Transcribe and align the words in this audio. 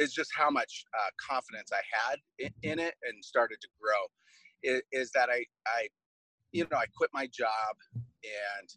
is 0.00 0.14
just 0.14 0.30
how 0.34 0.50
much 0.50 0.84
uh, 0.94 1.10
confidence 1.20 1.70
I 1.72 1.82
had 1.92 2.18
in, 2.38 2.50
in, 2.62 2.78
it 2.78 2.94
and 3.02 3.22
started 3.22 3.58
to 3.60 3.68
grow. 3.78 4.80
Is, 4.92 5.10
that 5.12 5.28
I, 5.30 5.44
I, 5.66 5.88
you 6.52 6.66
know, 6.70 6.78
I 6.78 6.86
quit 6.96 7.10
my 7.12 7.26
job 7.26 7.76
and 8.24 8.68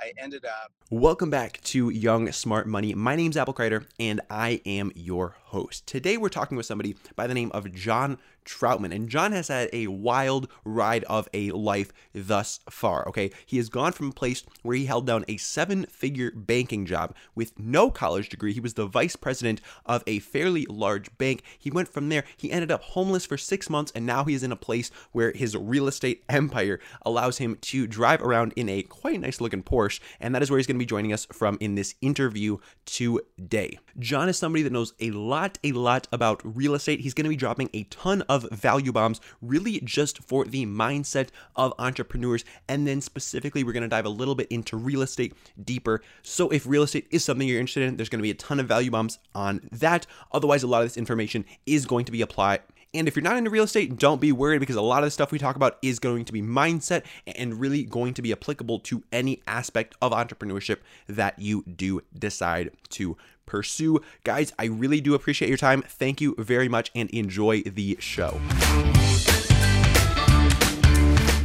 I 0.00 0.12
ended 0.18 0.46
up. 0.46 0.72
Welcome 0.90 1.28
back 1.28 1.60
to 1.64 1.90
Young 1.90 2.32
Smart 2.32 2.66
Money. 2.66 2.94
My 2.94 3.16
name's 3.16 3.36
Apple 3.36 3.54
Kreider, 3.54 3.86
and 4.00 4.20
I 4.30 4.62
am 4.64 4.92
your 4.94 5.36
host. 5.44 5.86
Today, 5.86 6.16
we're 6.16 6.30
talking 6.30 6.56
with 6.56 6.66
somebody 6.66 6.96
by 7.16 7.26
the 7.26 7.34
name 7.34 7.50
of 7.52 7.70
Jon 7.72 8.18
Troutman. 8.44 8.94
And 8.94 9.08
John 9.08 9.32
has 9.32 9.48
had 9.48 9.68
a 9.72 9.86
wild 9.86 10.48
ride 10.64 11.04
of 11.04 11.28
a 11.32 11.50
life 11.50 11.92
thus 12.14 12.60
far. 12.70 13.06
Okay. 13.08 13.30
He 13.46 13.56
has 13.58 13.68
gone 13.68 13.92
from 13.92 14.08
a 14.08 14.12
place 14.12 14.42
where 14.62 14.76
he 14.76 14.86
held 14.86 15.06
down 15.06 15.24
a 15.28 15.36
seven 15.36 15.84
figure 15.86 16.30
banking 16.34 16.86
job 16.86 17.14
with 17.34 17.58
no 17.58 17.90
college 17.90 18.28
degree. 18.28 18.52
He 18.52 18.60
was 18.60 18.74
the 18.74 18.86
vice 18.86 19.16
president 19.16 19.60
of 19.86 20.02
a 20.06 20.18
fairly 20.20 20.66
large 20.68 21.16
bank. 21.18 21.42
He 21.58 21.70
went 21.70 21.88
from 21.88 22.08
there. 22.08 22.24
He 22.36 22.50
ended 22.50 22.70
up 22.70 22.82
homeless 22.82 23.26
for 23.26 23.36
six 23.36 23.68
months. 23.68 23.92
And 23.94 24.06
now 24.06 24.24
he 24.24 24.34
is 24.34 24.42
in 24.42 24.52
a 24.52 24.56
place 24.56 24.90
where 25.12 25.32
his 25.32 25.56
real 25.56 25.88
estate 25.88 26.24
empire 26.28 26.80
allows 27.04 27.38
him 27.38 27.56
to 27.60 27.86
drive 27.86 28.22
around 28.22 28.52
in 28.56 28.68
a 28.68 28.82
quite 28.82 29.20
nice 29.20 29.40
looking 29.40 29.62
Porsche. 29.62 30.00
And 30.20 30.34
that 30.34 30.42
is 30.42 30.50
where 30.50 30.58
he's 30.58 30.66
going 30.66 30.76
to 30.76 30.82
be 30.82 30.86
joining 30.86 31.12
us 31.12 31.26
from 31.32 31.58
in 31.60 31.74
this 31.74 31.94
interview 32.00 32.58
today. 32.86 33.78
John 33.98 34.28
is 34.28 34.38
somebody 34.38 34.62
that 34.62 34.72
knows 34.72 34.94
a 35.00 35.10
lot, 35.10 35.58
a 35.62 35.72
lot 35.72 36.08
about 36.12 36.40
real 36.44 36.74
estate. 36.74 37.00
He's 37.00 37.14
going 37.14 37.24
to 37.24 37.30
be 37.30 37.36
dropping 37.36 37.70
a 37.74 37.84
ton 37.84 38.22
of 38.22 38.31
value 38.38 38.92
bombs, 38.92 39.20
really 39.40 39.80
just 39.80 40.22
for 40.22 40.44
the 40.44 40.66
mindset 40.66 41.28
of 41.56 41.72
entrepreneurs. 41.78 42.44
And 42.68 42.86
then 42.86 43.00
specifically, 43.00 43.64
we're 43.64 43.72
going 43.72 43.82
to 43.82 43.88
dive 43.88 44.06
a 44.06 44.10
little 44.10 44.34
bit 44.34 44.48
into 44.48 44.76
real 44.76 45.02
estate 45.02 45.34
deeper. 45.62 46.02
So 46.22 46.48
if 46.50 46.66
real 46.66 46.82
estate 46.82 47.06
is 47.10 47.24
something 47.24 47.46
you're 47.46 47.60
interested 47.60 47.84
in, 47.84 47.96
there's 47.96 48.08
going 48.08 48.20
to 48.20 48.22
be 48.22 48.30
a 48.30 48.34
ton 48.34 48.60
of 48.60 48.66
value 48.66 48.90
bombs 48.90 49.18
on 49.34 49.68
that. 49.72 50.06
Otherwise, 50.32 50.62
a 50.62 50.66
lot 50.66 50.82
of 50.82 50.86
this 50.86 50.96
information 50.96 51.44
is 51.66 51.86
going 51.86 52.04
to 52.04 52.12
be 52.12 52.22
applied 52.22 52.60
and 52.94 53.08
if 53.08 53.16
you're 53.16 53.22
not 53.22 53.38
into 53.38 53.48
real 53.48 53.64
estate, 53.64 53.96
don't 53.96 54.20
be 54.20 54.32
worried 54.32 54.58
because 54.58 54.76
a 54.76 54.82
lot 54.82 55.02
of 55.02 55.06
the 55.06 55.10
stuff 55.10 55.32
we 55.32 55.38
talk 55.38 55.56
about 55.56 55.78
is 55.80 55.98
going 55.98 56.26
to 56.26 56.32
be 56.32 56.42
mindset 56.42 57.04
and 57.26 57.58
really 57.58 57.84
going 57.84 58.12
to 58.14 58.22
be 58.22 58.32
applicable 58.32 58.80
to 58.80 59.02
any 59.10 59.42
aspect 59.46 59.94
of 60.02 60.12
entrepreneurship 60.12 60.78
that 61.06 61.38
you 61.38 61.62
do 61.62 62.02
decide 62.18 62.70
to 62.90 63.16
pursue. 63.46 64.00
Guys, 64.24 64.52
I 64.58 64.66
really 64.66 65.00
do 65.00 65.14
appreciate 65.14 65.48
your 65.48 65.58
time. 65.58 65.82
Thank 65.82 66.20
you 66.20 66.34
very 66.38 66.68
much 66.68 66.90
and 66.94 67.10
enjoy 67.10 67.62
the 67.62 67.96
show. 68.00 68.40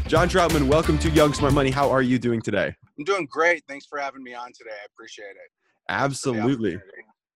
John 0.07 0.29
Troutman, 0.29 0.67
welcome 0.69 0.97
to 0.99 1.09
Young 1.09 1.33
Smart 1.33 1.53
Money. 1.53 1.69
How 1.69 1.89
are 1.89 2.01
you 2.01 2.17
doing 2.17 2.41
today? 2.41 2.73
I'm 2.97 3.03
doing 3.03 3.27
great. 3.29 3.63
Thanks 3.67 3.85
for 3.85 3.99
having 3.99 4.23
me 4.23 4.33
on 4.33 4.53
today. 4.53 4.71
I 4.71 4.85
appreciate 4.85 5.25
it. 5.31 5.51
Absolutely. 5.89 6.79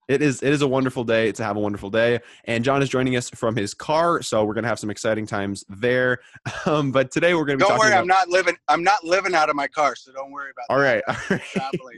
It 0.07 0.21
is 0.21 0.41
it 0.41 0.51
is 0.51 0.61
a 0.61 0.67
wonderful 0.67 1.03
day 1.03 1.31
to 1.31 1.43
have 1.43 1.55
a 1.55 1.59
wonderful 1.59 1.89
day, 1.89 2.19
and 2.45 2.63
John 2.65 2.81
is 2.81 2.89
joining 2.89 3.15
us 3.15 3.29
from 3.29 3.55
his 3.55 3.73
car, 3.73 4.21
so 4.21 4.43
we're 4.43 4.53
gonna 4.53 4.67
have 4.67 4.79
some 4.79 4.89
exciting 4.89 5.25
times 5.25 5.63
there. 5.69 6.19
Um, 6.65 6.91
but 6.91 7.11
today 7.11 7.33
we're 7.33 7.45
gonna 7.45 7.57
be. 7.57 7.65
Don't 7.65 7.77
worry, 7.79 7.89
about- 7.89 8.01
I'm 8.01 8.07
not 8.07 8.27
living. 8.27 8.55
I'm 8.67 8.83
not 8.83 9.03
living 9.03 9.33
out 9.33 9.49
of 9.49 9.55
my 9.55 9.67
car, 9.67 9.95
so 9.95 10.11
don't 10.11 10.31
worry 10.31 10.51
about. 10.51 10.65
All 10.69 10.79
that. 10.79 11.03
right, 11.07 11.17
all 11.31 11.37
right. 11.37 11.97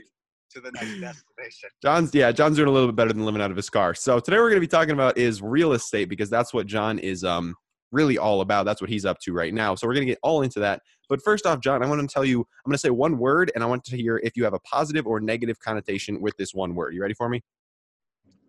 To 0.54 0.60
the 0.60 0.70
next 0.72 1.00
destination. 1.00 1.68
Jon's 1.82 2.14
yeah, 2.14 2.30
John's 2.30 2.56
doing 2.56 2.68
a 2.68 2.72
little 2.72 2.88
bit 2.88 2.96
better 2.96 3.12
than 3.12 3.24
living 3.24 3.42
out 3.42 3.50
of 3.50 3.56
his 3.56 3.68
car. 3.68 3.94
So 3.94 4.20
today 4.20 4.36
we're 4.36 4.50
going 4.50 4.56
to 4.56 4.60
be 4.60 4.66
talking 4.66 4.92
about 4.92 5.18
is 5.18 5.42
real 5.42 5.72
estate 5.72 6.08
because 6.08 6.30
that's 6.30 6.54
what 6.54 6.66
John 6.66 6.98
is 6.98 7.24
um 7.24 7.56
really 7.90 8.18
all 8.18 8.40
about. 8.40 8.64
That's 8.64 8.80
what 8.80 8.90
he's 8.90 9.04
up 9.04 9.18
to 9.20 9.32
right 9.32 9.52
now. 9.52 9.74
So 9.74 9.86
we're 9.86 9.94
going 9.94 10.06
to 10.06 10.12
get 10.12 10.18
all 10.22 10.42
into 10.42 10.60
that. 10.60 10.80
But 11.08 11.22
first 11.22 11.46
off, 11.46 11.60
John, 11.60 11.82
I 11.82 11.88
want 11.88 12.00
to 12.00 12.12
tell 12.12 12.24
you 12.24 12.40
I'm 12.40 12.70
going 12.70 12.74
to 12.74 12.78
say 12.78 12.90
one 12.90 13.18
word 13.18 13.50
and 13.54 13.64
I 13.64 13.66
want 13.66 13.84
to 13.84 13.96
hear 13.96 14.20
if 14.22 14.36
you 14.36 14.44
have 14.44 14.54
a 14.54 14.60
positive 14.60 15.06
or 15.06 15.20
negative 15.20 15.58
connotation 15.60 16.20
with 16.20 16.36
this 16.36 16.54
one 16.54 16.74
word. 16.74 16.94
You 16.94 17.02
ready 17.02 17.14
for 17.14 17.28
me? 17.28 17.42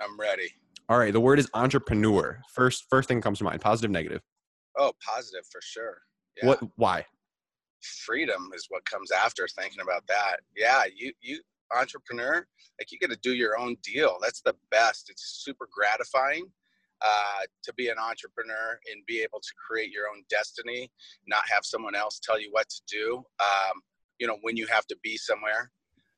I'm 0.02 0.20
ready. 0.20 0.50
All 0.88 1.00
right, 1.00 1.12
the 1.12 1.20
word 1.20 1.40
is 1.40 1.50
entrepreneur. 1.54 2.40
First 2.54 2.86
first 2.90 3.08
thing 3.08 3.22
comes 3.22 3.40
to 3.40 3.44
mind, 3.44 3.62
positive 3.62 3.90
negative. 3.90 4.22
Oh, 4.78 4.94
positive 5.04 5.46
for 5.52 5.62
sure. 5.64 5.98
Yeah. 6.38 6.48
What 6.48 6.60
why? 6.76 7.06
Freedom 7.82 8.50
is 8.54 8.68
what 8.70 8.86
comes 8.86 9.12
after 9.12 9.48
thinking 9.48 9.82
about 9.82 10.06
that. 10.08 10.38
Yeah, 10.56 10.84
you 10.96 11.12
you 11.22 11.40
entrepreneur, 11.76 12.46
like 12.80 12.92
you 12.92 13.00
get 13.00 13.10
to 13.12 13.18
do 13.18 13.34
your 13.34 13.58
own 13.58 13.78
deal. 13.84 14.18
That's 14.22 14.42
the 14.42 14.56
best. 14.72 15.10
It's 15.10 15.42
super 15.44 15.68
gratifying 15.72 16.46
uh, 17.02 17.42
to 17.64 17.74
be 17.74 17.90
an 17.90 17.98
entrepreneur 17.98 18.80
and 18.92 19.06
be 19.06 19.22
able 19.22 19.40
to 19.40 19.52
create 19.68 19.92
your 19.92 20.08
own 20.10 20.24
destiny, 20.30 20.92
not 21.28 21.44
have 21.52 21.66
someone 21.66 21.96
else 21.96 22.20
tell 22.20 22.40
you 22.40 22.50
what 22.52 22.70
to 22.70 22.82
do. 22.88 23.24
Um, 23.40 23.82
you 24.20 24.28
know, 24.28 24.38
when 24.42 24.56
you 24.56 24.68
have 24.68 24.88
to 24.88 24.98
be 25.04 25.18
somewhere, 25.18 25.72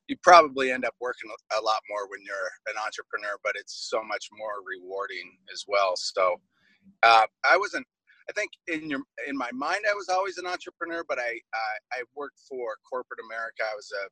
you 0.08 0.16
probably 0.22 0.72
end 0.72 0.84
up 0.84 0.94
working 1.00 1.30
a 1.58 1.60
lot 1.60 1.80
more 1.90 2.08
when 2.08 2.20
you're 2.24 2.50
an 2.68 2.80
entrepreneur, 2.84 3.36
but 3.44 3.52
it's 3.56 3.88
so 3.90 4.02
much 4.02 4.28
more 4.36 4.64
rewarding 4.64 5.36
as 5.52 5.64
well. 5.68 5.94
So 5.96 6.40
uh, 7.02 7.26
I 7.48 7.56
wasn't. 7.56 7.86
I 8.28 8.32
think 8.32 8.50
in 8.66 8.90
your 8.90 9.00
in 9.26 9.36
my 9.36 9.50
mind, 9.52 9.84
I 9.88 9.94
was 9.94 10.08
always 10.10 10.36
an 10.36 10.46
entrepreneur, 10.46 11.02
but 11.08 11.18
I 11.18 11.40
I, 11.92 12.02
worked 12.14 12.40
for 12.48 12.76
corporate 12.88 13.20
America. 13.24 13.62
I 13.64 13.74
was 13.74 13.90
a 13.92 14.08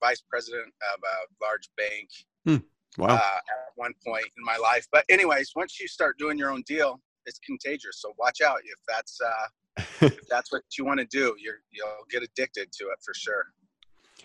vice 0.00 0.22
president 0.28 0.72
of 0.94 1.00
a 1.02 1.44
large 1.44 1.68
bank 1.76 2.08
hmm. 2.44 3.00
wow. 3.00 3.14
uh, 3.14 3.18
at 3.18 3.72
one 3.76 3.92
point 4.06 4.26
in 4.36 4.44
my 4.44 4.56
life. 4.56 4.86
But 4.92 5.04
anyways, 5.08 5.52
once 5.56 5.80
you 5.80 5.88
start 5.88 6.18
doing 6.18 6.38
your 6.38 6.50
own 6.50 6.62
deal, 6.66 7.00
it's 7.26 7.38
contagious. 7.40 8.00
So 8.00 8.12
watch 8.18 8.40
out 8.40 8.58
if 8.64 8.78
that's 8.88 9.18
uh, 9.20 9.82
if 10.06 10.28
that's 10.28 10.52
what 10.52 10.62
you 10.76 10.84
want 10.84 11.00
to 11.00 11.06
do. 11.06 11.34
You're 11.38 11.60
you'll 11.70 12.06
get 12.10 12.22
addicted 12.22 12.72
to 12.72 12.84
it 12.84 12.98
for 13.04 13.14
sure. 13.14 13.44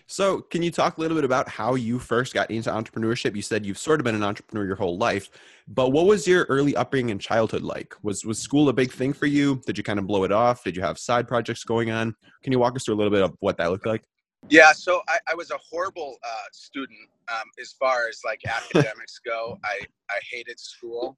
So, 0.08 0.40
can 0.40 0.62
you 0.62 0.70
talk 0.70 0.98
a 0.98 1.00
little 1.00 1.16
bit 1.16 1.24
about 1.24 1.48
how 1.48 1.74
you 1.74 1.98
first 1.98 2.32
got 2.32 2.50
into 2.50 2.70
entrepreneurship? 2.70 3.34
You 3.34 3.42
said 3.42 3.66
you've 3.66 3.78
sort 3.78 3.98
of 3.98 4.04
been 4.04 4.14
an 4.14 4.22
entrepreneur 4.22 4.64
your 4.64 4.76
whole 4.76 4.96
life, 4.98 5.30
but 5.66 5.90
what 5.90 6.06
was 6.06 6.28
your 6.28 6.44
early 6.44 6.76
upbringing 6.76 7.10
and 7.10 7.20
childhood 7.20 7.62
like? 7.62 7.94
Was 8.02 8.24
was 8.24 8.38
school 8.38 8.68
a 8.68 8.72
big 8.72 8.92
thing 8.92 9.12
for 9.12 9.26
you? 9.26 9.60
Did 9.66 9.76
you 9.78 9.84
kind 9.84 9.98
of 9.98 10.06
blow 10.06 10.22
it 10.24 10.32
off? 10.32 10.62
Did 10.62 10.76
you 10.76 10.82
have 10.82 10.98
side 10.98 11.26
projects 11.26 11.64
going 11.64 11.90
on? 11.90 12.14
Can 12.42 12.52
you 12.52 12.58
walk 12.58 12.76
us 12.76 12.84
through 12.84 12.94
a 12.94 12.98
little 12.98 13.10
bit 13.10 13.22
of 13.22 13.34
what 13.40 13.56
that 13.58 13.70
looked 13.70 13.86
like? 13.86 14.04
Yeah, 14.48 14.72
so 14.72 15.02
I, 15.08 15.18
I 15.30 15.34
was 15.34 15.50
a 15.50 15.58
horrible 15.58 16.16
uh, 16.24 16.44
student 16.52 17.08
um, 17.28 17.48
as 17.60 17.72
far 17.72 18.08
as 18.08 18.20
like 18.24 18.40
academics 18.46 19.18
go. 19.24 19.58
I, 19.64 19.80
I 20.10 20.18
hated 20.30 20.58
school. 20.60 21.16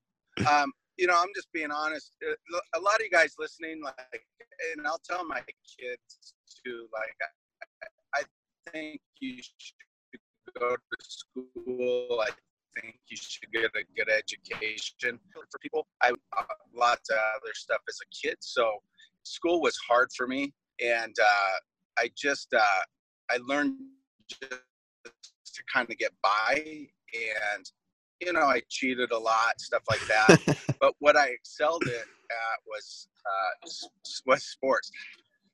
Um, 0.51 0.73
you 0.97 1.07
know, 1.07 1.15
I'm 1.17 1.29
just 1.35 1.49
being 1.53 1.71
honest. 1.71 2.13
Uh, 2.27 2.59
a 2.75 2.81
lot 2.81 2.97
of 2.97 3.03
you 3.03 3.11
guys 3.11 3.35
listening, 3.39 3.83
like, 3.83 3.95
and 4.77 4.87
I'll 4.87 5.01
tell 5.09 5.25
my 5.27 5.41
kids 5.41 6.35
to 6.65 6.87
like, 6.93 7.17
I, 8.15 8.21
I 8.21 8.71
think 8.73 9.01
you 9.21 9.43
should 9.43 10.21
go 10.59 10.71
to 10.71 10.97
school. 11.01 12.23
I 12.27 12.31
think 12.81 12.97
you 13.09 13.17
should 13.17 13.51
get 13.53 13.65
a 13.65 13.85
good 13.97 14.09
education 14.11 15.19
for 15.33 15.59
people. 15.61 15.87
I 16.03 16.11
uh, 16.37 16.43
lots 16.75 17.11
of 17.11 17.17
other 17.17 17.53
stuff 17.55 17.81
as 17.89 17.99
a 18.03 18.27
kid, 18.27 18.37
so 18.41 18.79
school 19.23 19.61
was 19.61 19.77
hard 19.89 20.09
for 20.17 20.27
me, 20.27 20.53
and 20.85 21.15
uh, 21.21 21.57
I 21.99 22.11
just 22.17 22.55
uh, 22.55 22.83
I 23.31 23.39
learned 23.47 23.77
just 24.29 25.55
to 25.55 25.63
kind 25.73 25.89
of 25.91 25.99
get 25.99 26.13
by 26.23 26.63
and 26.65 27.71
you 28.21 28.33
know 28.33 28.43
I 28.43 28.63
cheated 28.69 29.13
a 29.13 29.19
lot 29.19 29.61
stuff 29.61 29.83
like 29.91 30.07
that. 30.09 30.59
But 30.81 30.95
what 31.01 31.17
I 31.17 31.31
excelled 31.31 31.83
at, 31.89 31.91
at 31.91 32.59
was 32.65 33.09
uh, 33.27 33.69
was 34.27 34.45
sports. 34.45 34.93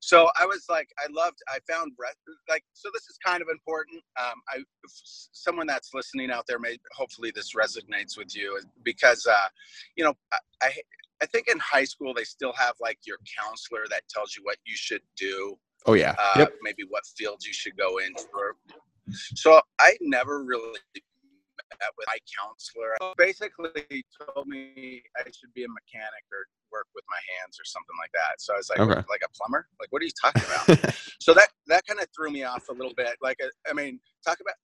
So 0.01 0.29
I 0.39 0.45
was 0.45 0.67
like 0.69 0.91
I 0.99 1.07
loved 1.11 1.39
I 1.49 1.59
found 1.67 1.93
like 2.49 2.63
so 2.75 2.91
this 2.93 3.05
is 3.05 3.17
kind 3.25 3.41
of 3.41 3.49
important. 3.51 4.03
Um, 4.21 4.35
I 4.51 4.63
someone 5.33 5.67
that's 5.67 5.95
listening 5.95 6.31
out 6.31 6.45
there 6.47 6.59
may 6.59 6.77
hopefully 6.93 7.33
this 7.35 7.55
resonates 7.55 8.19
with 8.19 8.37
you 8.37 8.61
because 8.83 9.27
uh, 9.27 9.49
you 9.97 10.05
know 10.05 10.13
I, 10.63 10.73
I 11.23 11.27
think 11.27 11.49
in 11.49 11.59
high 11.59 11.85
school 11.85 12.13
they 12.13 12.25
still 12.25 12.53
have 12.53 12.75
like 12.83 12.99
your 13.07 13.17
counselor 13.41 13.85
that 13.89 14.03
tells 14.11 14.37
you 14.37 14.43
what 14.45 14.59
you 14.67 14.77
should 14.77 15.03
do 15.17 15.57
Oh 15.87 15.95
yeah. 15.95 16.15
Uh, 16.19 16.41
yep. 16.41 16.53
Maybe 16.63 16.85
what 16.89 17.05
fields 17.17 17.47
you 17.47 17.53
should 17.53 17.77
go 17.77 17.99
in 17.99 18.15
for. 18.33 18.57
So 19.37 19.61
I 19.81 19.97
never 20.01 20.45
really 20.45 20.79
met 21.81 21.91
with 21.97 22.07
my 22.07 22.19
counselor. 22.39 22.95
Basically, 23.17 24.05
told 24.35 24.47
me 24.47 25.03
I 25.17 25.25
should 25.25 25.53
be 25.55 25.65
a 25.65 25.69
mechanic 25.69 26.25
or 26.33 26.47
work 26.73 26.87
with 26.95 27.05
my 27.11 27.19
hands 27.39 27.59
or 27.61 27.65
something 27.65 27.95
like 28.01 28.11
that. 28.13 28.41
So 28.41 28.55
I 28.55 28.57
was 28.57 28.71
like, 28.71 28.81
Okay. 28.81 29.03
like 29.09 29.23
a 29.25 29.31
plumber? 29.37 29.69
Like, 29.79 29.93
what 29.93 30.03
are 30.03 30.07
you 30.07 30.11
talking 30.21 30.43
about? 30.43 30.95
so 31.21 31.35
that 31.35 31.49
that 31.67 31.87
kind 31.87 32.01
of 32.01 32.07
threw 32.17 32.31
me 32.31 32.45
off 32.45 32.69
a 32.69 32.73
little 32.73 32.95
bit. 32.97 33.17
Like, 33.23 33.39
uh, 33.45 33.49
I 33.69 33.73
mean, 33.73 34.01
talk 34.27 34.39
about. 34.41 34.55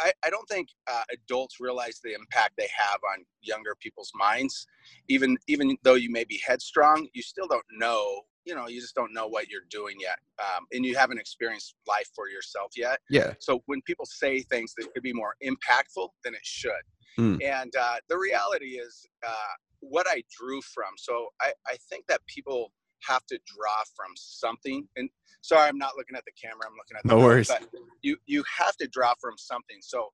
I, 0.00 0.10
I 0.24 0.30
don't 0.30 0.48
think 0.48 0.70
uh, 0.90 1.04
adults 1.12 1.58
realize 1.60 2.00
the 2.02 2.12
impact 2.12 2.54
they 2.58 2.68
have 2.76 2.98
on 3.14 3.24
younger 3.42 3.76
people's 3.80 4.10
minds. 4.14 4.66
Even 5.08 5.36
even 5.46 5.76
though 5.84 5.94
you 5.94 6.10
may 6.10 6.24
be 6.24 6.40
headstrong, 6.44 7.08
you 7.14 7.22
still 7.22 7.46
don't 7.46 7.64
know. 7.78 8.22
You 8.48 8.54
know, 8.54 8.66
you 8.66 8.80
just 8.80 8.94
don't 8.94 9.12
know 9.12 9.26
what 9.28 9.48
you're 9.50 9.68
doing 9.68 9.96
yet, 10.00 10.18
um, 10.38 10.64
and 10.72 10.82
you 10.86 10.96
haven't 10.96 11.18
experienced 11.18 11.74
life 11.86 12.08
for 12.16 12.28
yourself 12.30 12.70
yet. 12.76 12.98
yeah. 13.10 13.34
So 13.40 13.62
when 13.66 13.82
people 13.82 14.06
say 14.06 14.40
things 14.40 14.72
that 14.78 14.86
could 14.94 15.02
be 15.02 15.12
more 15.12 15.34
impactful 15.50 16.08
than 16.24 16.34
it 16.34 16.44
should, 16.44 16.84
Mm. 17.18 17.42
and 17.42 17.74
uh, 17.76 17.96
the 18.08 18.16
reality 18.16 18.72
is 18.86 19.04
uh, 19.26 19.54
what 19.80 20.06
I 20.08 20.22
drew 20.38 20.62
from. 20.62 20.92
So 20.96 21.14
I, 21.40 21.52
I 21.66 21.76
think 21.90 22.06
that 22.06 22.20
people 22.26 22.72
have 23.08 23.26
to 23.26 23.38
draw 23.44 23.78
from 23.96 24.12
something. 24.14 24.86
And 24.96 25.10
sorry, 25.40 25.68
I'm 25.68 25.78
not 25.78 25.92
looking 25.96 26.14
at 26.16 26.24
the 26.24 26.32
camera. 26.40 26.62
I'm 26.66 26.74
looking 26.80 26.96
at 26.96 27.02
the 27.02 27.08
No 27.16 27.18
worries. 27.26 27.48
But 27.48 27.64
you 28.02 28.16
you 28.26 28.44
have 28.60 28.76
to 28.76 28.86
draw 28.86 29.14
from 29.20 29.34
something. 29.36 29.78
So 29.80 30.10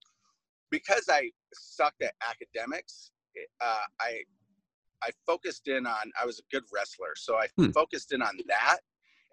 because 0.70 1.04
I 1.10 1.30
sucked 1.52 2.02
at 2.02 2.14
academics, 2.28 3.10
uh, 3.60 3.84
I 4.00 4.22
I 5.02 5.10
focused 5.26 5.68
in 5.68 5.86
on 5.86 6.12
I 6.20 6.26
was 6.26 6.38
a 6.38 6.42
good 6.54 6.64
wrestler, 6.74 7.14
so 7.16 7.36
I 7.36 7.48
Hmm. 7.56 7.70
focused 7.74 8.12
in 8.12 8.22
on 8.22 8.38
that 8.48 8.78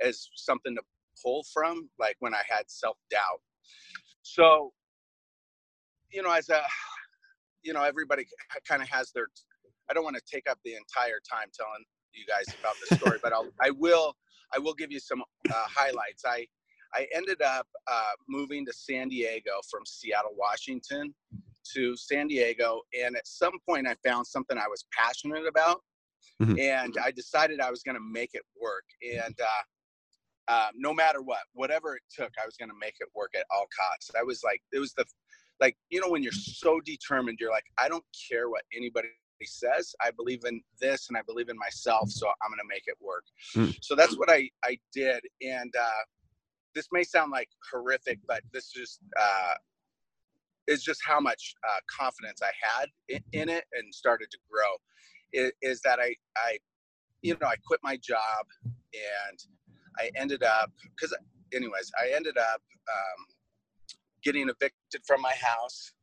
as 0.01 0.29
something 0.35 0.75
to 0.75 0.81
pull 1.23 1.43
from, 1.53 1.89
like 1.99 2.15
when 2.19 2.33
I 2.33 2.41
had 2.49 2.69
self 2.69 2.97
doubt. 3.09 3.41
So, 4.23 4.73
you 6.11 6.23
know, 6.23 6.31
as 6.31 6.49
a 6.49 6.63
you 7.63 7.73
know, 7.73 7.83
everybody 7.83 8.25
kind 8.67 8.83
of 8.83 8.89
has 8.89 9.11
their. 9.13 9.27
I 9.91 9.95
don't 9.95 10.05
want 10.05 10.17
to 10.17 10.23
take 10.31 10.49
up 10.49 10.59
the 10.65 10.75
entire 10.75 11.19
time 11.29 11.49
telling 11.57 11.85
you 12.13 12.25
guys 12.27 12.55
about 12.59 12.77
the 12.81 12.87
story, 12.87 13.19
but 13.23 13.33
I'll 13.33 13.49
I 13.61 13.71
will 13.71 14.15
I 14.55 14.59
will 14.59 14.75
give 14.75 14.91
you 14.91 15.01
some 15.01 15.21
uh, 15.23 15.65
highlights. 15.67 16.23
I 16.25 16.47
I 16.95 17.07
ended 17.13 17.41
up 17.43 17.67
uh, 17.91 18.13
moving 18.29 18.65
to 18.67 18.73
San 18.73 19.09
Diego 19.09 19.61
from 19.71 19.85
Seattle, 19.85 20.35
Washington, 20.37 21.15
to 21.73 21.95
San 21.97 22.27
Diego, 22.27 22.81
and 22.99 23.15
at 23.15 23.27
some 23.27 23.53
point 23.67 23.87
I 23.87 23.95
found 24.05 24.25
something 24.27 24.57
I 24.57 24.67
was 24.67 24.85
passionate 24.91 25.45
about, 25.47 25.81
Mhm. 26.41 26.59
and 26.59 26.97
I 26.97 27.11
decided 27.11 27.59
I 27.59 27.69
was 27.71 27.83
going 27.83 27.95
to 27.95 28.01
make 28.03 28.31
it 28.33 28.43
work. 28.59 28.85
And 29.17 29.39
uh, 29.41 30.53
um, 30.53 30.71
no 30.75 30.93
matter 30.93 31.21
what, 31.21 31.41
whatever 31.53 31.95
it 31.95 32.03
took, 32.13 32.31
I 32.41 32.45
was 32.45 32.57
going 32.57 32.69
to 32.69 32.75
make 32.79 32.95
it 32.99 33.07
work 33.15 33.31
at 33.35 33.45
all 33.51 33.67
costs. 33.77 34.11
I 34.17 34.23
was 34.23 34.43
like, 34.43 34.61
it 34.71 34.79
was 34.79 34.93
the 34.93 35.05
like 35.59 35.77
you 35.89 36.01
know 36.01 36.09
when 36.09 36.23
you're 36.23 36.31
so 36.31 36.79
determined, 36.81 37.37
you're 37.39 37.51
like, 37.51 37.65
I 37.77 37.87
don't 37.87 38.05
care 38.29 38.49
what 38.49 38.63
anybody 38.75 39.09
says. 39.43 39.93
I 40.01 40.11
believe 40.11 40.43
in 40.45 40.61
this, 40.79 41.07
and 41.09 41.17
I 41.17 41.21
believe 41.23 41.49
in 41.49 41.57
myself, 41.57 42.09
so 42.09 42.27
I'm 42.27 42.49
going 42.49 42.59
to 42.59 42.67
make 42.67 42.83
it 42.87 42.97
work. 42.99 43.23
Mm. 43.55 43.75
So 43.83 43.95
that's 43.95 44.17
what 44.17 44.29
I 44.29 44.49
I 44.63 44.77
did, 44.93 45.23
and. 45.41 45.73
uh 45.75 46.03
this 46.73 46.87
may 46.93 47.03
sound 47.03 47.33
like 47.33 47.49
horrific, 47.69 48.17
but 48.25 48.41
this 48.53 48.71
just 48.71 48.99
uh, 49.19 49.53
is 50.71 50.83
just 50.83 51.01
how 51.05 51.19
much 51.19 51.53
uh, 51.69 51.79
confidence 51.99 52.39
I 52.41 52.53
had 52.61 52.87
in, 53.09 53.41
in 53.41 53.49
it 53.49 53.65
and 53.73 53.93
started 53.93 54.29
to 54.31 54.37
grow. 54.49 54.71
Is, 55.33 55.51
is 55.61 55.81
that 55.81 55.99
I, 55.99 56.15
I, 56.37 56.57
you 57.21 57.37
know, 57.39 57.47
I 57.47 57.55
quit 57.67 57.79
my 57.83 57.97
job 57.97 58.45
and 58.93 59.37
I 59.99 60.11
ended 60.15 60.43
up 60.43 60.71
because, 60.81 61.15
anyways, 61.53 61.91
I 62.01 62.15
ended 62.15 62.37
up 62.37 62.61
um, 62.95 63.21
getting 64.23 64.49
evicted 64.49 65.01
from 65.05 65.21
my 65.21 65.33
house, 65.41 65.93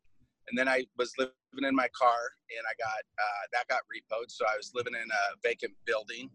and 0.48 0.58
then 0.58 0.68
I 0.68 0.84
was 0.98 1.12
living 1.18 1.68
in 1.68 1.74
my 1.74 1.88
car, 1.98 2.20
and 2.56 2.64
I 2.68 2.74
got 2.78 3.02
uh, 3.24 3.42
that 3.52 3.68
got 3.68 3.82
repoed, 3.88 4.28
so 4.28 4.44
I 4.46 4.56
was 4.56 4.70
living 4.74 4.94
in 4.94 5.08
a 5.10 5.24
vacant 5.42 5.72
building 5.86 6.30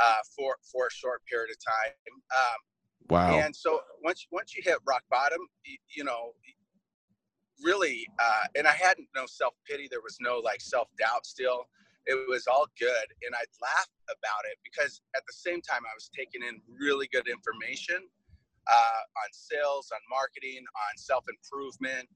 uh, 0.00 0.20
for 0.36 0.56
for 0.70 0.86
a 0.86 0.90
short 0.90 1.22
period 1.30 1.50
of 1.50 1.58
time. 1.64 2.14
Um, 2.30 2.58
Wow. 3.10 3.40
and 3.40 3.56
so 3.56 3.80
once 4.04 4.26
once 4.30 4.54
you 4.54 4.62
hit 4.64 4.76
rock 4.86 5.02
bottom, 5.10 5.38
you, 5.64 5.78
you 5.96 6.04
know, 6.04 6.32
really, 7.62 8.06
uh, 8.18 8.46
and 8.56 8.66
I 8.66 8.72
hadn't 8.72 9.08
no 9.14 9.26
self 9.26 9.54
pity. 9.68 9.88
There 9.90 10.02
was 10.02 10.18
no 10.20 10.38
like 10.38 10.60
self 10.60 10.88
doubt. 10.98 11.26
Still, 11.26 11.66
it 12.06 12.18
was 12.28 12.46
all 12.46 12.66
good, 12.78 13.06
and 13.26 13.34
I'd 13.34 13.52
laugh 13.60 13.90
about 14.06 14.44
it 14.50 14.58
because 14.64 15.00
at 15.16 15.22
the 15.26 15.32
same 15.32 15.60
time 15.60 15.82
I 15.84 15.94
was 15.94 16.10
taking 16.16 16.42
in 16.42 16.60
really 16.80 17.08
good 17.12 17.28
information 17.28 17.98
uh, 18.66 19.02
on 19.24 19.28
sales, 19.32 19.90
on 19.92 20.00
marketing, 20.10 20.64
on 20.64 20.92
self 20.96 21.24
improvement, 21.28 22.08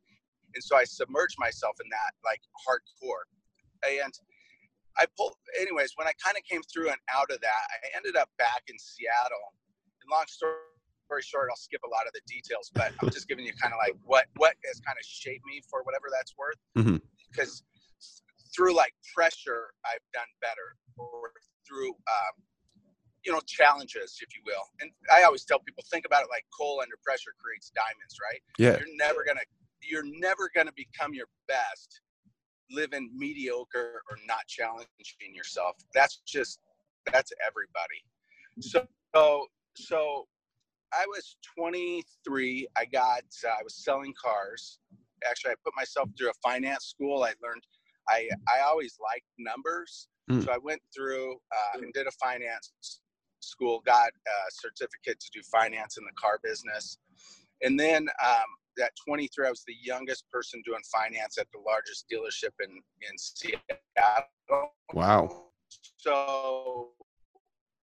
and 0.54 0.62
so 0.62 0.76
I 0.76 0.84
submerged 0.84 1.36
myself 1.38 1.76
in 1.82 1.88
that 1.90 2.12
like 2.24 2.40
hardcore, 2.66 3.26
and. 3.86 4.12
I 4.92 5.06
pulled, 5.16 5.32
anyways, 5.58 5.92
when 5.96 6.06
I 6.06 6.12
kind 6.22 6.36
of 6.36 6.44
came 6.44 6.60
through 6.68 6.90
and 6.90 7.00
out 7.08 7.30
of 7.32 7.40
that, 7.40 7.64
I 7.72 7.96
ended 7.96 8.14
up 8.14 8.28
back 8.36 8.60
in 8.68 8.76
Seattle. 8.78 9.56
And 10.02 10.10
long 10.12 10.28
story 10.28 10.52
story 11.12 11.22
short, 11.22 11.48
I'll 11.50 11.56
skip 11.56 11.82
a 11.84 11.88
lot 11.90 12.06
of 12.06 12.12
the 12.12 12.20
details, 12.26 12.70
but 12.74 12.92
I'm 13.02 13.10
just 13.10 13.28
giving 13.28 13.44
you 13.44 13.52
kind 13.60 13.74
of 13.74 13.78
like 13.84 13.96
what 14.04 14.26
what 14.36 14.54
has 14.64 14.80
kind 14.80 14.96
of 14.98 15.04
shaped 15.04 15.44
me 15.44 15.60
for 15.68 15.82
whatever 15.82 16.06
that's 16.10 16.34
worth. 16.38 16.56
Because 17.30 17.62
through 18.54 18.76
like 18.76 18.94
pressure, 19.14 19.72
I've 19.84 20.04
done 20.12 20.28
better, 20.40 20.76
or 20.96 21.32
through 21.68 21.90
um, 21.90 22.34
you 23.24 23.32
know 23.32 23.40
challenges, 23.46 24.18
if 24.20 24.34
you 24.34 24.42
will. 24.46 24.64
And 24.80 24.90
I 25.12 25.24
always 25.24 25.44
tell 25.44 25.58
people, 25.60 25.84
think 25.90 26.06
about 26.06 26.22
it 26.22 26.28
like 26.30 26.44
coal 26.56 26.80
under 26.80 26.96
pressure 27.04 27.32
creates 27.42 27.70
diamonds, 27.76 28.16
right? 28.20 28.40
Yeah. 28.58 28.78
You're 28.80 28.96
never 28.96 29.24
gonna 29.24 29.44
you're 29.82 30.06
never 30.06 30.50
gonna 30.54 30.72
become 30.76 31.12
your 31.12 31.28
best 31.48 32.00
living 32.70 33.10
mediocre 33.14 34.02
or 34.08 34.16
not 34.26 34.46
challenging 34.48 34.88
yourself. 35.34 35.76
That's 35.94 36.22
just 36.26 36.60
that's 37.12 37.32
everybody. 37.44 38.00
So 38.60 38.86
so 39.14 39.46
so 39.76 40.26
I 40.92 41.06
was 41.06 41.36
23. 41.56 42.68
I 42.76 42.84
got 42.84 43.22
uh, 43.44 43.48
I 43.48 43.62
was 43.62 43.76
selling 43.76 44.14
cars. 44.22 44.78
Actually, 45.28 45.52
I 45.52 45.54
put 45.64 45.74
myself 45.76 46.08
through 46.18 46.30
a 46.30 46.34
finance 46.42 46.86
school. 46.86 47.22
I 47.22 47.32
learned 47.42 47.62
I 48.08 48.28
I 48.48 48.60
always 48.66 48.96
liked 49.02 49.26
numbers, 49.38 50.08
Mm. 50.30 50.44
so 50.44 50.52
I 50.52 50.58
went 50.58 50.80
through 50.94 51.32
uh, 51.34 51.80
and 51.80 51.92
did 51.92 52.06
a 52.06 52.12
finance 52.12 53.00
school. 53.40 53.82
Got 53.84 54.10
a 54.26 54.50
certificate 54.50 55.18
to 55.18 55.30
do 55.34 55.42
finance 55.50 55.96
in 55.98 56.04
the 56.04 56.12
car 56.16 56.38
business, 56.44 56.98
and 57.62 57.78
then 57.78 58.08
um, 58.24 58.82
at 58.82 58.92
23, 59.04 59.46
I 59.46 59.50
was 59.50 59.64
the 59.66 59.74
youngest 59.82 60.24
person 60.30 60.62
doing 60.64 60.80
finance 60.92 61.38
at 61.38 61.46
the 61.52 61.58
largest 61.66 62.06
dealership 62.12 62.52
in 62.62 62.70
in 62.70 63.18
Seattle. 63.18 64.72
Wow. 64.94 65.46
So 65.96 66.92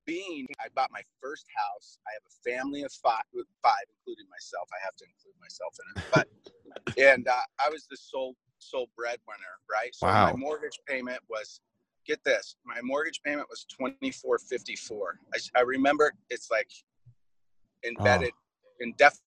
being 0.10 0.48
I 0.60 0.68
bought 0.76 0.90
my 0.92 1.04
first 1.22 1.46
house. 1.56 2.00
I 2.08 2.12
have 2.18 2.24
a 2.26 2.36
family 2.50 2.82
of 2.82 2.92
five, 2.92 3.22
five, 3.62 3.86
including 3.96 4.26
myself. 4.30 4.68
I 4.74 4.84
have 4.84 4.96
to 4.96 5.06
include 5.06 5.36
myself 5.40 5.78
in 5.80 5.86
it. 5.94 5.98
But 6.12 6.28
and 6.98 7.28
uh, 7.28 7.46
I 7.64 7.70
was 7.70 7.86
the 7.90 7.98
sole 7.98 8.36
sole 8.58 8.90
breadwinner, 8.98 9.56
right? 9.72 9.94
So 9.94 10.08
Wow. 10.08 10.32
my 10.32 10.34
mortgage 10.34 10.80
payment 10.88 11.20
was 11.30 11.62
get 12.08 12.24
this. 12.24 12.56
My 12.66 12.82
mortgage 12.82 13.22
payment 13.24 13.48
was 13.50 13.66
twenty 13.66 14.10
four 14.12 14.40
fifty 14.40 14.76
four. 14.76 15.20
I 15.56 15.62
remember 15.62 16.14
it's 16.32 16.50
like 16.50 16.72
embedded, 17.86 18.34
indefinitely 18.80 19.22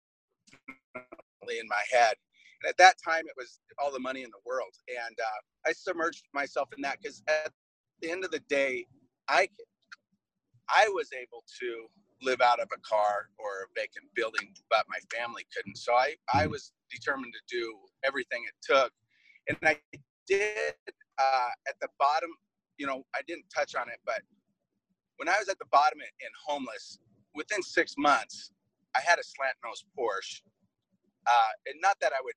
in 1.47 1.67
my 1.67 1.83
head. 1.91 2.15
And 2.61 2.69
at 2.69 2.77
that 2.77 2.95
time, 3.03 3.25
it 3.25 3.33
was 3.37 3.59
all 3.81 3.91
the 3.91 3.99
money 3.99 4.23
in 4.23 4.29
the 4.31 4.43
world, 4.45 4.73
and 4.89 5.17
uh, 5.19 5.69
I 5.69 5.71
submerged 5.71 6.25
myself 6.33 6.69
in 6.75 6.81
that 6.81 6.97
because 7.01 7.23
at 7.29 7.51
the 8.01 8.11
end 8.11 8.25
of 8.25 8.31
the 8.31 8.39
day, 8.49 8.85
I 9.29 9.47
I 10.69 10.89
was 10.89 11.09
able 11.13 11.43
to 11.61 11.87
live 12.21 12.41
out 12.41 12.59
of 12.59 12.69
a 12.73 12.79
car 12.81 13.29
or 13.39 13.63
a 13.65 13.67
vacant 13.75 14.05
building, 14.15 14.53
but 14.69 14.85
my 14.89 14.99
family 15.15 15.45
couldn't. 15.55 15.77
So 15.77 15.93
I, 15.93 16.15
I 16.33 16.45
Mhm. 16.47 16.51
was 16.51 16.73
determined 16.89 17.33
to 17.33 17.41
do 17.47 17.79
everything 18.03 18.45
it 18.47 18.55
took. 18.61 18.93
And 19.47 19.57
I 19.63 19.81
did 20.27 20.75
uh, 21.19 21.49
at 21.67 21.79
the 21.81 21.89
bottom, 21.99 22.31
you 22.77 22.87
know, 22.87 23.05
I 23.15 23.21
didn't 23.27 23.49
touch 23.49 23.75
on 23.75 23.89
it, 23.89 23.99
but 24.05 24.21
when 25.17 25.29
I 25.29 25.37
was 25.39 25.49
at 25.49 25.59
the 25.59 25.65
bottom 25.71 25.99
and 26.01 26.09
and 26.21 26.31
homeless, 26.45 26.99
within 27.35 27.63
six 27.63 27.95
months, 27.97 28.51
I 28.95 29.01
had 29.01 29.19
a 29.19 29.23
slant 29.23 29.57
nose 29.65 29.85
Porsche. 29.97 30.41
Uh, 31.27 31.51
and 31.67 31.81
not 31.81 31.97
that 32.01 32.13
I 32.13 32.21
would 32.23 32.35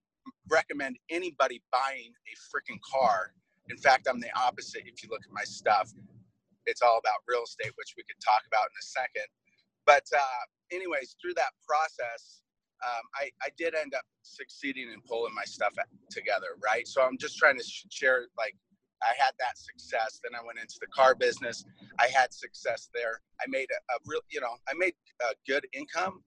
recommend 0.50 0.98
anybody 1.10 1.62
buying 1.72 2.12
a 2.28 2.34
freaking 2.50 2.80
car. 2.82 3.32
In 3.70 3.76
fact, 3.78 4.08
I'm 4.10 4.20
the 4.20 4.30
opposite. 4.38 4.82
If 4.86 5.02
you 5.02 5.08
look 5.10 5.22
at 5.26 5.32
my 5.32 5.44
stuff, 5.44 5.92
it's 6.66 6.82
all 6.82 6.98
about 6.98 7.22
real 7.26 7.42
estate, 7.44 7.72
which 7.76 7.94
we 7.96 8.02
could 8.04 8.20
talk 8.22 8.42
about 8.46 8.66
in 8.70 8.76
a 8.78 8.86
second. 8.86 9.28
But 9.86 10.04
uh, 10.14 10.42
anyways, 10.70 11.16
through 11.22 11.34
that 11.34 11.54
process, 11.66 12.42
um, 12.84 13.04
I, 13.14 13.30
I 13.42 13.48
did 13.56 13.74
end 13.74 13.94
up 13.94 14.04
succeeding 14.22 14.90
in 14.92 15.00
pulling 15.08 15.34
my 15.34 15.44
stuff 15.44 15.72
together, 16.10 16.58
right? 16.62 16.86
So 16.86 17.02
I'm 17.02 17.16
just 17.18 17.38
trying 17.38 17.56
to 17.58 17.64
share, 17.90 18.26
like, 18.36 18.54
I 19.02 19.12
had 19.18 19.32
that 19.38 19.56
success. 19.56 20.20
Then 20.22 20.38
I 20.38 20.44
went 20.44 20.58
into 20.58 20.76
the 20.80 20.86
car 20.88 21.14
business. 21.14 21.64
I 21.98 22.08
had 22.08 22.32
success 22.32 22.88
there. 22.94 23.20
I 23.40 23.44
made 23.48 23.68
a, 23.70 23.94
a 23.94 23.98
real, 24.06 24.20
you 24.30 24.40
know, 24.40 24.56
I 24.68 24.72
made 24.76 24.94
a 25.22 25.34
good 25.46 25.66
income. 25.72 26.22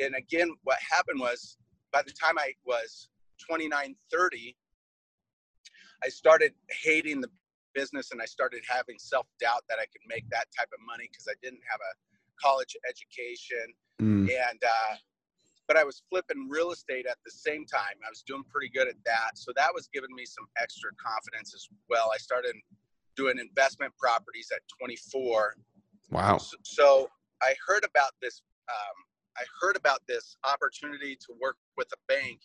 And 0.00 0.14
again, 0.14 0.50
what 0.64 0.78
happened 0.90 1.20
was 1.20 1.56
by 1.92 2.02
the 2.02 2.12
time 2.12 2.38
I 2.38 2.52
was 2.66 3.08
29, 3.46 3.94
30, 4.12 4.56
I 6.02 6.08
started 6.08 6.52
hating 6.82 7.20
the 7.20 7.30
business 7.74 8.10
and 8.12 8.22
I 8.22 8.26
started 8.26 8.62
having 8.68 8.96
self 8.98 9.26
doubt 9.40 9.64
that 9.68 9.78
I 9.78 9.86
could 9.86 10.02
make 10.08 10.28
that 10.30 10.46
type 10.56 10.68
of 10.72 10.80
money 10.86 11.08
because 11.10 11.26
I 11.28 11.34
didn't 11.42 11.62
have 11.68 11.80
a 11.80 11.92
college 12.40 12.76
education 12.88 13.74
Mm. 14.02 14.28
and 14.28 14.62
uh, 14.64 14.96
but 15.68 15.76
I 15.76 15.84
was 15.84 16.02
flipping 16.10 16.48
real 16.48 16.72
estate 16.72 17.06
at 17.06 17.16
the 17.24 17.30
same 17.30 17.64
time. 17.64 17.96
I 18.04 18.10
was 18.10 18.22
doing 18.26 18.42
pretty 18.50 18.68
good 18.68 18.88
at 18.88 18.96
that, 19.06 19.38
so 19.38 19.52
that 19.56 19.72
was 19.72 19.88
giving 19.92 20.14
me 20.14 20.26
some 20.26 20.46
extra 20.60 20.90
confidence 21.02 21.54
as 21.54 21.68
well. 21.88 22.10
I 22.12 22.18
started 22.18 22.54
doing 23.16 23.38
investment 23.38 23.92
properties 23.98 24.50
at 24.52 24.60
24. 24.78 25.54
Wow. 26.10 26.38
So, 26.38 26.56
so 26.62 27.08
I 27.42 27.54
heard 27.66 27.84
about 27.84 28.12
this. 28.20 28.42
Um, 28.68 28.96
I 29.38 29.44
heard 29.62 29.76
about 29.76 30.02
this 30.06 30.36
opportunity 30.44 31.16
to 31.16 31.34
work 31.40 31.56
with 31.76 31.88
a 31.92 32.12
bank 32.12 32.40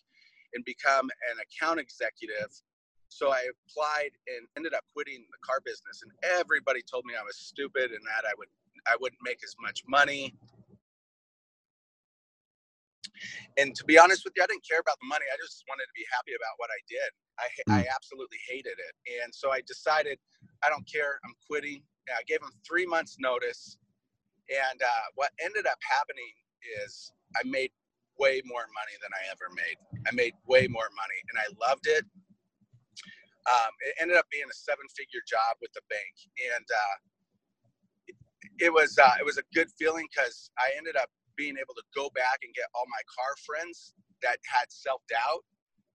and 0.54 0.64
become 0.64 1.10
an 1.30 1.38
account 1.42 1.78
executive. 1.80 2.50
So 3.10 3.32
I 3.32 3.42
applied 3.42 4.14
and 4.30 4.46
ended 4.56 4.74
up 4.74 4.84
quitting 4.94 5.26
the 5.30 5.38
car 5.42 5.60
business. 5.64 6.02
And 6.02 6.12
everybody 6.40 6.80
told 6.82 7.04
me 7.04 7.14
I 7.18 7.22
was 7.22 7.36
stupid 7.36 7.90
and 7.90 8.02
that 8.06 8.24
I 8.24 8.32
would 8.38 8.48
I 8.88 8.96
wouldn't 9.00 9.20
make 9.22 9.44
as 9.44 9.54
much 9.60 9.82
money. 9.86 10.34
And 13.58 13.74
to 13.76 13.84
be 13.84 13.98
honest 13.98 14.24
with 14.24 14.32
you, 14.36 14.42
I 14.42 14.46
didn't 14.46 14.66
care 14.66 14.80
about 14.80 14.96
the 15.00 15.08
money. 15.08 15.26
I 15.28 15.36
just 15.36 15.64
wanted 15.68 15.84
to 15.84 15.96
be 15.96 16.06
happy 16.10 16.32
about 16.32 16.56
what 16.56 16.70
I 16.72 16.80
did. 16.88 17.10
I, 17.38 17.46
mm. 17.68 17.84
I 17.84 17.94
absolutely 17.94 18.38
hated 18.48 18.78
it. 18.78 18.94
And 19.22 19.34
so 19.34 19.52
I 19.52 19.60
decided, 19.66 20.18
I 20.64 20.70
don't 20.70 20.86
care. 20.88 21.20
I'm 21.24 21.34
quitting. 21.50 21.82
And 22.08 22.16
I 22.16 22.22
gave 22.26 22.40
him 22.40 22.52
three 22.66 22.86
months 22.86 23.16
notice. 23.20 23.76
And 24.48 24.80
uh, 24.80 25.06
what 25.16 25.30
ended 25.44 25.66
up 25.66 25.78
happening 25.84 26.32
is 26.86 27.12
I 27.36 27.42
made 27.44 27.70
way 28.18 28.42
more 28.46 28.66
money 28.72 28.96
than 29.02 29.10
I 29.14 29.22
ever 29.30 29.52
made. 29.54 29.78
I 30.08 30.12
made 30.14 30.34
way 30.46 30.68
more 30.68 30.88
money 30.96 31.20
and 31.30 31.36
I 31.38 31.48
loved 31.68 31.86
it. 31.86 32.04
Um, 33.48 33.72
it 33.86 33.94
ended 34.00 34.16
up 34.16 34.28
being 34.28 34.48
a 34.48 34.56
seven 34.56 34.84
figure 34.92 35.24
job 35.24 35.56
with 35.60 35.72
the 35.72 35.80
bank. 35.88 36.14
And 36.56 36.66
uh, 36.68 36.96
it, 38.60 38.72
was 38.72 38.98
uh, 39.00 39.16
it 39.18 39.24
was 39.24 39.38
a 39.38 39.46
good 39.54 39.68
feeling 39.78 40.06
because 40.12 40.50
I 40.58 40.76
ended 40.76 40.96
up 40.96 41.08
being 41.36 41.56
able 41.56 41.72
to 41.72 41.86
go 41.96 42.12
back 42.12 42.44
and 42.44 42.52
get 42.52 42.68
all 42.76 42.84
my 42.92 43.00
car 43.08 43.32
friends 43.48 43.96
that 44.20 44.36
had 44.44 44.68
self 44.68 45.00
doubt, 45.08 45.40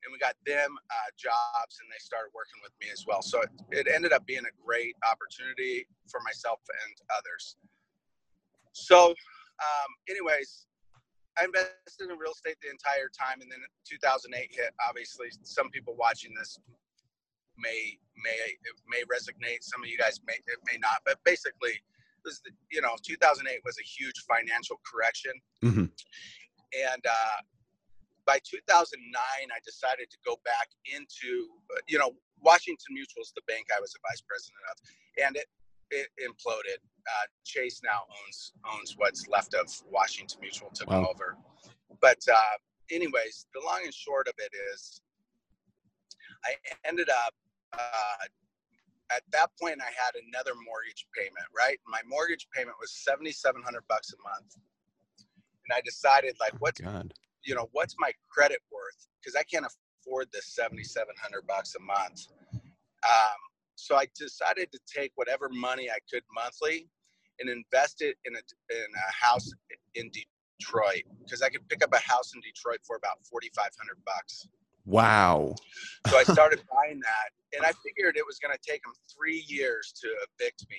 and 0.01 0.09
we 0.09 0.17
got 0.17 0.33
them 0.45 0.73
uh, 0.89 1.09
jobs, 1.13 1.77
and 1.77 1.85
they 1.93 2.01
started 2.01 2.33
working 2.33 2.57
with 2.65 2.73
me 2.81 2.89
as 2.89 3.05
well. 3.05 3.21
So 3.21 3.45
it, 3.45 3.49
it 3.69 3.85
ended 3.85 4.09
up 4.09 4.25
being 4.25 4.41
a 4.41 4.55
great 4.57 4.97
opportunity 5.05 5.85
for 6.09 6.17
myself 6.25 6.61
and 6.65 6.93
others. 7.13 7.57
So, 8.73 9.13
um, 9.13 9.89
anyways, 10.09 10.65
I 11.37 11.45
invested 11.45 12.09
in 12.09 12.17
real 12.17 12.33
estate 12.33 12.57
the 12.63 12.73
entire 12.73 13.13
time, 13.13 13.41
and 13.41 13.51
then 13.51 13.59
2008 13.85 14.33
hit. 14.49 14.73
Obviously, 14.87 15.29
some 15.43 15.69
people 15.69 15.95
watching 15.95 16.33
this 16.33 16.57
may 17.57 17.97
may 18.23 18.37
may 18.87 19.03
resonate. 19.07 19.61
Some 19.61 19.83
of 19.83 19.89
you 19.89 19.97
guys 19.97 20.19
may 20.27 20.35
it 20.35 20.59
may 20.71 20.77
not, 20.77 20.99
but 21.05 21.17
basically, 21.23 21.81
was 22.25 22.41
the, 22.43 22.51
you 22.71 22.81
know 22.81 22.97
2008 23.05 23.61
was 23.63 23.77
a 23.77 23.85
huge 23.85 24.25
financial 24.25 24.81
correction 24.81 25.31
mm-hmm. 25.63 25.85
and 26.73 27.03
uh, 27.05 27.39
by 28.25 28.41
2009 28.41 28.97
i 29.13 29.59
decided 29.63 30.09
to 30.09 30.17
go 30.25 30.35
back 30.43 30.67
into 30.89 31.47
uh, 31.71 31.79
you 31.87 32.01
know 32.01 32.11
washington 32.41 32.91
mutual 32.91 33.21
is 33.21 33.31
the 33.37 33.45
bank 33.47 33.69
i 33.69 33.79
was 33.79 33.93
a 33.93 34.01
vice 34.09 34.25
president 34.25 34.59
of 34.73 34.75
and 35.23 35.37
it 35.37 35.45
it 35.93 36.09
imploded 36.17 36.81
uh, 37.05 37.25
chase 37.45 37.79
now 37.85 38.09
owns 38.25 38.51
owns 38.73 38.95
what's 38.97 39.29
left 39.29 39.53
of 39.53 39.69
washington 39.87 40.41
mutual 40.41 40.69
took 40.73 40.89
wow. 40.89 41.05
over 41.13 41.37
but 42.01 42.19
uh, 42.27 42.57
anyways 42.91 43.45
the 43.53 43.61
long 43.63 43.79
and 43.85 43.93
short 43.93 44.27
of 44.27 44.33
it 44.39 44.51
is 44.73 44.99
i 46.43 46.51
ended 46.83 47.07
up 47.09 47.33
uh, 47.73 48.25
at 49.11 49.23
that 49.31 49.49
point 49.61 49.79
I 49.81 49.91
had 49.93 50.13
another 50.27 50.51
mortgage 50.65 51.05
payment, 51.15 51.45
right? 51.55 51.77
My 51.87 52.01
mortgage 52.07 52.47
payment 52.55 52.75
was 52.79 52.91
7700 52.91 53.83
bucks 53.87 54.13
a 54.13 54.19
month. 54.23 54.55
And 55.67 55.77
I 55.77 55.81
decided 55.81 56.35
like 56.39 56.53
oh 56.55 56.59
what's 56.59 56.81
God. 56.81 57.13
you 57.43 57.55
know, 57.55 57.69
what's 57.71 57.95
my 57.99 58.11
credit 58.29 58.59
worth? 58.71 59.07
Because 59.21 59.35
I 59.35 59.43
can't 59.43 59.65
afford 59.65 60.27
this 60.33 60.47
7700 60.55 61.45
bucks 61.47 61.75
a 61.75 61.81
month. 61.81 62.27
Um, 63.07 63.39
so 63.75 63.95
I 63.95 64.07
decided 64.17 64.71
to 64.71 64.79
take 64.87 65.11
whatever 65.15 65.49
money 65.49 65.89
I 65.89 65.99
could 66.11 66.23
monthly 66.33 66.87
and 67.39 67.49
invest 67.49 68.01
it 68.01 68.17
in 68.25 68.35
a 68.35 68.43
in 68.71 68.85
a 68.95 69.25
house 69.25 69.51
in 69.95 70.09
Detroit 70.11 71.03
because 71.23 71.41
I 71.41 71.49
could 71.49 71.67
pick 71.67 71.83
up 71.83 71.93
a 71.93 71.99
house 71.99 72.33
in 72.33 72.41
Detroit 72.41 72.79
for 72.87 72.95
about 72.95 73.19
4500 73.29 73.97
bucks. 74.05 74.47
Wow. 74.85 75.55
so 76.07 76.17
I 76.17 76.23
started 76.23 76.61
buying 76.71 76.99
that, 76.99 77.29
and 77.57 77.65
I 77.65 77.73
figured 77.83 78.17
it 78.17 78.25
was 78.25 78.37
going 78.37 78.53
to 78.53 78.61
take 78.61 78.83
them 78.83 78.93
three 79.09 79.43
years 79.47 79.93
to 80.01 80.07
evict 80.07 80.65
me. 80.69 80.77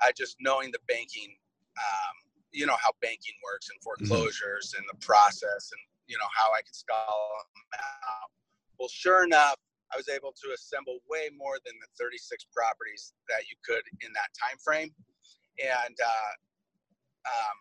I 0.00 0.12
just 0.16 0.36
knowing 0.40 0.70
the 0.72 0.80
banking, 0.88 1.36
um, 1.76 2.14
you 2.52 2.64
know 2.64 2.76
how 2.80 2.92
banking 3.02 3.34
works 3.44 3.68
and 3.68 3.76
mm-hmm. 3.80 4.08
foreclosures 4.08 4.72
mm-hmm. 4.72 4.80
and 4.80 4.86
the 4.88 4.98
process, 5.04 5.70
and 5.72 5.82
you 6.06 6.16
know 6.16 6.30
how 6.32 6.52
I 6.56 6.62
could 6.64 6.74
stall 6.74 7.20
them 7.54 7.80
out. 7.84 8.30
Well, 8.78 8.88
sure 8.88 9.24
enough, 9.24 9.60
I 9.92 9.96
was 9.96 10.08
able 10.08 10.32
to 10.32 10.46
assemble 10.54 11.00
way 11.10 11.28
more 11.36 11.58
than 11.66 11.74
the 11.82 11.90
36 11.98 12.46
properties 12.54 13.12
that 13.28 13.44
you 13.50 13.56
could 13.66 13.82
in 14.00 14.12
that 14.14 14.30
time 14.38 14.56
frame, 14.64 14.88
and 15.60 15.96
uh, 16.00 16.32
um, 17.28 17.56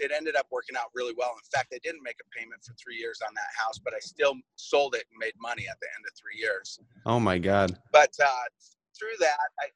it 0.00 0.10
ended 0.10 0.34
up 0.34 0.46
working 0.50 0.76
out 0.76 0.88
really 0.94 1.14
well. 1.16 1.36
In 1.36 1.46
fact, 1.52 1.72
I 1.74 1.78
didn't 1.84 2.02
make 2.02 2.16
a 2.20 2.28
payment 2.36 2.64
for 2.64 2.72
three 2.74 2.96
years 2.96 3.20
on 3.26 3.34
that 3.34 3.52
house, 3.56 3.78
but 3.78 3.92
I 3.94 4.00
still 4.00 4.34
sold 4.56 4.94
it 4.94 5.04
and 5.12 5.18
made 5.18 5.34
money 5.40 5.68
at 5.70 5.78
the 5.80 5.86
end 5.96 6.04
of 6.08 6.12
three 6.16 6.40
years. 6.40 6.80
Oh 7.06 7.20
my 7.20 7.38
God. 7.38 7.76
But 7.92 8.16
uh, 8.18 8.46
through 8.96 9.16
that, 9.20 9.36
I, 9.60 9.68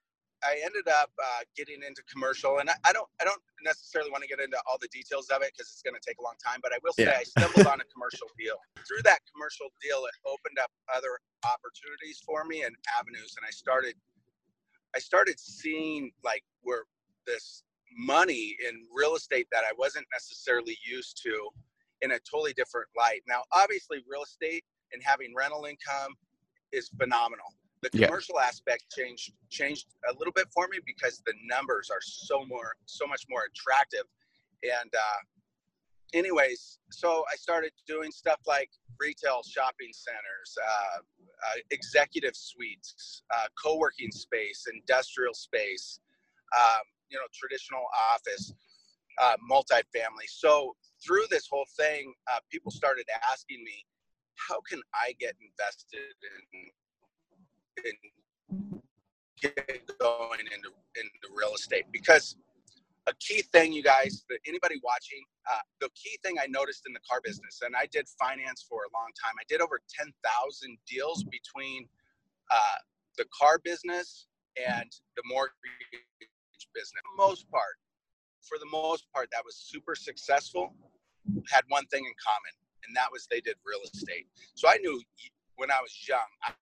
I 0.44 0.60
ended 0.64 0.88
up 0.88 1.12
uh, 1.20 1.44
getting 1.56 1.80
into 1.86 2.02
commercial, 2.04 2.58
and 2.58 2.68
I, 2.68 2.76
I, 2.84 2.92
don't 2.92 3.08
I 3.20 3.24
don't 3.24 3.40
necessarily 3.64 4.10
want 4.10 4.24
to 4.24 4.28
get 4.28 4.40
into 4.40 4.56
all 4.68 4.76
the 4.80 4.88
details 4.88 5.28
of 5.28 5.40
it 5.40 5.52
because 5.52 5.72
it's 5.72 5.84
going 5.84 5.96
to 5.96 6.04
take 6.04 6.20
a 6.20 6.24
long 6.24 6.36
time. 6.40 6.60
But 6.60 6.72
I 6.72 6.80
will 6.84 6.92
say 6.92 7.08
yeah. 7.08 7.20
I 7.20 7.24
stumbled 7.24 7.68
on 7.68 7.80
a 7.80 7.88
commercial 7.92 8.28
deal. 8.36 8.56
Through 8.84 9.04
that 9.04 9.20
commercial 9.28 9.72
deal, 9.80 10.04
it 10.04 10.16
opened 10.24 10.60
up 10.60 10.72
other 10.92 11.20
opportunities 11.44 12.20
for 12.24 12.44
me 12.44 12.64
and 12.64 12.76
avenues, 12.92 13.36
and 13.36 13.44
I 13.44 13.52
started 13.52 13.96
I 14.94 15.00
started 15.00 15.40
seeing 15.40 16.12
like 16.22 16.44
where 16.62 16.84
this 17.26 17.64
money 17.96 18.56
in 18.68 18.82
real 18.94 19.16
estate 19.16 19.46
that 19.52 19.64
I 19.64 19.72
wasn't 19.78 20.06
necessarily 20.12 20.76
used 20.86 21.20
to 21.24 21.48
in 22.02 22.12
a 22.12 22.18
totally 22.30 22.52
different 22.52 22.88
light. 22.96 23.22
Now, 23.26 23.42
obviously, 23.52 23.98
real 24.08 24.22
estate 24.22 24.64
and 24.92 25.02
having 25.02 25.34
rental 25.36 25.64
income 25.64 26.14
is 26.72 26.90
phenomenal. 26.98 27.46
The 27.82 27.90
commercial 27.90 28.36
yeah. 28.38 28.46
aspect 28.46 28.84
changed 28.96 29.32
changed 29.50 29.86
a 30.10 30.14
little 30.18 30.32
bit 30.32 30.46
for 30.54 30.68
me 30.68 30.78
because 30.86 31.22
the 31.26 31.34
numbers 31.44 31.90
are 31.90 32.00
so 32.00 32.44
more 32.46 32.72
so 32.86 33.06
much 33.06 33.24
more 33.28 33.42
attractive. 33.50 34.04
And 34.62 34.90
uh, 34.94 35.20
anyways, 36.14 36.78
so 36.90 37.24
I 37.30 37.36
started 37.36 37.72
doing 37.86 38.10
stuff 38.10 38.40
like 38.46 38.70
retail 38.98 39.42
shopping 39.46 39.92
centers, 39.92 40.56
uh, 40.64 40.98
uh, 40.98 41.60
executive 41.70 42.34
suites, 42.34 43.22
uh, 43.34 43.48
co-working 43.62 44.10
space, 44.12 44.64
industrial 44.72 45.34
space. 45.34 46.00
Um, 46.56 46.84
you 47.10 47.18
know 47.18 47.26
traditional 47.32 47.84
office 48.12 48.52
uh, 49.22 49.36
multifamily. 49.50 50.28
So 50.28 50.74
through 51.04 51.24
this 51.30 51.46
whole 51.50 51.66
thing 51.76 52.12
uh, 52.32 52.38
people 52.50 52.70
started 52.70 53.04
asking 53.32 53.62
me 53.64 53.84
how 54.48 54.60
can 54.68 54.80
i 54.94 55.14
get 55.20 55.34
invested 55.40 56.14
in, 57.84 57.84
in 57.84 58.80
get 59.40 59.98
going 60.00 60.40
into, 60.40 60.70
into 60.96 61.28
real 61.34 61.54
estate? 61.54 61.84
Because 61.92 62.36
a 63.06 63.12
key 63.20 63.42
thing 63.52 63.72
you 63.72 63.82
guys 63.82 64.24
anybody 64.46 64.80
watching 64.82 65.22
uh, 65.52 65.58
the 65.80 65.88
key 65.94 66.18
thing 66.24 66.36
i 66.40 66.46
noticed 66.46 66.84
in 66.86 66.92
the 66.92 67.00
car 67.08 67.20
business 67.22 67.60
and 67.64 67.74
i 67.76 67.86
did 67.92 68.06
finance 68.18 68.64
for 68.68 68.80
a 68.84 68.90
long 68.96 69.10
time 69.22 69.34
i 69.38 69.44
did 69.48 69.60
over 69.60 69.80
10000 69.94 70.78
deals 70.88 71.22
between 71.24 71.86
uh, 72.50 72.78
the 73.18 73.24
car 73.38 73.58
business 73.62 74.26
and 74.56 74.90
the 75.16 75.22
mortgage 75.26 75.54
business. 76.74 77.00
For 77.00 77.16
the 77.16 77.22
most 77.22 77.50
part, 77.50 77.76
for 78.42 78.58
the 78.58 78.68
most 78.70 79.06
part, 79.12 79.28
that 79.32 79.44
was 79.44 79.56
super 79.56 79.94
successful, 79.94 80.74
had 81.50 81.64
one 81.68 81.86
thing 81.86 82.04
in 82.04 82.14
common, 82.20 82.54
and 82.86 82.96
that 82.96 83.08
was 83.10 83.26
they 83.30 83.40
did 83.40 83.56
real 83.64 83.80
estate. 83.82 84.26
So 84.54 84.68
I 84.68 84.76
knew 84.76 85.00
when 85.56 85.70
I 85.70 85.80
was 85.80 85.94
young, 86.06 86.28
I, 86.42 86.52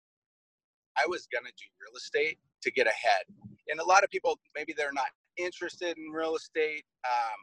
I 0.97 1.07
was 1.07 1.27
going 1.33 1.45
to 1.45 1.53
do 1.53 1.67
real 1.81 1.97
estate 1.97 2.39
to 2.63 2.71
get 2.71 2.87
ahead. 2.87 3.25
And 3.69 3.81
a 3.81 3.85
lot 3.85 4.05
of 4.05 4.11
people, 4.11 4.39
maybe 4.55 4.75
they're 4.77 4.93
not 4.93 5.11
interested 5.37 5.97
in 5.99 6.13
real 6.13 6.37
estate. 6.37 6.85
Um, 7.05 7.39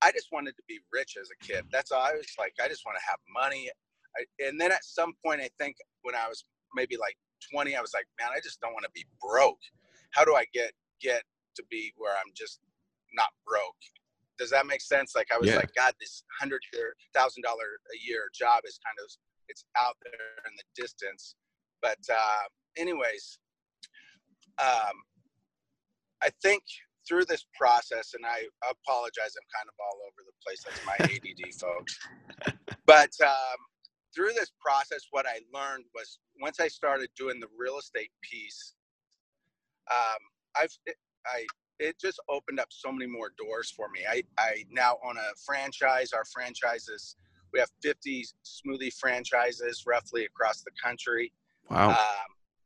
I 0.00 0.12
just 0.12 0.28
wanted 0.32 0.56
to 0.56 0.62
be 0.68 0.78
rich 0.92 1.16
as 1.20 1.28
a 1.30 1.44
kid. 1.44 1.64
That's 1.72 1.90
all 1.90 2.00
I 2.00 2.12
was 2.12 2.26
like. 2.38 2.54
I 2.62 2.68
just 2.68 2.86
want 2.86 2.98
to 2.98 3.04
have 3.04 3.18
money. 3.34 3.70
I, 4.16 4.46
and 4.46 4.60
then 4.60 4.70
at 4.72 4.84
some 4.84 5.12
point, 5.24 5.40
I 5.40 5.50
think 5.58 5.76
when 6.02 6.14
I 6.14 6.28
was 6.28 6.44
maybe 6.74 6.96
like 6.96 7.16
20, 7.52 7.76
I 7.76 7.80
was 7.80 7.92
like, 7.94 8.06
man, 8.18 8.30
I 8.34 8.40
just 8.42 8.60
don't 8.60 8.72
want 8.72 8.84
to 8.84 8.90
be 8.94 9.04
broke. 9.20 9.60
How 10.12 10.24
do 10.24 10.34
I 10.34 10.44
get 10.54 10.72
get 11.00 11.22
to 11.58 11.64
be 11.70 11.92
where 11.96 12.14
I'm 12.14 12.32
just 12.34 12.60
not 13.12 13.28
broke. 13.46 13.82
Does 14.38 14.50
that 14.50 14.66
make 14.66 14.80
sense? 14.80 15.14
Like 15.14 15.28
I 15.34 15.38
was 15.38 15.50
yeah. 15.50 15.56
like, 15.56 15.74
God, 15.74 15.92
this 16.00 16.22
hundred 16.40 16.62
year, 16.72 16.94
thousand 17.14 17.42
dollar 17.42 17.82
a 17.92 17.98
year 18.06 18.30
job 18.32 18.62
is 18.64 18.78
kind 18.86 18.96
of 19.02 19.10
it's 19.48 19.64
out 19.76 19.96
there 20.02 20.44
in 20.46 20.54
the 20.56 20.64
distance. 20.80 21.34
But 21.82 21.98
uh, 22.10 22.46
anyways, 22.76 23.38
um, 24.58 24.96
I 26.22 26.30
think 26.42 26.62
through 27.06 27.24
this 27.24 27.46
process, 27.58 28.12
and 28.14 28.24
I 28.26 28.46
apologize, 28.70 29.34
I'm 29.34 29.48
kind 29.54 29.68
of 29.68 29.74
all 29.80 29.98
over 30.06 30.22
the 30.26 30.36
place. 30.44 30.62
That's 30.62 30.84
my 30.84 30.96
ADD, 31.04 31.54
folks. 31.54 31.98
But 32.86 33.10
um, 33.24 33.58
through 34.14 34.32
this 34.34 34.52
process, 34.60 35.06
what 35.10 35.26
I 35.26 35.40
learned 35.52 35.84
was 35.94 36.18
once 36.40 36.60
I 36.60 36.68
started 36.68 37.08
doing 37.16 37.40
the 37.40 37.48
real 37.58 37.78
estate 37.78 38.10
piece, 38.22 38.74
um, 39.90 40.20
I've 40.56 40.76
I 41.34 41.46
it 41.78 41.98
just 42.00 42.20
opened 42.28 42.58
up 42.58 42.68
so 42.70 42.90
many 42.90 43.06
more 43.06 43.32
doors 43.38 43.70
for 43.70 43.88
me. 43.88 44.00
I, 44.08 44.22
I 44.38 44.64
now 44.70 44.96
own 45.04 45.16
a 45.16 45.36
franchise. 45.46 46.12
Our 46.12 46.24
franchises, 46.24 47.16
we 47.52 47.60
have 47.60 47.70
50 47.82 48.26
smoothie 48.44 48.92
franchises 48.92 49.84
roughly 49.86 50.24
across 50.24 50.62
the 50.62 50.72
country. 50.82 51.32
Wow. 51.70 51.90
Um, 51.90 51.96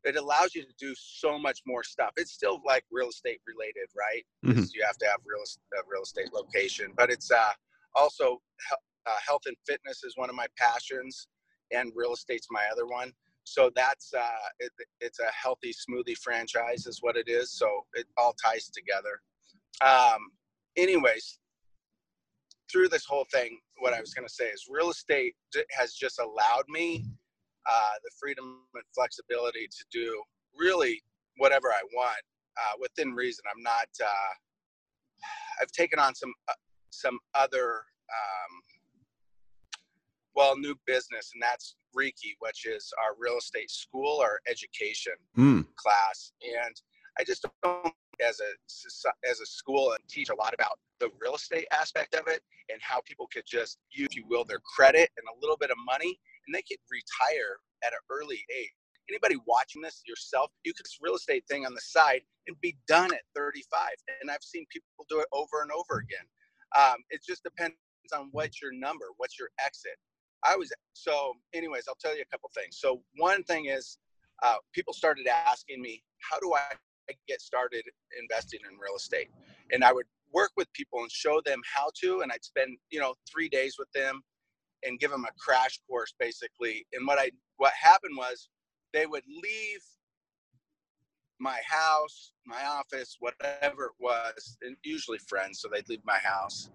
it 0.03 0.17
allows 0.17 0.53
you 0.55 0.63
to 0.63 0.73
do 0.79 0.93
so 0.97 1.37
much 1.37 1.61
more 1.65 1.83
stuff. 1.83 2.11
It's 2.17 2.31
still 2.31 2.61
like 2.65 2.83
real 2.91 3.09
estate 3.09 3.39
related, 3.47 3.87
right? 3.95 4.25
Mm-hmm. 4.45 4.63
You 4.73 4.83
have 4.85 4.97
to 4.97 5.05
have 5.05 5.19
real, 5.25 5.43
a 5.73 5.87
real 5.89 6.03
estate 6.03 6.33
location, 6.33 6.91
but 6.97 7.09
it's 7.09 7.31
uh, 7.31 7.51
also 7.95 8.41
uh, 9.05 9.11
health 9.25 9.43
and 9.45 9.55
fitness 9.65 10.03
is 10.03 10.13
one 10.17 10.29
of 10.29 10.35
my 10.35 10.47
passions, 10.57 11.27
and 11.71 11.91
real 11.95 12.13
estate's 12.13 12.47
my 12.51 12.63
other 12.71 12.85
one. 12.85 13.13
So 13.43 13.71
that's 13.75 14.13
uh, 14.13 14.47
it, 14.59 14.71
it's 15.01 15.19
a 15.19 15.31
healthy 15.31 15.73
smoothie 15.73 16.17
franchise, 16.17 16.85
is 16.85 16.99
what 17.01 17.17
it 17.17 17.27
is. 17.27 17.51
So 17.51 17.67
it 17.93 18.05
all 18.17 18.35
ties 18.43 18.69
together. 18.69 19.21
Um, 19.81 20.31
anyways, 20.77 21.39
through 22.71 22.89
this 22.89 23.05
whole 23.05 23.25
thing, 23.31 23.59
what 23.79 23.93
I 23.93 23.99
was 23.99 24.13
going 24.13 24.27
to 24.27 24.33
say 24.33 24.45
is 24.45 24.65
real 24.69 24.89
estate 24.89 25.35
has 25.77 25.93
just 25.93 26.19
allowed 26.19 26.67
me 26.69 27.05
uh, 27.69 27.95
the 28.03 28.11
freedom 28.19 28.59
and 28.73 28.83
flexibility 28.95 29.67
to 29.67 29.85
do 29.91 30.21
really 30.57 31.01
whatever 31.37 31.69
I 31.69 31.81
want 31.93 32.23
uh, 32.57 32.73
within 32.79 33.13
reason. 33.13 33.43
I'm 33.53 33.63
not. 33.63 33.87
Uh, 34.01 34.33
I've 35.61 35.71
taken 35.71 35.99
on 35.99 36.15
some 36.15 36.33
uh, 36.47 36.53
some 36.89 37.19
other 37.35 37.83
um, 38.09 38.61
well 40.35 40.57
new 40.57 40.75
business, 40.85 41.31
and 41.33 41.41
that's 41.41 41.75
Reiki, 41.97 42.35
which 42.39 42.65
is 42.65 42.91
our 43.03 43.15
real 43.17 43.37
estate 43.37 43.71
school 43.71 44.17
or 44.21 44.39
education 44.47 45.13
mm. 45.37 45.65
class, 45.75 46.31
and 46.41 46.75
I 47.19 47.23
just 47.23 47.45
don't 47.63 47.93
as 48.21 48.39
a 48.39 49.29
as 49.29 49.39
a 49.39 49.45
school 49.45 49.91
and 49.91 49.99
teach 50.09 50.29
a 50.29 50.35
lot 50.35 50.53
about 50.53 50.77
the 50.99 51.09
real 51.21 51.35
estate 51.35 51.67
aspect 51.71 52.15
of 52.15 52.27
it 52.27 52.41
and 52.69 52.79
how 52.81 53.01
people 53.05 53.27
could 53.31 53.43
just 53.45 53.77
use, 53.91 54.07
if 54.11 54.15
you 54.15 54.25
will, 54.27 54.45
their 54.45 54.61
credit 54.75 55.09
and 55.17 55.25
a 55.27 55.39
little 55.41 55.57
bit 55.57 55.71
of 55.71 55.77
money, 55.85 56.19
and 56.47 56.55
they 56.55 56.61
could 56.61 56.79
retire 56.89 57.57
at 57.83 57.93
an 57.93 57.99
early 58.09 58.43
age. 58.55 58.71
Anybody 59.09 59.35
watching 59.45 59.81
this 59.81 60.01
yourself, 60.07 60.49
you 60.63 60.73
could 60.73 60.85
real 61.01 61.15
estate 61.15 61.43
thing 61.49 61.65
on 61.65 61.73
the 61.73 61.81
side 61.81 62.21
and 62.47 62.59
be 62.61 62.77
done 62.87 63.13
at 63.13 63.21
35. 63.35 63.89
And 64.21 64.31
I've 64.31 64.43
seen 64.43 64.65
people 64.71 64.87
do 65.09 65.19
it 65.19 65.27
over 65.33 65.61
and 65.61 65.71
over 65.71 65.99
again. 65.99 66.25
Um, 66.77 67.03
it 67.09 67.21
just 67.27 67.43
depends 67.43 67.75
on 68.15 68.29
what's 68.31 68.61
your 68.61 68.71
number, 68.73 69.05
what's 69.17 69.37
your 69.37 69.49
exit. 69.63 69.97
I 70.45 70.55
was 70.55 70.71
so. 70.93 71.33
Anyways, 71.53 71.83
I'll 71.87 71.97
tell 71.99 72.15
you 72.15 72.21
a 72.21 72.31
couple 72.31 72.49
things. 72.53 72.77
So 72.79 73.01
one 73.17 73.43
thing 73.43 73.65
is, 73.65 73.97
uh, 74.41 74.55
people 74.73 74.93
started 74.93 75.27
asking 75.27 75.81
me, 75.81 76.03
how 76.19 76.39
do 76.39 76.53
I 76.53 77.13
get 77.27 77.41
started 77.41 77.83
investing 78.19 78.59
in 78.69 78.77
real 78.77 78.95
estate? 78.95 79.29
And 79.71 79.83
I 79.83 79.91
would 79.91 80.05
work 80.33 80.51
with 80.57 80.71
people 80.73 80.99
and 81.01 81.11
show 81.11 81.41
them 81.45 81.61
how 81.75 81.89
to, 82.01 82.21
and 82.21 82.31
I'd 82.31 82.43
spend 82.43 82.77
you 82.91 82.99
know 82.99 83.15
three 83.31 83.49
days 83.49 83.75
with 83.77 83.91
them 83.93 84.21
and 84.85 84.99
give 84.99 85.11
them 85.11 85.25
a 85.25 85.31
crash 85.39 85.79
course 85.89 86.13
basically. 86.19 86.85
And 86.93 87.07
what 87.07 87.19
I 87.19 87.31
what 87.57 87.73
happened 87.79 88.15
was 88.17 88.49
they 88.93 89.05
would 89.05 89.23
leave 89.27 89.81
my 91.39 91.59
house, 91.67 92.31
my 92.45 92.63
office, 92.65 93.17
whatever 93.19 93.85
it 93.85 93.91
was, 93.99 94.57
and 94.61 94.77
usually 94.83 95.17
friends, 95.27 95.59
so 95.59 95.67
they'd 95.71 95.87
leave 95.89 96.05
my 96.05 96.19
house, 96.19 96.69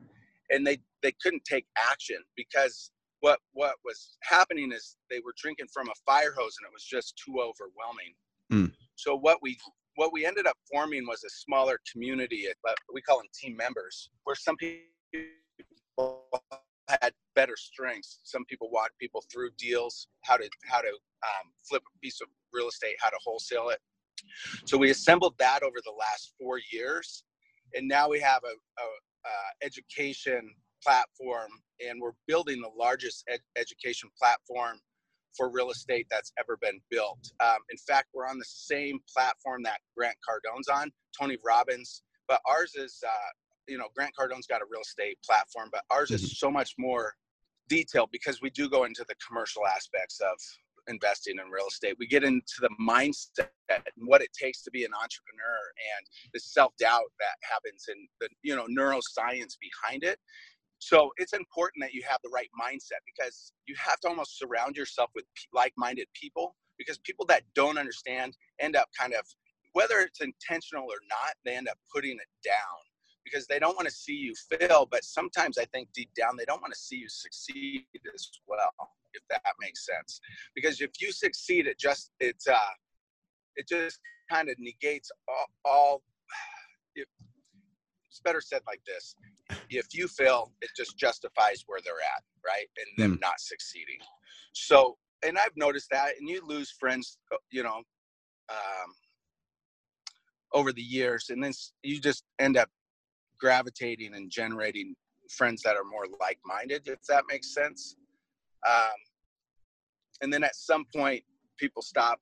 and 0.51 0.67
they 0.67 0.79
they 1.03 1.13
couldn't 1.23 1.45
take 1.45 1.67
action 1.91 2.19
because 2.37 2.91
what 3.21 3.41
what 3.53 3.75
was 3.85 4.17
happening 4.23 4.73
is 4.73 4.97
they 5.11 5.21
were 5.21 5.35
drinking 5.37 5.67
from 5.73 5.89
a 5.89 5.95
fire 6.07 6.33
hose 6.37 6.57
and 6.59 6.67
it 6.67 6.73
was 6.73 6.85
just 6.85 7.21
too 7.25 7.41
overwhelming. 7.41 8.15
Mm. 8.53 8.73
So 8.97 9.17
what 9.17 9.39
we 9.43 9.59
what 9.99 10.13
we 10.13 10.25
ended 10.25 10.47
up 10.47 10.57
forming 10.71 11.07
was 11.07 11.25
a 11.25 11.31
smaller 11.31 11.81
community. 11.91 12.47
But 12.63 12.77
we 12.93 13.03
call 13.03 13.19
them 13.19 13.27
team 13.35 13.57
members, 13.57 14.11
where 14.25 14.37
some 14.37 14.57
people 14.57 14.85
had 16.89 17.13
better 17.35 17.57
strengths. 17.57 18.21
Some 18.23 18.45
people 18.45 18.71
walked 18.71 18.97
people 18.99 19.25
through 19.31 19.51
deals, 19.59 20.07
how 20.23 20.37
to 20.37 20.49
how 20.65 20.81
to 20.81 20.89
um, 20.89 21.53
flip 21.69 21.83
a 21.83 21.99
piece 21.99 22.21
of 22.21 22.29
real 22.53 22.69
estate, 22.69 22.95
how 23.01 23.11
to 23.11 23.19
wholesale 23.25 23.71
it. 23.71 23.81
So 24.67 24.77
we 24.77 24.91
assembled 24.91 25.35
that 25.39 25.63
over 25.63 25.77
the 25.85 25.93
last 25.99 26.35
four 26.41 26.61
years, 26.73 27.25
and 27.75 27.87
now 27.87 28.09
we 28.09 28.21
have 28.21 28.43
a, 28.45 28.83
a, 28.83 28.87
a 29.29 29.67
education 29.67 30.51
platform, 30.85 31.51
and 31.87 32.01
we're 32.01 32.13
building 32.27 32.61
the 32.61 32.71
largest 32.77 33.25
ed- 33.29 33.41
education 33.57 34.11
platform 34.21 34.81
for 35.37 35.51
real 35.51 35.71
estate 35.71 36.07
that's 36.11 36.33
ever 36.39 36.57
been 36.61 36.81
built. 36.91 37.21
Um, 37.41 37.59
in 37.71 37.77
fact, 37.79 38.09
we're 38.15 38.27
on 38.27 38.39
the 38.39 38.45
same 38.47 38.99
platform 39.15 39.63
that 39.65 39.79
Grant 39.97 40.17
Cardone's 40.27 40.69
on, 40.69 40.91
Tony 41.19 41.37
Robbins, 41.45 42.03
but 42.27 42.41
ours 42.49 42.73
is, 42.75 42.99
uh, 43.07 43.31
you 43.69 43.79
know, 43.79 43.87
Grant 43.95 44.15
Cardone's 44.17 44.47
got 44.47 44.61
a 44.63 44.65
real 44.71 44.81
estate 44.81 45.19
platform, 45.25 45.69
but 45.71 45.83
ours 45.91 46.11
is 46.11 46.23
mm-hmm. 46.23 46.47
so 46.47 46.51
much 46.51 46.75
more 46.79 47.13
detailed 47.69 48.09
because 48.11 48.41
we 48.41 48.51
do 48.51 48.69
go 48.69 48.85
into 48.85 49.05
the 49.09 49.15
commercial 49.27 49.67
aspects 49.67 50.21
of 50.21 50.39
investing 50.89 51.37
in 51.39 51.51
real 51.51 51.67
estate. 51.69 51.97
We 51.99 52.07
get 52.07 52.25
into 52.25 52.61
the 52.61 52.71
mindset 52.81 53.49
and 53.69 54.07
what 54.07 54.23
it 54.23 54.31
takes 54.33 54.63
to 54.63 54.71
be 54.71 54.85
an 54.85 54.93
entrepreneur 54.95 55.61
and 55.97 56.07
the 56.33 56.41
self-doubt 56.41 57.05
that 57.21 57.37
happens 57.43 57.85
and 57.89 58.09
the 58.21 58.29
you 58.43 58.57
know 58.57 58.67
neuroscience 58.67 59.57
behind 59.61 60.03
it. 60.03 60.19
So 60.79 61.11
it's 61.17 61.33
important 61.33 61.83
that 61.83 61.93
you 61.93 62.03
have 62.09 62.21
the 62.23 62.31
right 62.31 62.49
mindset 62.61 63.03
because 63.05 63.53
you 63.67 63.75
have 63.79 63.99
to 64.01 64.09
almost 64.09 64.39
surround 64.39 64.77
yourself 64.77 65.11
with 65.15 65.25
like-minded 65.53 66.07
people 66.15 66.55
because 66.79 66.99
people 66.99 67.27
that 67.27 67.43
don't 67.55 67.79
understand 67.79 68.37
end 68.61 68.77
up 68.77 68.89
kind 68.99 69.13
of 69.13 69.27
whether 69.73 69.99
it's 69.99 70.21
intentional 70.21 70.85
or 70.85 70.99
not, 71.09 71.35
they 71.45 71.55
end 71.55 71.69
up 71.69 71.79
putting 71.95 72.13
it 72.13 72.29
down 72.45 72.79
because 73.25 73.47
they 73.47 73.59
don't 73.59 73.77
want 73.77 73.87
to 73.87 73.95
see 73.95 74.15
you 74.15 74.35
fail. 74.51 74.89
But 74.91 75.05
sometimes 75.05 75.59
I 75.59 75.67
think 75.67 75.89
deep 75.95 76.11
down 76.15 76.37
they 76.37 76.45
don't 76.45 76.63
want 76.63 76.73
to 76.73 76.79
see 76.79 76.97
you 76.97 77.09
succeed 77.09 77.85
as 78.15 78.31
well, 78.47 78.73
if 79.15 79.23
that 79.31 79.43
makes 79.61 79.85
sense. 79.85 80.21
Because 80.55 80.81
if 80.81 80.91
you 81.01 81.13
succeed, 81.13 81.67
it 81.67 81.79
just 81.79 82.13
it's 82.21 82.47
uh 82.47 82.57
it 83.57 83.69
just 83.69 83.99
kind 84.31 84.49
of 84.49 84.57
negates 84.59 85.11
all, 85.29 85.47
all 85.65 86.03
it's 86.97 88.21
better 88.25 88.41
said 88.41 88.63
like 88.67 88.81
this 88.87 89.15
if 89.71 89.87
you 89.93 90.09
fail 90.09 90.53
it 90.61 90.71
just 90.77 90.97
justifies 90.97 91.65
where 91.67 91.81
they're 91.85 91.95
at 91.95 92.23
right? 92.45 92.67
And 92.79 93.11
them 93.11 93.19
mm. 93.19 93.21
not 93.21 93.41
succeeding. 93.41 93.99
So 94.53 94.97
and 95.25 95.37
i've 95.39 95.57
noticed 95.57 95.89
that 95.91 96.13
and 96.19 96.29
you 96.29 96.41
lose 96.47 96.71
friends 96.79 97.19
uh, 97.33 97.37
you 97.51 97.63
know 97.63 97.83
um, 98.51 98.91
over 100.55 100.73
the 100.73 100.83
years 100.83 101.27
and 101.29 101.43
then 101.43 101.53
you 101.83 102.01
just 102.01 102.25
end 102.39 102.57
up 102.57 102.69
gravitating 103.39 104.15
and 104.15 104.31
generating 104.31 104.95
friends 105.31 105.63
that 105.63 105.77
are 105.77 105.85
more 105.85 106.07
like-minded 106.21 106.83
if 106.87 107.03
that 107.09 107.25
makes 107.29 107.53
sense. 107.53 107.97
Um, 108.69 108.95
and 110.23 110.33
then 110.33 110.43
at 110.43 110.57
some 110.57 110.85
point 110.95 111.23
people 111.59 111.83
stop 111.83 112.19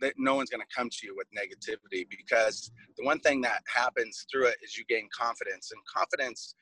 that 0.00 0.14
no 0.18 0.34
one's 0.34 0.50
going 0.50 0.60
to 0.60 0.74
come 0.76 0.90
to 0.90 1.06
you 1.06 1.14
with 1.16 1.28
negativity 1.30 2.04
because 2.10 2.72
the 2.98 3.04
one 3.04 3.20
thing 3.20 3.40
that 3.42 3.62
happens 3.72 4.26
through 4.30 4.46
it 4.46 4.56
is 4.62 4.76
you 4.76 4.84
gain 4.88 5.08
confidence 5.16 5.70
and 5.70 5.80
confidence 5.86 6.56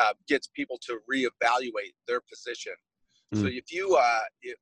uh, 0.00 0.12
gets 0.28 0.48
people 0.48 0.78
to 0.80 0.98
reevaluate 1.12 1.94
their 2.08 2.20
position 2.20 2.72
mm. 3.34 3.40
so 3.40 3.46
if 3.46 3.72
you 3.72 3.96
uh, 3.96 4.20
if, 4.42 4.56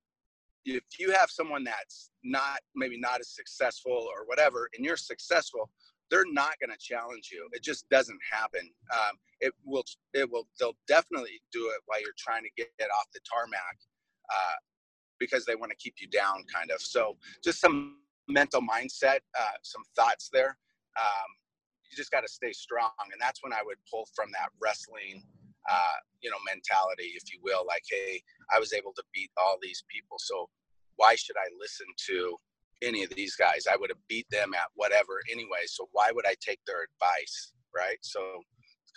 if 0.65 0.83
you 0.99 1.11
have 1.13 1.31
someone 1.31 1.65
that's 1.65 2.11
not 2.25 2.59
maybe 2.75 2.99
not 2.99 3.21
as 3.21 3.29
successful 3.35 3.93
or 3.93 4.27
whatever 4.27 4.69
and 4.77 4.85
you're 4.85 4.97
successful 4.97 5.71
they're 6.11 6.33
not 6.33 6.53
going 6.61 6.71
to 6.71 6.79
challenge 6.81 7.31
you 7.33 7.49
it 7.53 7.63
just 7.63 7.89
doesn't 7.89 8.21
happen 8.31 8.71
um, 8.93 9.17
it 9.41 9.53
will 9.65 9.85
it 10.15 10.31
will 10.31 10.47
they'll 10.59 10.77
definitely 10.87 11.41
do 11.53 11.61
it 11.75 11.81
while 11.87 12.01
you're 12.01 12.19
trying 12.19 12.43
to 12.43 12.51
get 12.57 12.89
off 12.99 13.07
the 13.15 13.21
tarmac 13.31 13.77
uh, 14.31 14.57
because 15.19 15.45
they 15.45 15.55
want 15.55 15.71
to 15.71 15.77
keep 15.77 15.95
you 16.01 16.09
down 16.09 16.45
kind 16.53 16.71
of 16.71 16.81
so 16.81 17.17
just 17.43 17.61
some 17.61 17.97
mental 18.29 18.61
mindset, 18.61 19.21
uh, 19.39 19.57
some 19.63 19.83
thoughts 19.97 20.29
there. 20.33 20.57
Um, 21.01 21.31
you 21.91 21.97
just 21.97 22.11
got 22.11 22.21
to 22.21 22.29
stay 22.29 22.53
strong, 22.53 22.91
and 23.13 23.21
that's 23.21 23.43
when 23.43 23.53
I 23.53 23.61
would 23.65 23.79
pull 23.91 24.07
from 24.15 24.31
that 24.33 24.51
wrestling, 24.63 25.23
uh, 25.69 25.99
you 26.21 26.31
know, 26.31 26.37
mentality, 26.47 27.15
if 27.17 27.33
you 27.33 27.41
will. 27.43 27.65
Like, 27.67 27.83
hey, 27.89 28.21
I 28.55 28.59
was 28.59 28.73
able 28.73 28.93
to 28.95 29.03
beat 29.15 29.31
all 29.37 29.57
these 29.63 29.85
people, 29.89 30.19
so 30.19 30.49
why 30.97 31.15
should 31.15 31.37
I 31.37 31.49
listen 31.59 31.87
to 32.09 32.37
any 32.83 33.05
of 33.05 33.11
these 33.11 33.35
guys? 33.37 33.67
I 33.71 33.77
would 33.77 33.91
have 33.91 34.03
beat 34.09 34.27
them 34.31 34.53
at 34.55 34.69
whatever 34.75 35.21
anyway. 35.33 35.67
So 35.67 35.89
why 35.93 36.11
would 36.13 36.27
I 36.27 36.35
take 36.41 36.61
their 36.67 36.85
advice, 36.85 37.53
right? 37.75 37.99
So 38.03 38.21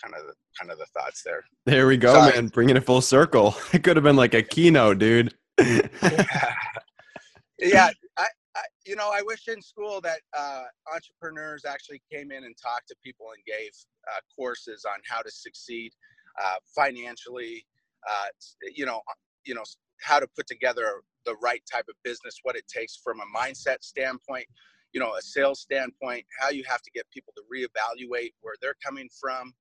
kind 0.03 0.15
of 0.15 0.27
the 0.27 0.33
kind 0.59 0.71
of 0.71 0.79
the 0.79 0.85
thoughts 0.87 1.21
there. 1.23 1.43
There 1.65 1.87
we 1.87 1.97
go, 1.97 2.13
Sorry. 2.13 2.33
man. 2.33 2.47
Bringing 2.47 2.77
it 2.77 2.85
full 2.85 3.01
circle. 3.01 3.55
It 3.73 3.83
could 3.83 3.95
have 3.95 4.03
been 4.03 4.15
like 4.15 4.33
a 4.33 4.41
keynote, 4.41 4.99
dude. 4.99 5.33
yeah. 5.61 5.85
yeah, 7.59 7.89
you 8.91 8.97
know, 8.97 9.09
I 9.13 9.21
wish 9.23 9.47
in 9.47 9.61
school 9.61 10.01
that 10.01 10.19
uh, 10.37 10.63
entrepreneurs 10.93 11.63
actually 11.63 12.01
came 12.11 12.29
in 12.33 12.43
and 12.43 12.53
talked 12.61 12.89
to 12.89 12.95
people 13.01 13.27
and 13.33 13.41
gave 13.45 13.71
uh, 14.13 14.19
courses 14.35 14.85
on 14.85 14.99
how 15.09 15.21
to 15.21 15.31
succeed 15.31 15.93
uh, 16.43 16.55
financially. 16.75 17.65
Uh, 18.09 18.27
you 18.75 18.85
know, 18.85 18.97
uh, 18.97 19.13
you 19.45 19.55
know 19.55 19.63
how 20.01 20.19
to 20.19 20.27
put 20.35 20.45
together 20.45 21.03
the 21.25 21.37
right 21.37 21.63
type 21.71 21.85
of 21.89 21.95
business, 22.03 22.39
what 22.43 22.57
it 22.57 22.67
takes 22.67 22.97
from 22.97 23.21
a 23.21 23.25
mindset 23.39 23.77
standpoint, 23.81 24.45
you 24.91 24.99
know, 24.99 25.13
a 25.15 25.21
sales 25.21 25.61
standpoint, 25.61 26.25
how 26.41 26.49
you 26.49 26.65
have 26.67 26.81
to 26.81 26.91
get 26.91 27.05
people 27.13 27.33
to 27.37 27.43
reevaluate 27.53 28.33
where 28.41 28.55
they're 28.61 28.75
coming 28.85 29.07
from, 29.21 29.53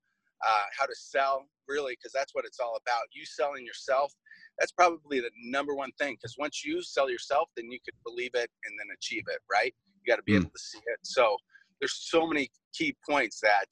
uh, 0.45 0.65
how 0.77 0.87
to 0.87 0.97
sell, 0.97 1.47
really, 1.69 1.95
because 1.95 2.13
that's 2.13 2.35
what 2.35 2.45
it's 2.45 2.59
all 2.59 2.77
about. 2.83 3.05
You 3.13 3.25
selling 3.27 3.65
yourself 3.65 4.13
that's 4.61 4.73
probably 4.73 5.21
the 5.21 5.31
number 5.45 5.75
one 5.75 5.91
thing 5.99 6.15
because 6.15 6.37
once 6.39 6.65
you 6.65 6.83
sell 6.83 7.11
yourself 7.11 7.49
then 7.57 7.71
you 7.71 7.79
could 7.85 7.95
believe 8.05 8.31
it 8.35 8.51
and 8.65 8.79
then 8.79 8.87
achieve 8.95 9.25
it 9.27 9.41
right 9.53 9.75
you 10.03 10.13
got 10.13 10.17
to 10.17 10.23
be 10.23 10.33
mm. 10.33 10.37
able 10.37 10.51
to 10.51 10.59
see 10.59 10.79
it 10.79 10.99
so 11.03 11.37
there's 11.81 11.97
so 12.09 12.27
many 12.27 12.49
key 12.75 12.95
points 13.09 13.41
that 13.41 13.67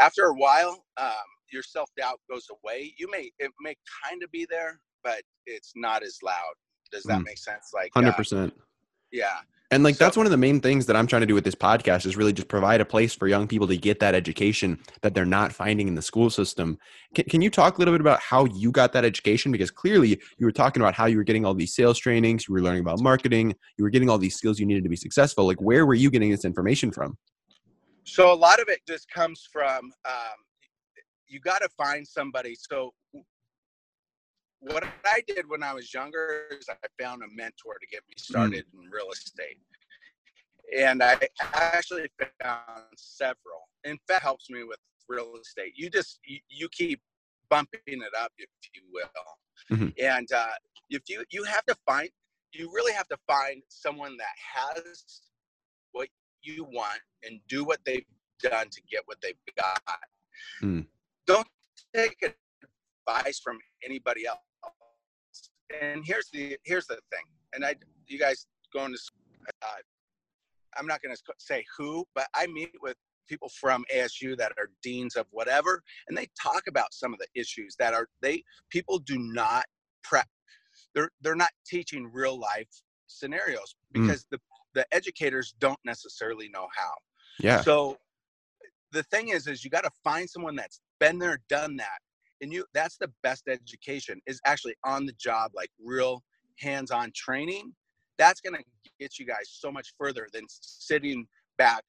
after 0.00 0.24
a 0.24 0.34
while 0.34 0.84
um, 0.96 1.12
your 1.54 1.62
self 1.62 1.88
doubt 1.96 2.20
goes 2.30 2.46
away. 2.50 2.92
You 2.98 3.10
may 3.10 3.30
it 3.38 3.50
may 3.60 3.76
kind 4.04 4.22
of 4.22 4.30
be 4.30 4.46
there, 4.50 4.80
but 5.02 5.22
it's 5.46 5.72
not 5.76 6.02
as 6.02 6.18
loud. 6.22 6.54
Does 6.92 7.04
that 7.04 7.20
Mm. 7.20 7.24
make 7.24 7.38
sense? 7.38 7.70
Like 7.72 7.92
Hundred 7.94 8.10
uh, 8.10 8.16
percent. 8.16 8.60
yeah. 9.12 9.40
And 9.70 9.82
like 9.82 9.96
So- 9.96 10.04
that's 10.04 10.16
one 10.16 10.26
of 10.26 10.30
the 10.30 10.36
main 10.36 10.60
things 10.60 10.86
that 10.86 10.96
I'm 10.96 11.06
trying 11.06 11.22
to 11.22 11.26
do 11.26 11.34
with 11.34 11.44
this 11.44 11.54
podcast 11.54 12.06
is 12.06 12.16
really 12.16 12.32
just 12.32 12.48
provide 12.48 12.80
a 12.80 12.84
place 12.84 13.14
for 13.14 13.26
young 13.26 13.48
people 13.48 13.66
to 13.66 13.76
get 13.76 13.98
that 14.00 14.14
education 14.14 14.78
that 15.02 15.14
they're 15.14 15.24
not 15.24 15.52
finding 15.52 15.88
in 15.88 15.94
the 15.94 16.02
school 16.02 16.30
system. 16.30 16.78
Can, 17.14 17.24
can 17.24 17.42
you 17.42 17.50
talk 17.50 17.76
a 17.76 17.78
little 17.80 17.92
bit 17.94 18.00
about 18.00 18.20
how 18.20 18.44
you 18.44 18.70
got 18.70 18.92
that 18.92 19.04
education? 19.04 19.50
Because 19.50 19.70
clearly 19.70 20.20
you 20.38 20.46
were 20.46 20.52
talking 20.52 20.82
about 20.82 20.94
how 20.94 21.06
you 21.06 21.16
were 21.16 21.24
getting 21.24 21.44
all 21.44 21.54
these 21.54 21.74
sales 21.74 21.98
trainings, 21.98 22.46
you 22.48 22.54
were 22.54 22.60
learning 22.60 22.82
about 22.82 23.00
marketing, 23.00 23.54
you 23.78 23.84
were 23.84 23.90
getting 23.90 24.10
all 24.10 24.18
these 24.18 24.36
skills 24.36 24.58
you 24.58 24.66
needed 24.66 24.84
to 24.84 24.90
be 24.90 24.96
successful. 24.96 25.46
Like 25.46 25.60
where 25.60 25.86
were 25.86 25.94
you 25.94 26.10
getting 26.10 26.30
this 26.30 26.44
information 26.44 26.90
from? 26.92 27.16
So 28.04 28.32
a 28.32 28.34
lot 28.34 28.60
of 28.60 28.68
it 28.68 28.80
just 28.86 29.10
comes 29.10 29.48
from 29.50 29.92
um, 30.04 30.38
you 31.26 31.40
got 31.40 31.62
to 31.62 31.68
find 31.70 32.06
somebody. 32.06 32.54
So 32.54 32.92
what 34.64 34.84
I 35.04 35.22
did 35.26 35.48
when 35.48 35.62
I 35.62 35.72
was 35.74 35.92
younger 35.92 36.44
is 36.50 36.66
I 36.68 37.02
found 37.02 37.22
a 37.22 37.26
mentor 37.34 37.76
to 37.80 37.86
get 37.90 38.02
me 38.08 38.14
started 38.16 38.64
in 38.72 38.90
real 38.90 39.10
estate, 39.12 39.58
and 40.76 41.02
I 41.02 41.18
actually 41.52 42.08
found 42.42 42.82
several. 42.96 43.68
In 43.84 43.98
fact, 44.08 44.22
helps 44.22 44.48
me 44.50 44.64
with 44.64 44.78
real 45.08 45.34
estate. 45.40 45.72
You 45.76 45.90
just 45.90 46.18
you, 46.24 46.38
you 46.48 46.68
keep 46.70 47.00
bumping 47.50 47.80
it 47.86 48.14
up, 48.18 48.32
if 48.38 48.48
you 48.74 48.82
will, 48.92 49.76
Mhm. 49.76 49.92
and 50.02 50.30
uh, 50.32 50.52
if 50.90 51.02
you 51.08 51.24
you 51.30 51.44
have 51.44 51.64
to 51.66 51.76
find 51.86 52.08
you 52.52 52.70
really 52.72 52.92
have 52.92 53.08
to 53.08 53.18
find 53.26 53.62
someone 53.68 54.16
that 54.16 54.34
has 54.36 55.22
what 55.92 56.08
you 56.42 56.64
want 56.64 57.00
and 57.24 57.40
do 57.48 57.64
what 57.64 57.80
they've 57.84 58.06
done 58.40 58.68
to 58.70 58.80
get 58.90 59.02
what 59.06 59.20
they've 59.20 59.34
got. 59.56 59.82
Mm. 60.62 60.86
Don't 61.26 61.48
take 61.92 62.22
advice 63.06 63.40
from 63.40 63.58
anybody 63.84 64.26
else. 64.26 64.38
And 65.82 66.04
here's 66.04 66.28
the 66.30 66.56
here's 66.64 66.86
the 66.86 66.98
thing. 67.10 67.24
And 67.54 67.64
I, 67.64 67.74
you 68.06 68.18
guys 68.18 68.46
going 68.72 68.92
to, 68.92 68.98
uh, 69.62 69.66
I'm 70.76 70.86
not 70.86 71.00
going 71.02 71.14
to 71.14 71.22
say 71.38 71.64
who, 71.76 72.04
but 72.14 72.26
I 72.34 72.46
meet 72.48 72.72
with 72.82 72.96
people 73.28 73.48
from 73.48 73.84
ASU 73.94 74.36
that 74.36 74.52
are 74.58 74.70
deans 74.82 75.16
of 75.16 75.26
whatever, 75.30 75.82
and 76.08 76.16
they 76.18 76.28
talk 76.40 76.64
about 76.68 76.92
some 76.92 77.12
of 77.12 77.18
the 77.18 77.26
issues 77.34 77.76
that 77.78 77.94
are 77.94 78.08
they 78.20 78.42
people 78.70 78.98
do 78.98 79.18
not 79.18 79.64
prep. 80.02 80.28
They're 80.94 81.10
they're 81.22 81.36
not 81.36 81.50
teaching 81.66 82.10
real 82.12 82.38
life 82.38 82.68
scenarios 83.06 83.76
Mm. 83.94 84.02
because 84.02 84.26
the 84.30 84.40
the 84.74 84.84
educators 84.92 85.54
don't 85.60 85.78
necessarily 85.84 86.48
know 86.48 86.66
how. 86.74 86.92
Yeah. 87.38 87.60
So 87.60 87.96
the 88.90 89.04
thing 89.04 89.28
is, 89.28 89.46
is 89.46 89.64
you 89.64 89.70
got 89.70 89.84
to 89.84 89.90
find 90.02 90.28
someone 90.28 90.56
that's 90.56 90.80
been 90.98 91.18
there, 91.18 91.38
done 91.48 91.76
that, 91.76 91.98
and 92.44 92.52
you. 92.52 92.64
That's 92.74 92.96
the 92.96 93.10
best 93.22 93.48
education 93.48 94.20
is 94.26 94.40
actually 94.46 94.74
on 94.84 95.06
the 95.06 95.12
job, 95.14 95.50
like 95.54 95.70
real 95.84 96.22
hands-on 96.60 97.10
training. 97.14 97.72
That's 98.18 98.40
gonna 98.40 98.58
get 99.00 99.18
you 99.18 99.26
guys 99.26 99.50
so 99.50 99.72
much 99.72 99.94
further 99.98 100.28
than 100.32 100.44
sitting 100.48 101.26
back 101.58 101.82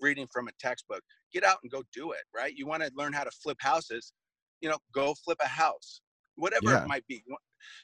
reading 0.00 0.26
from 0.32 0.48
a 0.48 0.52
textbook. 0.58 1.02
Get 1.32 1.44
out 1.44 1.58
and 1.62 1.70
go 1.70 1.82
do 1.92 2.12
it. 2.12 2.22
Right? 2.34 2.54
You 2.56 2.66
want 2.66 2.82
to 2.82 2.90
learn 2.96 3.12
how 3.12 3.24
to 3.24 3.30
flip 3.42 3.58
houses, 3.60 4.12
you 4.60 4.70
know, 4.70 4.78
go 4.94 5.14
flip 5.24 5.38
a 5.42 5.48
house, 5.48 6.00
whatever 6.36 6.70
Yeah. 6.70 6.82
it 6.84 6.88
might 6.88 7.06
be. 7.06 7.22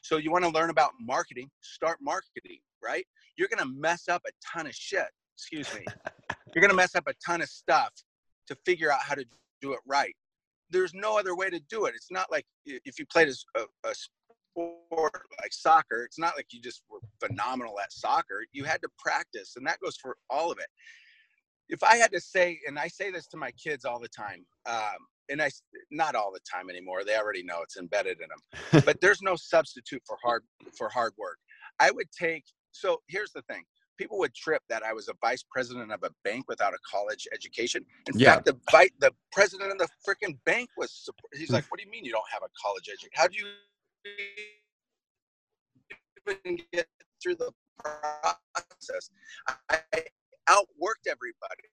So 0.03 0.17
you 0.17 0.31
want 0.31 0.45
to 0.45 0.51
learn 0.51 0.71
about 0.71 0.93
marketing? 1.01 1.51
Start 1.61 1.99
marketing. 2.01 2.61
Right? 2.83 3.07
You're 3.37 3.49
gonna 3.49 3.71
mess 3.71 4.09
up 4.09 4.23
a 4.27 4.31
ton 4.55 4.67
of 4.67 4.75
shit. 4.75 5.09
Excuse 5.37 5.75
me 5.75 5.85
you're 6.55 6.61
going 6.61 6.71
to 6.71 6.77
mess 6.77 6.95
up 6.95 7.05
a 7.07 7.15
ton 7.25 7.41
of 7.43 7.49
stuff 7.49 7.91
to 8.47 8.57
figure 8.67 8.93
out 8.93 9.01
how 9.01 9.15
to 9.15 9.25
do 9.61 9.73
it 9.73 9.79
right. 9.87 10.15
There's 10.73 10.95
no 10.95 11.19
other 11.19 11.37
way 11.37 11.51
to 11.51 11.61
do 11.69 11.85
it. 11.87 11.95
It's 11.95 12.11
not 12.11 12.31
like 12.31 12.47
if 12.67 12.99
you 12.99 13.07
played 13.07 13.29
a 13.29 13.95
sport 13.95 15.23
like 15.41 15.53
soccer, 15.53 16.05
it's 16.05 16.19
not 16.19 16.35
like 16.37 16.47
you 16.51 16.61
just 16.61 16.83
were 16.91 17.01
phenomenal 17.21 17.79
at 17.81 17.93
soccer. 17.93 18.45
You 18.53 18.65
had 18.65 18.81
to 18.83 18.89
practice, 18.99 19.55
and 19.57 19.67
that 19.67 19.79
goes 19.81 19.97
for 19.97 20.17
all 20.31 20.51
of 20.51 20.59
it. 20.59 20.67
If 21.69 21.83
I 21.83 21.97
had 21.97 22.13
to 22.13 22.21
say, 22.21 22.59
and 22.67 22.79
I 22.79 22.89
say 22.89 23.11
this 23.11 23.27
to 23.29 23.37
my 23.37 23.51
kids 23.53 23.85
all 23.85 24.01
the 24.01 24.09
time, 24.09 24.45
um, 24.67 24.99
and 25.31 25.41
I 25.41 25.51
not 25.91 26.15
all 26.15 26.33
the 26.33 26.41
time 26.41 26.69
anymore. 26.69 27.05
They 27.05 27.17
already 27.17 27.43
know 27.43 27.61
it's 27.63 27.77
embedded 27.77 28.19
in 28.21 28.29
them. 28.29 28.83
but 28.85 29.01
there's 29.01 29.23
no 29.23 29.37
substitute 29.37 30.03
for 30.07 30.17
hard 30.23 30.43
for 30.77 30.89
hard 30.89 31.13
work. 31.19 31.39
I 31.81 31.91
would 31.91 32.11
take. 32.13 32.45
So 32.73 33.03
here's 33.09 33.33
the 33.33 33.43
thing 33.43 33.63
people 33.99 34.19
would 34.19 34.35
trip 34.35 34.63
that 34.69 34.83
I 34.83 34.93
was 34.93 35.09
a 35.09 35.15
vice 35.21 35.45
president 35.51 35.93
of 35.93 36.03
a 36.03 36.11
bank 36.25 36.47
without 36.49 36.75
a 36.75 36.79
college 36.91 37.27
education. 37.33 37.85
In 38.07 38.19
Yeah. 38.19 38.35
fact, 38.35 38.47
the 38.47 38.61
vi- 38.71 38.91
the 38.99 39.15
president 39.33 39.73
of 39.73 39.79
the 39.79 39.89
freaking 40.07 40.39
bank 40.45 40.71
was. 40.77 41.09
He's 41.33 41.51
mm. 41.51 41.55
like, 41.55 41.71
"What 41.71 41.79
do 41.79 41.85
you 41.85 41.91
mean 41.91 42.05
you 42.05 42.13
don't 42.13 42.29
have 42.31 42.43
a 42.43 42.51
college 42.61 42.89
education? 42.89 43.11
How 43.15 43.29
do 43.29 43.37
you 43.37 43.55
even 46.27 46.61
get 46.73 46.89
through 47.23 47.37
the 47.37 47.53
process?" 47.83 49.11
I 49.69 50.07
outworked 50.49 51.07
everybody. 51.07 51.69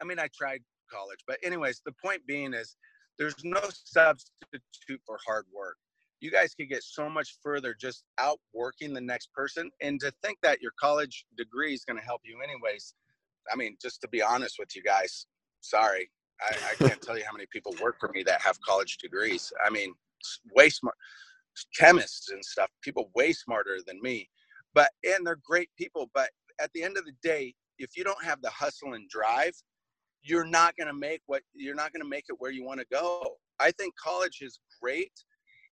I 0.00 0.04
mean, 0.04 0.18
I 0.18 0.28
tried 0.28 0.62
college, 0.90 1.20
but 1.26 1.38
anyways, 1.42 1.80
the 1.84 1.92
point 1.92 2.26
being 2.26 2.54
is, 2.54 2.76
there's 3.18 3.44
no 3.44 3.60
substitute 3.70 5.00
for 5.06 5.18
hard 5.24 5.46
work 5.52 5.78
you 6.24 6.30
guys 6.30 6.54
could 6.54 6.70
get 6.70 6.82
so 6.82 7.08
much 7.08 7.36
further 7.42 7.76
just 7.78 8.02
outworking 8.18 8.94
the 8.94 9.00
next 9.00 9.30
person 9.32 9.70
and 9.82 10.00
to 10.00 10.10
think 10.22 10.38
that 10.42 10.62
your 10.62 10.72
college 10.80 11.26
degree 11.36 11.74
is 11.74 11.84
going 11.84 11.98
to 11.98 12.04
help 12.04 12.22
you 12.24 12.38
anyways 12.42 12.94
i 13.52 13.56
mean 13.56 13.76
just 13.80 14.00
to 14.00 14.08
be 14.08 14.22
honest 14.22 14.56
with 14.58 14.74
you 14.74 14.82
guys 14.82 15.26
sorry 15.60 16.10
i, 16.40 16.54
I 16.70 16.74
can't 16.88 17.02
tell 17.02 17.18
you 17.18 17.24
how 17.24 17.32
many 17.32 17.46
people 17.52 17.74
work 17.80 18.00
for 18.00 18.08
me 18.08 18.22
that 18.24 18.40
have 18.40 18.58
college 18.62 18.96
degrees. 18.98 19.52
I 19.64 19.70
mean 19.70 19.94
way 20.56 20.70
smart 20.70 20.96
chemists 21.76 22.30
and 22.30 22.42
stuff 22.44 22.70
people 22.82 23.10
way 23.14 23.32
smarter 23.32 23.78
than 23.86 24.00
me 24.00 24.28
but 24.72 24.88
and 25.04 25.26
they're 25.26 25.38
great 25.46 25.68
people 25.78 26.10
but 26.14 26.30
at 26.60 26.70
the 26.74 26.82
end 26.82 26.96
of 26.96 27.04
the 27.04 27.12
day 27.22 27.54
if 27.78 27.96
you 27.96 28.02
don't 28.02 28.24
have 28.24 28.40
the 28.40 28.50
hustle 28.50 28.94
and 28.94 29.08
drive 29.08 29.52
you're 30.24 30.46
not 30.46 30.74
going 30.76 30.86
to 30.86 30.94
make 30.94 31.20
what 31.26 31.42
you're 31.54 31.74
not 31.74 31.92
going 31.92 32.02
to 32.02 32.08
make 32.08 32.24
it 32.30 32.36
where 32.38 32.50
you 32.50 32.64
want 32.64 32.80
to 32.80 32.86
go. 32.90 33.36
I 33.60 33.70
think 33.72 33.94
college 34.02 34.38
is 34.40 34.58
great 34.82 35.12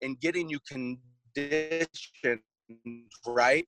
in 0.02 0.14
getting 0.20 0.48
you 0.48 0.58
conditioned 0.68 2.40
right 3.26 3.66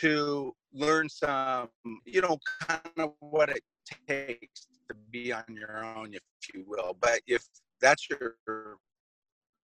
to 0.00 0.54
learn 0.72 1.08
some 1.08 1.68
you 2.04 2.20
know 2.20 2.38
kind 2.60 2.80
of 2.98 3.12
what 3.20 3.48
it 3.48 3.62
takes 4.08 4.66
to 4.88 4.94
be 5.10 5.32
on 5.32 5.44
your 5.48 5.84
own 5.84 6.14
if 6.14 6.20
you 6.54 6.64
will. 6.66 6.96
But 7.00 7.20
if 7.26 7.44
that's 7.80 8.08
your 8.08 8.36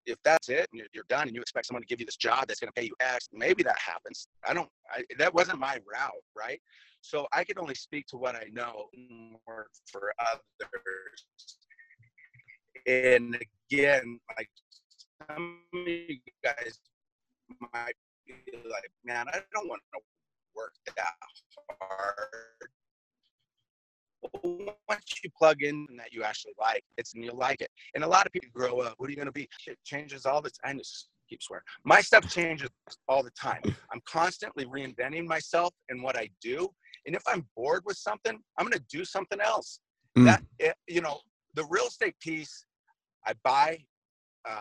if 0.04 0.16
that's 0.24 0.48
it 0.48 0.68
and 0.72 0.82
you're, 0.92 1.04
done 1.08 1.28
and 1.28 1.34
you 1.34 1.40
expect 1.40 1.66
someone 1.66 1.82
to 1.82 1.86
give 1.86 2.00
you 2.00 2.06
this 2.06 2.16
job 2.16 2.46
that's 2.48 2.58
going 2.58 2.72
to 2.74 2.80
pay 2.80 2.86
you 2.86 2.94
x 3.00 3.28
maybe 3.32 3.62
that 3.62 3.78
happens. 3.78 4.26
I 4.46 4.54
don't 4.54 4.68
I, 4.90 5.04
that 5.18 5.32
wasn't 5.32 5.58
my 5.58 5.74
route 5.74 6.10
right? 6.36 6.60
So 7.00 7.26
i 7.32 7.44
can 7.44 7.58
only 7.58 7.74
speak 7.74 8.06
to 8.08 8.16
what 8.16 8.34
i 8.34 8.46
know 8.52 8.86
for 9.90 10.12
others. 10.20 11.24
And 12.86 13.38
again 13.70 14.18
like 14.36 14.48
some 15.28 15.58
of 15.74 15.86
you 15.86 16.18
guys 16.42 16.80
might 17.72 17.94
be 18.26 18.34
like, 18.68 18.90
man, 19.04 19.26
I 19.28 19.40
don't 19.54 19.68
want 19.68 19.82
to 19.94 20.00
work 20.54 20.72
that 20.96 21.14
hard. 21.80 22.28
Once 24.88 25.20
you 25.24 25.30
plug 25.36 25.62
in 25.62 25.86
that 25.98 26.12
you 26.12 26.22
actually 26.22 26.52
like, 26.60 26.84
it's 26.96 27.14
and 27.14 27.24
you 27.24 27.32
like 27.32 27.60
it. 27.60 27.70
And 27.94 28.04
a 28.04 28.06
lot 28.06 28.26
of 28.26 28.32
people 28.32 28.48
grow 28.54 28.80
up. 28.80 28.94
What 28.98 29.08
are 29.08 29.10
you 29.10 29.16
going 29.16 29.26
to 29.26 29.32
be? 29.32 29.48
Shit 29.58 29.78
changes 29.84 30.26
all 30.26 30.40
the 30.40 30.50
time. 30.50 30.76
I 30.76 30.78
just 30.78 31.08
keep 31.28 31.42
swearing. 31.42 31.64
My 31.84 32.00
stuff 32.00 32.28
changes 32.30 32.70
all 33.08 33.22
the 33.22 33.30
time. 33.30 33.62
I'm 33.92 34.00
constantly 34.06 34.64
reinventing 34.66 35.26
myself 35.26 35.72
and 35.88 36.02
what 36.02 36.16
I 36.16 36.28
do. 36.40 36.68
And 37.06 37.16
if 37.16 37.22
I'm 37.26 37.46
bored 37.56 37.82
with 37.84 37.96
something, 37.96 38.38
I'm 38.58 38.66
going 38.66 38.78
to 38.78 38.84
do 38.88 39.04
something 39.04 39.40
else. 39.40 39.80
Mm. 40.16 40.26
That 40.26 40.42
it, 40.58 40.74
you 40.86 41.00
know, 41.00 41.18
the 41.54 41.64
real 41.70 41.86
estate 41.86 42.14
piece, 42.20 42.64
I 43.26 43.32
buy. 43.42 43.78
Uh, 44.48 44.60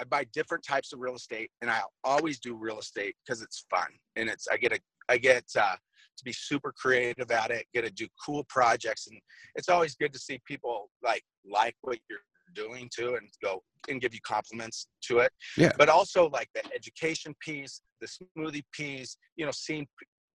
I 0.00 0.04
buy 0.04 0.24
different 0.32 0.64
types 0.64 0.92
of 0.92 1.00
real 1.00 1.16
estate, 1.16 1.50
and 1.60 1.70
I 1.70 1.80
always 2.04 2.38
do 2.38 2.54
real 2.54 2.78
estate 2.78 3.16
because 3.24 3.42
it's 3.42 3.64
fun 3.70 3.88
and 4.16 4.28
it's 4.28 4.46
I 4.48 4.56
get 4.56 4.72
a 4.72 4.80
I 5.08 5.18
get 5.18 5.44
uh, 5.58 5.76
to 6.18 6.24
be 6.24 6.32
super 6.32 6.72
creative 6.72 7.30
at 7.30 7.50
it, 7.50 7.66
get 7.72 7.84
to 7.84 7.90
do 7.90 8.06
cool 8.24 8.44
projects, 8.48 9.06
and 9.06 9.18
it's 9.54 9.68
always 9.68 9.94
good 9.94 10.12
to 10.12 10.18
see 10.18 10.40
people 10.46 10.90
like 11.02 11.22
like 11.50 11.74
what 11.82 11.98
you're 12.08 12.18
doing 12.54 12.88
too, 12.94 13.16
and 13.16 13.28
go 13.42 13.62
and 13.88 14.00
give 14.00 14.14
you 14.14 14.20
compliments 14.26 14.88
to 15.02 15.18
it. 15.18 15.32
Yeah. 15.56 15.72
But 15.78 15.88
also 15.88 16.28
like 16.28 16.48
the 16.54 16.62
education 16.74 17.34
piece, 17.40 17.80
the 18.00 18.08
smoothie 18.08 18.64
piece, 18.72 19.16
you 19.36 19.44
know, 19.44 19.52
seeing 19.52 19.86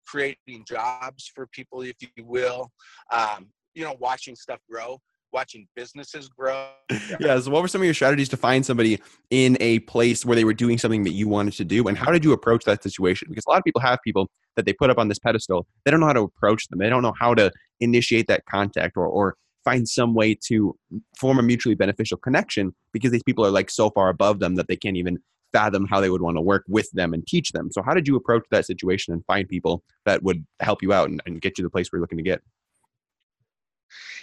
creating 0.06 0.64
jobs 0.66 1.30
for 1.34 1.46
people, 1.48 1.82
if 1.82 1.96
you 2.00 2.24
will, 2.24 2.70
um, 3.12 3.46
you 3.74 3.84
know, 3.84 3.96
watching 4.00 4.34
stuff 4.34 4.58
grow, 4.70 4.98
watching 5.32 5.66
businesses 5.74 6.28
grow. 6.28 6.68
yeah. 7.20 7.38
So, 7.40 7.50
what 7.50 7.62
were 7.62 7.68
some 7.68 7.80
of 7.80 7.84
your 7.84 7.94
strategies 7.94 8.28
to 8.30 8.36
find 8.36 8.64
somebody 8.64 9.00
in 9.30 9.56
a 9.60 9.80
place 9.80 10.24
where 10.24 10.36
they 10.36 10.44
were 10.44 10.54
doing 10.54 10.78
something 10.78 11.04
that 11.04 11.12
you 11.12 11.28
wanted 11.28 11.54
to 11.54 11.64
do, 11.64 11.86
and 11.88 11.96
how 11.96 12.10
did 12.12 12.24
you 12.24 12.32
approach 12.32 12.64
that 12.64 12.82
situation? 12.82 13.28
Because 13.30 13.44
a 13.46 13.50
lot 13.50 13.58
of 13.58 13.64
people 13.64 13.80
have 13.80 13.98
people 14.04 14.28
that 14.56 14.64
they 14.66 14.72
put 14.72 14.90
up 14.90 14.98
on 14.98 15.08
this 15.08 15.18
pedestal. 15.18 15.66
They 15.84 15.90
don't 15.90 16.00
know 16.00 16.06
how 16.06 16.12
to 16.14 16.22
approach 16.22 16.68
them. 16.68 16.78
They 16.78 16.88
don't 16.88 17.02
know 17.02 17.14
how 17.18 17.34
to 17.34 17.50
initiate 17.80 18.26
that 18.28 18.44
contact 18.46 18.96
or 18.96 19.06
or 19.06 19.36
find 19.64 19.88
some 19.88 20.14
way 20.14 20.34
to 20.34 20.74
form 21.18 21.38
a 21.38 21.42
mutually 21.42 21.74
beneficial 21.74 22.16
connection 22.16 22.74
because 22.92 23.10
these 23.10 23.22
people 23.22 23.44
are 23.44 23.50
like 23.50 23.70
so 23.70 23.90
far 23.90 24.08
above 24.08 24.38
them 24.38 24.54
that 24.54 24.66
they 24.66 24.76
can't 24.76 24.96
even 24.96 25.18
fathom 25.52 25.86
how 25.86 26.00
they 26.00 26.10
would 26.10 26.22
want 26.22 26.36
to 26.36 26.40
work 26.40 26.64
with 26.68 26.90
them 26.92 27.14
and 27.14 27.26
teach 27.26 27.52
them. 27.52 27.70
So 27.72 27.82
how 27.82 27.94
did 27.94 28.06
you 28.06 28.16
approach 28.16 28.44
that 28.50 28.66
situation 28.66 29.12
and 29.12 29.24
find 29.26 29.48
people 29.48 29.82
that 30.04 30.22
would 30.22 30.44
help 30.60 30.82
you 30.82 30.92
out 30.92 31.08
and, 31.08 31.22
and 31.26 31.40
get 31.40 31.58
you 31.58 31.64
the 31.64 31.70
place 31.70 31.90
where 31.90 31.98
you're 31.98 32.02
looking 32.02 32.18
to 32.18 32.24
get? 32.24 32.40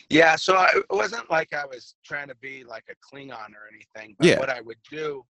Yeah, 0.10 0.36
so 0.36 0.56
I, 0.56 0.70
it 0.76 0.86
wasn't 0.90 1.30
like 1.32 1.54
I 1.54 1.66
was 1.66 1.96
trying 2.06 2.28
to 2.28 2.36
be 2.36 2.64
like 2.64 2.86
a 2.90 3.16
Klingon 3.16 3.50
or 3.50 3.68
anything. 3.72 4.16
But 4.20 4.28
yeah. 4.28 4.40
what 4.40 4.50
I 4.50 4.62
would 4.62 4.78
do 4.90 5.24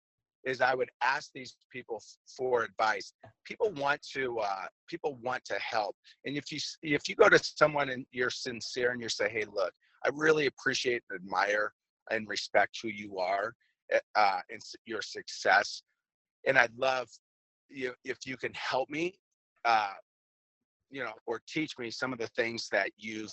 is 0.44 0.61
I 0.61 0.74
would 0.74 0.90
ask 1.02 1.30
these 1.35 1.56
people 1.70 2.02
for 2.37 2.64
advice. 2.64 3.12
People 3.44 3.70
want 3.72 4.00
to 4.14 4.38
uh, 4.40 4.66
people 4.88 5.18
want 5.22 5.44
to 5.46 5.54
help, 5.54 5.94
and 6.24 6.37
if 6.37 6.50
you 6.50 6.58
if 6.82 7.08
you 7.08 7.14
go 7.14 7.28
to 7.28 7.38
someone 7.38 7.90
and 7.90 8.06
you're 8.12 8.30
sincere 8.30 8.92
and 8.92 9.00
you 9.00 9.08
say, 9.08 9.28
"Hey, 9.28 9.44
look, 9.52 9.72
I 10.04 10.11
really 10.12 10.46
appreciate 10.46 11.02
and 11.11 11.20
admire 11.20 11.72
and 12.11 12.28
respect 12.28 12.78
who 12.82 12.88
you 12.88 13.18
are 13.18 13.54
eh, 13.92 14.00
uh, 14.16 14.40
and 14.50 14.61
your 14.85 15.02
success, 15.02 15.82
and 16.46 16.58
I'd 16.58 16.76
love 16.76 17.08
you 17.68 17.92
if 18.04 18.18
you 18.26 18.37
can 18.37 18.52
help 18.54 18.90
me, 18.90 19.14
uh, 19.64 19.92
you 20.90 21.04
know, 21.04 21.12
or 21.26 21.40
teach 21.46 21.78
me 21.78 21.90
some 21.90 22.12
of 22.12 22.18
the 22.18 22.26
things 22.28 22.68
that 22.70 22.90
you've 22.96 23.32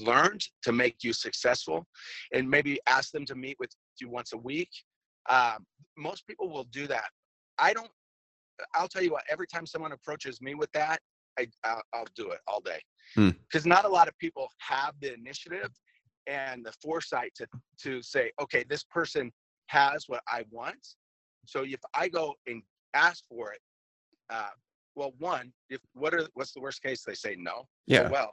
learned 0.00 0.44
to 0.62 0.72
make 0.72 1.02
you 1.02 1.12
successful, 1.12 1.86
and 2.32 2.48
maybe 2.48 2.78
ask 2.86 3.12
them 3.12 3.24
to 3.26 3.34
meet 3.34 3.56
with 3.58 3.70
you 4.00 4.08
once 4.08 4.32
a 4.32 4.38
week." 4.38 4.70
Um, 5.28 5.66
most 5.96 6.26
people 6.26 6.48
will 6.48 6.64
do 6.64 6.86
that. 6.86 7.10
I 7.58 7.72
don't. 7.72 7.90
I'll 8.74 8.88
tell 8.88 9.02
you 9.02 9.12
what. 9.12 9.24
Every 9.28 9.46
time 9.46 9.66
someone 9.66 9.92
approaches 9.92 10.40
me 10.40 10.54
with 10.54 10.70
that, 10.72 11.00
I 11.38 11.46
I'll, 11.64 11.82
I'll 11.92 12.08
do 12.14 12.30
it 12.30 12.40
all 12.46 12.60
day 12.60 12.80
because 13.14 13.62
hmm. 13.62 13.68
not 13.68 13.84
a 13.84 13.88
lot 13.88 14.08
of 14.08 14.18
people 14.18 14.48
have 14.58 14.94
the 15.00 15.14
initiative 15.14 15.70
and 16.26 16.64
the 16.64 16.72
foresight 16.82 17.32
to 17.36 17.46
to 17.82 18.02
say, 18.02 18.30
okay, 18.40 18.64
this 18.68 18.84
person 18.84 19.32
has 19.66 20.04
what 20.08 20.22
I 20.28 20.44
want. 20.50 20.86
So 21.46 21.64
if 21.64 21.80
I 21.94 22.08
go 22.08 22.34
and 22.46 22.62
ask 22.94 23.24
for 23.28 23.52
it, 23.52 23.60
uh, 24.30 24.50
well, 24.94 25.12
one, 25.18 25.52
if 25.70 25.80
what 25.94 26.14
are 26.14 26.26
what's 26.34 26.52
the 26.52 26.60
worst 26.60 26.82
case? 26.82 27.02
They 27.04 27.14
say 27.14 27.36
no. 27.38 27.66
Yeah. 27.86 28.08
well, 28.08 28.32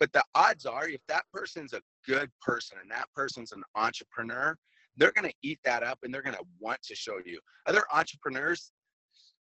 but 0.00 0.12
the 0.12 0.24
odds 0.34 0.64
are, 0.64 0.88
if 0.88 1.02
that 1.08 1.24
person's 1.32 1.74
a 1.74 1.82
good 2.06 2.30
person 2.40 2.78
and 2.80 2.90
that 2.90 3.06
person's 3.14 3.52
an 3.52 3.62
entrepreneur, 3.76 4.56
they're 4.96 5.12
going 5.12 5.28
to 5.28 5.34
eat 5.42 5.60
that 5.64 5.82
up 5.82 5.98
and 6.02 6.12
they're 6.12 6.22
going 6.22 6.36
to 6.36 6.44
want 6.58 6.82
to 6.82 6.96
show 6.96 7.18
you. 7.24 7.38
Other 7.66 7.84
entrepreneurs, 7.92 8.72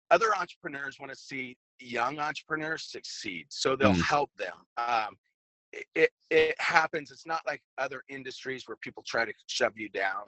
other 0.10 0.36
entrepreneurs 0.36 0.98
want 1.00 1.12
to 1.12 1.18
see 1.18 1.58
young 1.80 2.20
entrepreneurs 2.20 2.90
succeed, 2.90 3.46
so 3.50 3.76
they'll 3.76 3.94
mm. 3.94 4.02
help 4.02 4.32
them. 4.38 4.54
Um, 4.78 5.18
it, 5.74 5.86
it, 5.94 6.10
it 6.32 6.56
happens. 6.60 7.12
It's 7.12 7.28
not 7.28 7.42
like 7.46 7.62
other 7.78 8.02
industries 8.10 8.64
where 8.66 8.78
people 8.82 9.04
try 9.06 9.26
to 9.26 9.34
shove 9.48 9.74
you 9.76 9.90
down. 9.90 10.24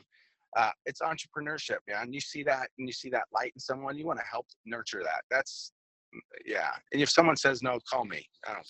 Uh, 0.55 0.71
it's 0.85 1.01
entrepreneurship, 1.01 1.77
man. 1.87 2.11
You 2.11 2.19
see 2.19 2.43
that, 2.43 2.69
and 2.77 2.87
you 2.87 2.93
see 2.93 3.09
that 3.11 3.23
light 3.33 3.53
in 3.55 3.59
someone. 3.59 3.97
You 3.97 4.05
want 4.05 4.19
to 4.19 4.25
help 4.29 4.47
nurture 4.65 5.01
that. 5.03 5.21
That's 5.29 5.71
yeah. 6.45 6.71
And 6.93 7.01
if 7.01 7.09
someone 7.09 7.35
says 7.35 7.61
no, 7.61 7.79
call 7.89 8.05
me. 8.05 8.25
I 8.47 8.53
don't 8.53 8.67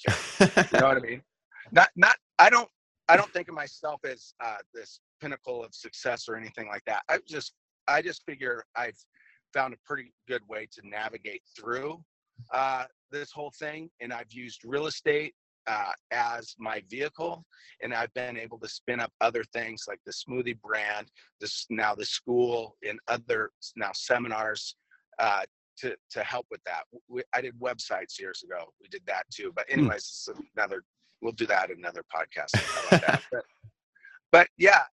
care. 0.47 0.67
you 0.71 0.79
know 0.79 0.87
what 0.87 0.97
I 0.97 1.01
mean? 1.01 1.21
Not 1.71 1.89
not. 1.95 2.15
I 2.39 2.49
don't. 2.49 2.69
I 3.09 3.15
don't 3.15 3.31
think 3.31 3.47
of 3.47 3.55
myself 3.55 4.01
as 4.03 4.33
uh, 4.43 4.57
this 4.73 4.99
pinnacle 5.21 5.63
of 5.63 5.73
success 5.73 6.27
or 6.27 6.35
anything 6.35 6.67
like 6.67 6.83
that. 6.85 7.03
I 7.09 7.19
just 7.27 7.53
I 7.87 8.01
just 8.01 8.23
figure 8.25 8.65
I've 8.75 8.97
found 9.53 9.73
a 9.73 9.77
pretty 9.85 10.13
good 10.27 10.41
way 10.47 10.67
to 10.73 10.87
navigate 10.87 11.41
through 11.57 12.03
uh, 12.53 12.85
this 13.11 13.31
whole 13.31 13.51
thing, 13.57 13.89
and 14.01 14.13
I've 14.13 14.31
used 14.31 14.61
real 14.65 14.87
estate 14.87 15.33
uh, 15.67 15.91
as 16.11 16.55
my 16.59 16.81
vehicle, 16.89 17.45
and 17.81 17.93
I've 17.93 18.13
been 18.13 18.37
able 18.37 18.59
to 18.59 18.67
spin 18.67 18.99
up 18.99 19.11
other 19.21 19.43
things 19.53 19.85
like 19.87 19.99
the 20.05 20.13
smoothie 20.13 20.59
brand, 20.61 21.07
this 21.41 21.65
now 21.69 21.95
the 21.95 22.05
school, 22.05 22.77
and 22.87 22.99
other 23.07 23.51
now 23.75 23.91
seminars 23.93 24.75
uh, 25.19 25.43
to 25.79 25.95
to 26.11 26.23
help 26.23 26.45
with 26.49 26.61
that. 26.65 26.83
We, 27.07 27.21
I 27.33 27.41
did 27.41 27.59
websites 27.59 28.19
years 28.19 28.43
ago. 28.43 28.65
We 28.81 28.87
did 28.87 29.03
that 29.07 29.23
too. 29.31 29.51
But 29.55 29.65
hmm. 29.69 29.79
anyways, 29.79 30.29
another 30.55 30.83
we'll 31.21 31.33
do 31.33 31.45
that 31.47 31.69
in 31.69 31.77
another 31.77 32.03
podcast. 32.13 32.91
Like 32.91 33.21
but, 33.31 33.43
but 34.31 34.47
yeah, 34.57 34.83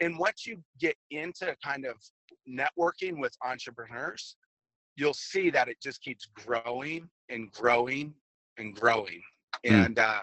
and 0.00 0.18
once 0.18 0.46
you 0.46 0.62
get 0.80 0.96
into 1.10 1.54
kind 1.64 1.84
of 1.84 1.96
networking 2.48 3.20
with 3.20 3.36
entrepreneurs, 3.44 4.36
you'll 4.96 5.14
see 5.14 5.50
that 5.50 5.68
it 5.68 5.76
just 5.82 6.02
keeps 6.02 6.28
growing 6.34 7.08
and 7.28 7.50
growing 7.52 8.14
and 8.58 8.74
growing. 8.74 9.22
Mm. 9.66 9.86
And 9.86 9.98
uh, 9.98 10.20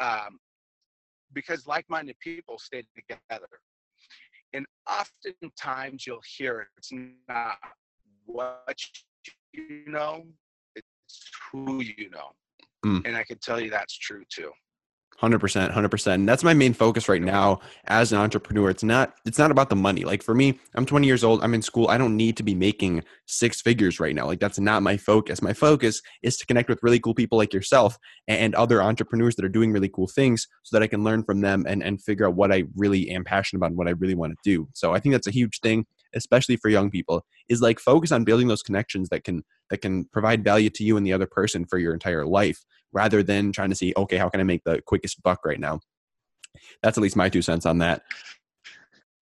um, 0.00 0.38
because 1.32 1.66
like-minded 1.66 2.16
people 2.20 2.58
stay 2.58 2.82
together, 2.94 3.48
and 4.52 4.66
oftentimes 4.88 6.06
you'll 6.06 6.22
hear 6.36 6.68
it's 6.76 6.90
not 7.28 7.56
what 8.26 8.78
you 9.52 9.84
know, 9.86 10.24
it's 10.74 11.30
who 11.50 11.82
you 11.82 12.10
know. 12.10 12.30
Mm. 12.84 13.06
And 13.06 13.16
I 13.16 13.24
can 13.24 13.38
tell 13.38 13.60
you 13.60 13.70
that's 13.70 13.96
true 13.96 14.22
too. 14.28 14.50
100% 15.20 15.72
100% 15.72 16.06
and 16.14 16.28
that's 16.28 16.44
my 16.44 16.52
main 16.52 16.74
focus 16.74 17.08
right 17.08 17.22
now 17.22 17.58
as 17.86 18.12
an 18.12 18.18
entrepreneur 18.18 18.68
it's 18.68 18.82
not 18.82 19.14
it's 19.24 19.38
not 19.38 19.50
about 19.50 19.70
the 19.70 19.76
money 19.76 20.04
like 20.04 20.22
for 20.22 20.34
me 20.34 20.58
i'm 20.74 20.84
20 20.84 21.06
years 21.06 21.24
old 21.24 21.42
i'm 21.42 21.54
in 21.54 21.62
school 21.62 21.88
i 21.88 21.96
don't 21.96 22.16
need 22.16 22.36
to 22.36 22.42
be 22.42 22.54
making 22.54 23.02
six 23.26 23.62
figures 23.62 23.98
right 23.98 24.14
now 24.14 24.26
like 24.26 24.40
that's 24.40 24.58
not 24.58 24.82
my 24.82 24.96
focus 24.96 25.40
my 25.40 25.54
focus 25.54 26.02
is 26.22 26.36
to 26.36 26.44
connect 26.44 26.68
with 26.68 26.78
really 26.82 27.00
cool 27.00 27.14
people 27.14 27.38
like 27.38 27.54
yourself 27.54 27.96
and 28.28 28.54
other 28.54 28.82
entrepreneurs 28.82 29.36
that 29.36 29.44
are 29.44 29.50
doing 29.50 29.72
really 29.72 29.88
cool 29.88 30.06
things 30.06 30.46
so 30.62 30.76
that 30.76 30.82
i 30.82 30.86
can 30.86 31.02
learn 31.02 31.24
from 31.24 31.40
them 31.40 31.64
and, 31.66 31.82
and 31.82 32.02
figure 32.02 32.26
out 32.26 32.34
what 32.34 32.52
i 32.52 32.64
really 32.76 33.08
am 33.08 33.24
passionate 33.24 33.58
about 33.58 33.70
and 33.70 33.78
what 33.78 33.88
i 33.88 33.92
really 33.92 34.14
want 34.14 34.32
to 34.32 34.38
do 34.44 34.68
so 34.74 34.92
i 34.92 35.00
think 35.00 35.14
that's 35.14 35.26
a 35.26 35.32
huge 35.32 35.60
thing 35.60 35.86
especially 36.14 36.56
for 36.56 36.68
young 36.68 36.90
people 36.90 37.24
is 37.48 37.62
like 37.62 37.78
focus 37.78 38.12
on 38.12 38.24
building 38.24 38.48
those 38.48 38.62
connections 38.62 39.08
that 39.08 39.24
can 39.24 39.42
that 39.70 39.78
can 39.78 40.04
provide 40.06 40.44
value 40.44 40.70
to 40.70 40.84
you 40.84 40.96
and 40.96 41.06
the 41.06 41.12
other 41.12 41.26
person 41.26 41.64
for 41.64 41.78
your 41.78 41.92
entire 41.92 42.24
life 42.24 42.64
rather 42.92 43.22
than 43.22 43.52
trying 43.52 43.70
to 43.70 43.76
see, 43.76 43.92
okay, 43.96 44.16
how 44.16 44.28
can 44.28 44.40
I 44.40 44.44
make 44.44 44.64
the 44.64 44.80
quickest 44.82 45.22
buck 45.22 45.44
right 45.44 45.60
now? 45.60 45.80
That's 46.82 46.96
at 46.96 47.02
least 47.02 47.16
my 47.16 47.28
two 47.28 47.42
cents 47.42 47.66
on 47.66 47.78
that. 47.78 48.02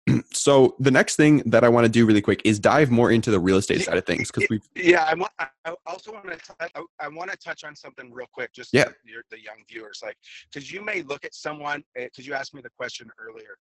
so 0.32 0.76
the 0.78 0.90
next 0.90 1.16
thing 1.16 1.42
that 1.46 1.64
I 1.64 1.68
want 1.68 1.84
to 1.86 1.88
do 1.88 2.04
really 2.04 2.20
quick 2.20 2.42
is 2.44 2.58
dive 2.58 2.90
more 2.90 3.10
into 3.10 3.30
the 3.30 3.40
real 3.40 3.56
estate 3.56 3.82
side 3.82 3.96
of 3.96 4.04
things 4.04 4.30
because 4.30 4.46
we 4.50 4.60
yeah 4.74 5.04
I, 5.04 5.14
want, 5.14 5.32
I 5.38 5.74
also 5.86 6.12
want 6.12 6.26
to 6.26 6.36
touch, 6.36 6.70
I, 7.00 7.08
want 7.08 7.30
to 7.30 7.36
touch 7.38 7.64
on 7.64 7.74
something 7.74 8.12
real 8.12 8.26
quick 8.32 8.52
just 8.52 8.74
yeah 8.74 8.84
the 9.30 9.40
young 9.40 9.56
viewers 9.68 10.00
like 10.04 10.16
because 10.52 10.70
you 10.70 10.82
may 10.82 11.02
look 11.02 11.24
at 11.24 11.34
someone 11.34 11.82
because 11.94 12.10
eh, 12.18 12.28
you 12.28 12.34
asked 12.34 12.54
me 12.54 12.60
the 12.60 12.70
question 12.76 13.08
earlier 13.18 13.56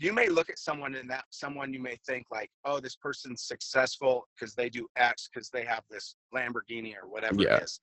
you 0.00 0.12
may 0.12 0.28
look 0.28 0.48
at 0.48 0.58
someone 0.58 0.94
and 0.94 1.10
that 1.10 1.24
someone 1.30 1.72
you 1.72 1.80
may 1.80 1.96
think 2.06 2.26
like 2.30 2.50
oh 2.64 2.80
this 2.80 2.96
person's 2.96 3.42
successful 3.42 4.26
because 4.34 4.54
they 4.54 4.68
do 4.68 4.86
x 4.96 5.28
because 5.32 5.50
they 5.50 5.64
have 5.64 5.82
this 5.90 6.16
lamborghini 6.34 6.94
or 6.94 7.08
whatever 7.08 7.42
yeah. 7.42 7.56
it 7.56 7.64
is 7.64 7.80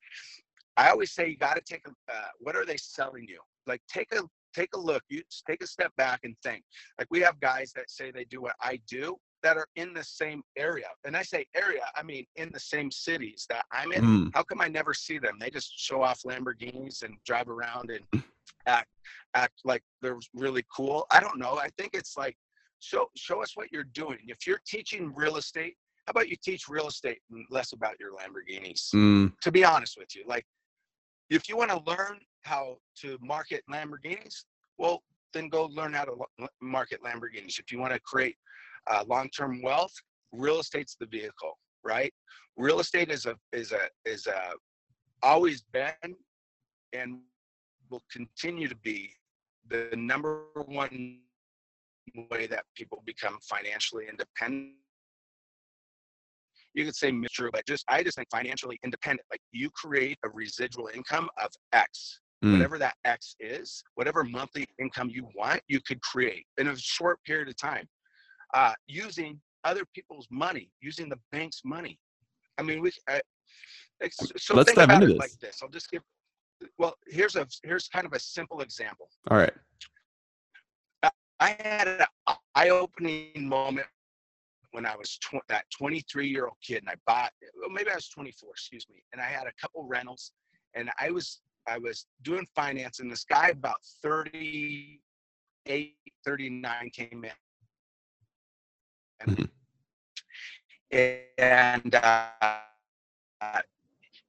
I 0.78 0.92
always 0.92 1.12
say 1.12 1.28
you 1.28 1.38
got 1.38 1.56
to 1.56 1.62
take 1.62 1.86
a 1.88 1.92
uh, 2.12 2.28
what 2.40 2.56
are 2.56 2.66
they 2.66 2.78
selling 2.78 3.26
you? 3.28 3.40
Like 3.66 3.82
take 3.92 4.14
a 4.14 4.22
take 4.54 4.70
a 4.76 4.80
look. 4.80 5.02
You 5.10 5.24
take 5.50 5.64
a 5.64 5.68
step 5.68 5.92
back 5.98 6.22
and 6.24 6.36
think. 6.44 6.64
Like 7.00 7.08
we 7.10 7.20
have 7.22 7.40
guys 7.40 7.74
that 7.76 7.90
say 7.90 8.12
they 8.12 8.26
do 8.26 8.42
what 8.42 8.56
I 8.62 8.80
do 8.88 9.18
that 9.44 9.58
are 9.58 9.68
in 9.76 9.94
the 9.94 10.04
same 10.04 10.42
area. 10.56 10.88
And 11.04 11.18
I 11.18 11.24
say 11.24 11.46
area, 11.56 11.82
I 11.96 12.04
mean 12.04 12.26
in 12.36 12.52
the 12.54 12.60
same 12.60 12.92
cities 12.92 13.48
that 13.50 13.66
I'm 13.72 13.92
in. 13.92 14.04
Mm. 14.04 14.32
How 14.36 14.44
come 14.44 14.62
I 14.62 14.68
never 14.68 14.94
see 14.94 15.18
them? 15.18 15.38
They 15.40 15.50
just 15.50 15.78
show 15.78 16.04
off 16.04 16.22
Lamborghinis 16.22 17.04
and 17.04 17.16
drive 17.26 17.50
around 17.50 17.90
and. 17.90 18.24
act 18.68 18.90
act 19.34 19.62
like 19.64 19.84
they're 20.02 20.20
really 20.34 20.64
cool. 20.76 21.06
I 21.12 21.20
don't 21.20 21.40
know. 21.40 21.58
I 21.58 21.70
think 21.78 21.92
it's 21.94 22.18
like 22.18 22.38
show 22.80 23.08
show 23.16 23.42
us 23.42 23.56
what 23.56 23.72
you're 23.72 23.92
doing. 23.94 24.20
If 24.28 24.46
you're 24.46 24.62
teaching 24.68 25.14
real 25.16 25.38
estate, 25.38 25.76
how 26.06 26.12
about 26.12 26.30
you 26.30 26.36
teach 26.44 26.68
real 26.70 26.88
estate 26.88 27.20
and 27.32 27.46
less 27.50 27.74
about 27.74 27.96
your 28.00 28.12
Lamborghinis? 28.12 28.94
Mm. 28.94 29.34
To 29.42 29.52
be 29.52 29.66
honest 29.66 29.98
with 29.98 30.16
you, 30.16 30.24
like 30.28 30.46
if 31.30 31.50
you 31.50 31.58
want 31.58 31.72
to 31.72 31.82
learn 31.86 32.20
how 32.44 32.78
to 33.02 33.18
market 33.22 33.64
Lamborghinis, 33.70 34.44
well, 34.78 35.04
then 35.34 35.50
go 35.50 35.66
learn 35.66 35.94
how 35.94 36.06
to 36.06 36.16
market 36.62 37.00
Lamborghinis. 37.04 37.60
If 37.60 37.72
you 37.72 37.80
want 37.80 37.94
to 37.94 38.00
create 38.00 38.36
uh, 38.90 39.04
long-term 39.08 39.62
wealth, 39.62 39.94
real 40.32 40.60
estate's 40.60 40.96
the 41.00 41.06
vehicle, 41.06 41.58
right? 41.84 42.14
Real 42.56 42.80
estate 42.80 43.12
is 43.12 43.26
a 43.26 43.36
is 43.54 43.72
a 43.72 43.90
is 44.06 44.28
a 44.28 44.54
always 45.24 45.64
been 45.74 46.16
and 46.94 47.20
will 47.89 48.04
continue 48.12 48.67
to 48.67 48.76
be 48.78 49.12
the 49.69 49.89
number 49.95 50.45
one 50.65 51.19
way 52.32 52.47
that 52.47 52.63
people 52.76 53.04
become 53.06 53.38
financially 53.50 54.06
independent 54.10 54.73
you 56.78 56.86
could 56.86 56.95
say 56.95 57.12
true, 57.34 57.50
but 57.52 57.65
just 57.65 57.84
I 57.89 58.04
just 58.04 58.17
think 58.17 58.30
financially 58.30 58.80
independent. 58.84 59.26
Like 59.32 59.41
you 59.52 59.69
create 59.71 60.17
a 60.23 60.30
residual 60.30 60.89
income 60.93 61.28
of 61.43 61.50
X. 61.73 62.21
Mm. 62.45 62.54
Whatever 62.54 62.78
that 62.78 62.93
X 63.04 63.36
is, 63.39 63.84
whatever 63.95 64.23
monthly 64.23 64.67
income 64.80 65.10
you 65.10 65.28
want, 65.36 65.60
you 65.67 65.80
could 65.82 66.00
create 66.02 66.45
in 66.60 66.67
a 66.67 66.78
short 66.78 67.17
period 67.26 67.47
of 67.47 67.58
time, 67.58 67.88
uh, 68.54 68.73
using 68.86 69.41
other 69.63 69.82
people's 69.95 70.28
money, 70.30 70.69
using 70.80 71.10
the 71.10 71.17
bank's 71.32 71.62
money. 71.65 71.97
I 72.60 72.62
mean, 72.62 72.80
we. 72.80 72.91
I, 73.10 73.21
so 74.12 74.54
Let's 74.54 74.71
dive 74.73 74.91
into 74.91 75.08
this. 75.08 75.17
like 75.17 75.32
this. 75.41 75.58
I'll 75.63 75.69
just 75.69 75.89
give. 75.89 76.04
Well, 76.78 76.96
here's 77.08 77.36
a 77.36 77.48
here's 77.63 77.88
kind 77.88 78.06
of 78.06 78.13
a 78.13 78.20
simple 78.20 78.62
example. 78.62 79.10
All 79.30 79.38
right. 79.38 79.54
I 81.39 81.56
had 81.60 81.88
an 81.88 82.06
eye-opening 82.56 83.48
moment 83.48 83.86
when 84.72 84.86
I 84.86 84.96
was 84.96 85.17
tw- 85.17 85.48
that 85.50 85.65
23 85.78 86.28
year 86.28 86.46
old 86.46 86.58
kid 86.63 86.80
and 86.80 86.89
I 86.89 86.96
bought, 87.06 87.32
well, 87.60 87.70
maybe 87.70 87.91
I 87.91 87.96
was 87.96 88.10
24, 88.10 88.50
excuse 88.52 88.88
me. 88.89 89.04
And 89.13 89.22
I 89.22 89.26
had 89.26 89.46
a 89.48 89.52
couple 89.62 89.84
rentals 89.84 90.32
and 90.74 90.89
I 91.00 91.12
was, 91.12 91.41
I 91.67 91.78
was 91.78 92.08
doing 92.24 92.48
finance 92.56 93.00
and 93.00 93.12
this 93.12 93.24
guy 93.24 93.50
about 93.50 93.78
38, 94.02 95.96
39 96.26 96.89
came 96.89 97.24
in. 97.24 97.32
And, 99.20 99.38
mm-hmm. 99.38 99.46
and 101.38 101.96
uh, 101.96 103.60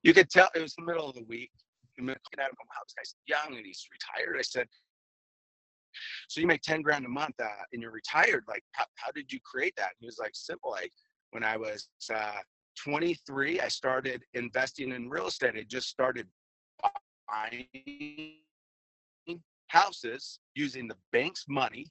you 0.02 0.12
could 0.14 0.30
tell 0.30 0.48
it 0.54 0.60
was 0.60 0.74
the 0.74 0.84
middle 0.84 1.08
of 1.08 1.14
the 1.14 1.24
week. 1.24 1.52
Looking 1.98 2.38
at 2.38 2.46
him, 2.46 2.56
wow, 2.60 2.82
this 2.84 2.94
guy's 2.96 3.14
young 3.26 3.56
and 3.56 3.66
he's 3.66 3.84
retired. 3.92 4.36
I 4.38 4.42
said, 4.42 4.68
so 6.28 6.40
you 6.40 6.46
make 6.46 6.62
10 6.62 6.82
grand 6.82 7.04
a 7.04 7.08
month 7.08 7.34
uh, 7.42 7.48
and 7.72 7.82
you're 7.82 7.90
retired. 7.90 8.44
Like, 8.48 8.62
how, 8.72 8.84
how 8.96 9.10
did 9.12 9.32
you 9.32 9.40
create 9.44 9.74
that? 9.76 9.92
he 9.98 10.06
was 10.06 10.18
like, 10.18 10.32
simple. 10.34 10.70
Like 10.70 10.92
when 11.30 11.44
I 11.44 11.56
was 11.56 11.88
uh, 12.14 12.38
23, 12.82 13.60
I 13.60 13.68
started 13.68 14.22
investing 14.34 14.92
in 14.92 15.08
real 15.08 15.26
estate. 15.26 15.54
I 15.56 15.64
just 15.68 15.88
started 15.88 16.26
buying 17.28 17.66
houses 19.68 20.40
using 20.54 20.88
the 20.88 20.96
bank's 21.12 21.44
money 21.48 21.86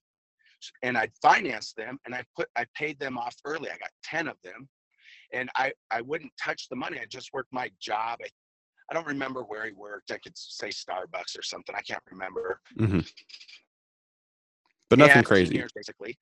and 0.84 0.98
I'd 0.98 1.12
finance 1.22 1.74
them 1.74 2.00
and 2.06 2.15
I 2.15 2.24
put, 2.36 2.48
I 2.56 2.65
paid 2.76 3.00
them 3.00 3.17
off 3.17 3.36
early. 3.46 3.70
I 3.70 3.78
got 3.78 3.89
10 4.04 4.28
of 4.28 4.38
them 4.43 4.67
and 5.34 5.50
I, 5.56 5.72
I 5.91 6.02
wouldn't 6.02 6.32
touch 6.41 6.67
the 6.70 6.76
money. 6.76 7.00
I 7.00 7.06
just 7.06 7.30
worked 7.34 7.52
my 7.52 7.70
job. 7.80 8.20
I, 8.24 8.28
I 8.89 8.93
don't 8.93 9.08
remember 9.08 9.41
where 9.41 9.65
he 9.65 9.73
worked. 9.73 10.12
I 10.12 10.17
could 10.17 10.38
say 10.38 10.69
Starbucks 10.69 11.38
or 11.38 11.43
something. 11.43 11.76
I 11.76 11.82
can't 11.82 12.04
remember. 12.10 12.60
Mm-hmm 12.80 13.00
but 14.89 15.00
nothing 15.00 15.23
crazy. 15.23 15.56
Years, 15.56 15.71
basically, 15.76 16.17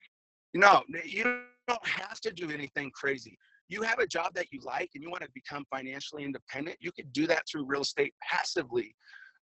no, 0.53 0.83
you 1.03 1.23
don't 1.67 1.87
have 1.87 2.19
to 2.21 2.31
do 2.31 2.49
anything 2.49 2.91
crazy. 2.93 3.37
You 3.67 3.81
have 3.81 3.99
a 3.99 4.07
job 4.07 4.33
that 4.35 4.47
you 4.51 4.59
like 4.63 4.91
and 4.93 5.03
you 5.03 5.09
want 5.09 5.23
to 5.23 5.29
become 5.33 5.65
financially 5.71 6.23
independent. 6.23 6.77
You 6.79 6.91
could 6.91 7.11
do 7.13 7.25
that 7.27 7.43
through 7.49 7.65
real 7.65 7.81
estate 7.81 8.13
passively 8.21 8.95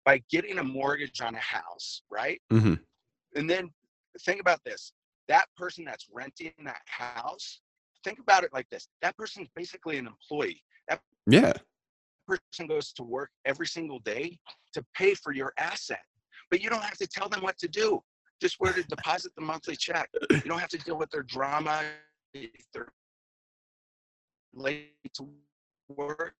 by 0.06 0.22
getting 0.30 0.60
a 0.60 0.64
mortgage 0.64 1.22
on 1.22 1.36
a 1.36 1.40
house, 1.40 2.04
right? 2.10 2.42
Mm-hmm. 2.52 2.76
And 3.36 3.50
then 3.50 3.70
think 4.22 4.40
about 4.40 4.60
this: 4.66 4.94
that 5.28 5.46
person 5.58 5.86
that's 5.86 6.08
renting 6.12 6.54
that 6.66 6.82
house. 6.86 7.60
Think 8.04 8.20
about 8.20 8.44
it 8.44 8.52
like 8.54 8.70
this: 8.70 8.88
that 9.02 9.18
person's 9.18 9.50
basically 9.56 9.98
an 9.98 10.08
employee. 10.08 10.62
That 10.88 11.00
yeah 11.28 11.54
person 12.28 12.68
goes 12.68 12.94
to 12.94 13.04
work 13.04 13.30
every 13.46 13.68
single 13.68 14.00
day 14.00 14.38
to 14.74 14.84
pay 14.96 15.14
for 15.14 15.34
your 15.34 15.54
asset 15.58 16.02
but 16.50 16.62
you 16.62 16.70
don't 16.70 16.84
have 16.84 16.98
to 16.98 17.08
tell 17.08 17.28
them 17.30 17.42
what 17.42 17.58
to 17.58 17.68
do 17.68 18.02
just 18.44 18.58
where 18.60 18.74
to 18.74 18.84
deposit 18.88 19.32
the 19.36 19.42
monthly 19.42 19.76
check. 19.76 20.10
You 20.30 20.42
don't 20.42 20.60
have 20.60 20.70
to 20.70 20.78
deal 20.78 20.98
with 20.98 21.10
their 21.10 21.24
drama 21.24 21.82
if 22.34 22.66
they're 22.74 22.92
late 24.54 24.92
to 25.16 25.28
work. 25.90 26.36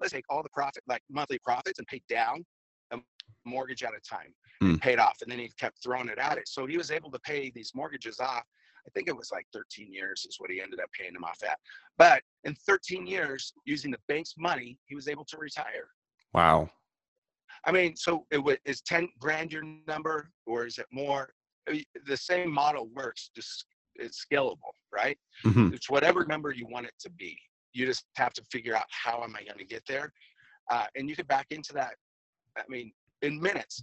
Let's 0.00 0.12
take 0.12 0.24
all 0.28 0.42
the 0.42 0.48
profit, 0.48 0.82
like 0.88 1.02
monthly 1.10 1.38
profits, 1.38 1.78
and 1.78 1.86
pay 1.86 2.02
down 2.08 2.44
a 2.90 2.98
mortgage 3.44 3.82
at 3.82 3.90
a 3.90 4.00
time, 4.08 4.34
mm. 4.62 4.80
paid 4.80 4.98
off, 4.98 5.16
and 5.22 5.30
then 5.30 5.38
he 5.38 5.50
kept 5.58 5.82
throwing 5.82 6.08
it 6.08 6.18
at 6.18 6.36
it. 6.36 6.48
So 6.48 6.66
he 6.66 6.76
was 6.76 6.90
able 6.90 7.10
to 7.12 7.18
pay 7.20 7.50
these 7.54 7.72
mortgages 7.74 8.20
off. 8.20 8.42
I 8.86 8.90
think 8.94 9.08
it 9.08 9.16
was 9.16 9.30
like 9.32 9.46
13 9.52 9.92
years 9.92 10.24
is 10.28 10.36
what 10.38 10.50
he 10.50 10.60
ended 10.60 10.80
up 10.80 10.88
paying 10.98 11.12
them 11.12 11.24
off 11.24 11.42
at. 11.42 11.58
But 11.98 12.22
in 12.44 12.54
13 12.66 13.06
years, 13.06 13.52
using 13.64 13.90
the 13.90 13.98
bank's 14.08 14.34
money, 14.38 14.78
he 14.86 14.94
was 14.94 15.08
able 15.08 15.24
to 15.26 15.38
retire. 15.38 15.88
Wow. 16.32 16.70
I 17.64 17.72
mean, 17.72 17.96
so 17.96 18.26
it 18.30 18.38
was, 18.38 18.58
is 18.64 18.80
10 18.82 19.08
grand 19.18 19.52
your 19.52 19.64
number 19.88 20.30
or 20.46 20.66
is 20.66 20.78
it 20.78 20.86
more? 20.92 21.30
the 22.06 22.16
same 22.16 22.52
model 22.52 22.88
works, 22.94 23.30
just 23.34 23.66
it's 23.96 24.24
scalable, 24.24 24.72
right? 24.94 25.18
Mm-hmm. 25.44 25.74
It's 25.74 25.90
whatever 25.90 26.24
number 26.24 26.52
you 26.52 26.66
want 26.70 26.86
it 26.86 26.94
to 27.00 27.10
be. 27.10 27.36
You 27.72 27.86
just 27.86 28.04
have 28.16 28.32
to 28.34 28.42
figure 28.50 28.76
out 28.76 28.84
how 28.90 29.22
am 29.22 29.34
I 29.36 29.44
going 29.44 29.58
to 29.58 29.64
get 29.64 29.82
there? 29.88 30.12
Uh, 30.70 30.84
and 30.96 31.08
you 31.08 31.16
could 31.16 31.28
back 31.28 31.46
into 31.50 31.72
that, 31.74 31.94
I 32.56 32.62
mean, 32.68 32.92
in 33.22 33.40
minutes. 33.40 33.82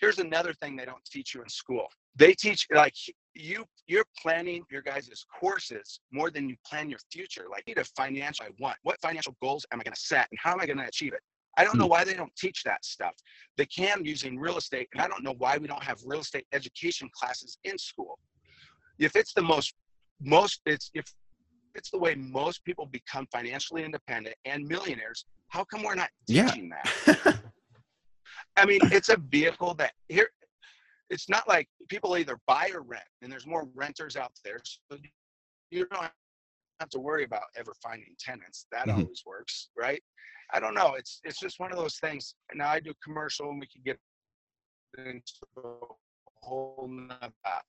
Here's 0.00 0.18
another 0.18 0.52
thing 0.54 0.76
they 0.76 0.84
don't 0.84 1.04
teach 1.04 1.34
you 1.34 1.42
in 1.42 1.48
school. 1.48 1.86
They 2.16 2.32
teach 2.34 2.66
like 2.74 2.94
you 3.34 3.64
you're 3.86 4.04
planning 4.20 4.64
your 4.70 4.82
guys' 4.82 5.24
courses 5.40 6.00
more 6.12 6.30
than 6.30 6.48
you 6.48 6.56
plan 6.66 6.90
your 6.90 6.98
future. 7.10 7.46
Like 7.50 7.66
need 7.66 7.78
a 7.78 7.84
financial 7.84 8.46
I 8.46 8.50
want. 8.58 8.76
What 8.82 9.00
financial 9.00 9.36
goals 9.42 9.66
am 9.72 9.80
I 9.80 9.84
going 9.84 9.94
to 9.94 10.00
set 10.00 10.28
and 10.30 10.38
how 10.42 10.52
am 10.52 10.60
I 10.60 10.66
going 10.66 10.78
to 10.78 10.86
achieve 10.86 11.12
it? 11.12 11.20
I 11.56 11.64
don't 11.64 11.76
know 11.76 11.84
hmm. 11.84 11.90
why 11.90 12.04
they 12.04 12.14
don't 12.14 12.34
teach 12.36 12.62
that 12.64 12.84
stuff. 12.84 13.12
They 13.56 13.66
can 13.66 14.04
using 14.04 14.38
real 14.38 14.56
estate, 14.56 14.88
and 14.92 15.02
I 15.02 15.08
don't 15.08 15.24
know 15.24 15.34
why 15.38 15.58
we 15.58 15.66
don't 15.66 15.82
have 15.82 15.98
real 16.04 16.20
estate 16.20 16.46
education 16.52 17.10
classes 17.14 17.58
in 17.64 17.76
school. 17.76 18.18
If 18.98 19.16
it's 19.16 19.32
the 19.34 19.42
most 19.42 19.74
most 20.20 20.60
it's 20.66 20.90
if 20.94 21.04
it's 21.74 21.90
the 21.90 21.98
way 21.98 22.14
most 22.14 22.64
people 22.64 22.86
become 22.86 23.26
financially 23.32 23.84
independent 23.84 24.36
and 24.44 24.66
millionaires, 24.66 25.24
how 25.48 25.64
come 25.64 25.82
we're 25.82 25.94
not 25.94 26.10
teaching 26.28 26.72
yeah. 26.72 27.14
that? 27.24 27.38
I 28.56 28.66
mean, 28.66 28.80
it's 28.84 29.08
a 29.08 29.16
vehicle 29.16 29.74
that 29.74 29.92
here 30.08 30.28
it's 31.10 31.28
not 31.28 31.46
like 31.48 31.68
people 31.88 32.16
either 32.16 32.38
buy 32.46 32.70
or 32.72 32.82
rent, 32.82 33.04
and 33.22 33.30
there's 33.30 33.46
more 33.46 33.68
renters 33.74 34.16
out 34.16 34.32
there. 34.44 34.60
So 34.64 34.98
you 35.70 35.86
don't 35.86 36.10
have 36.80 36.88
to 36.90 37.00
worry 37.00 37.24
about 37.24 37.42
ever 37.56 37.74
finding 37.82 38.14
tenants. 38.18 38.66
That 38.72 38.86
mm-hmm. 38.86 39.00
always 39.00 39.22
works, 39.26 39.68
right? 39.76 40.02
I 40.52 40.60
don't 40.60 40.74
know. 40.74 40.94
It's 40.96 41.20
it's 41.24 41.38
just 41.38 41.60
one 41.60 41.72
of 41.72 41.78
those 41.78 41.96
things. 41.96 42.34
Now 42.54 42.68
I 42.68 42.80
do 42.80 42.92
commercial, 43.04 43.50
and 43.50 43.60
we 43.60 43.66
can 43.66 43.82
get 43.84 43.98
into 44.98 45.22
a 45.58 45.94
whole 46.42 46.88
nother 46.90 47.62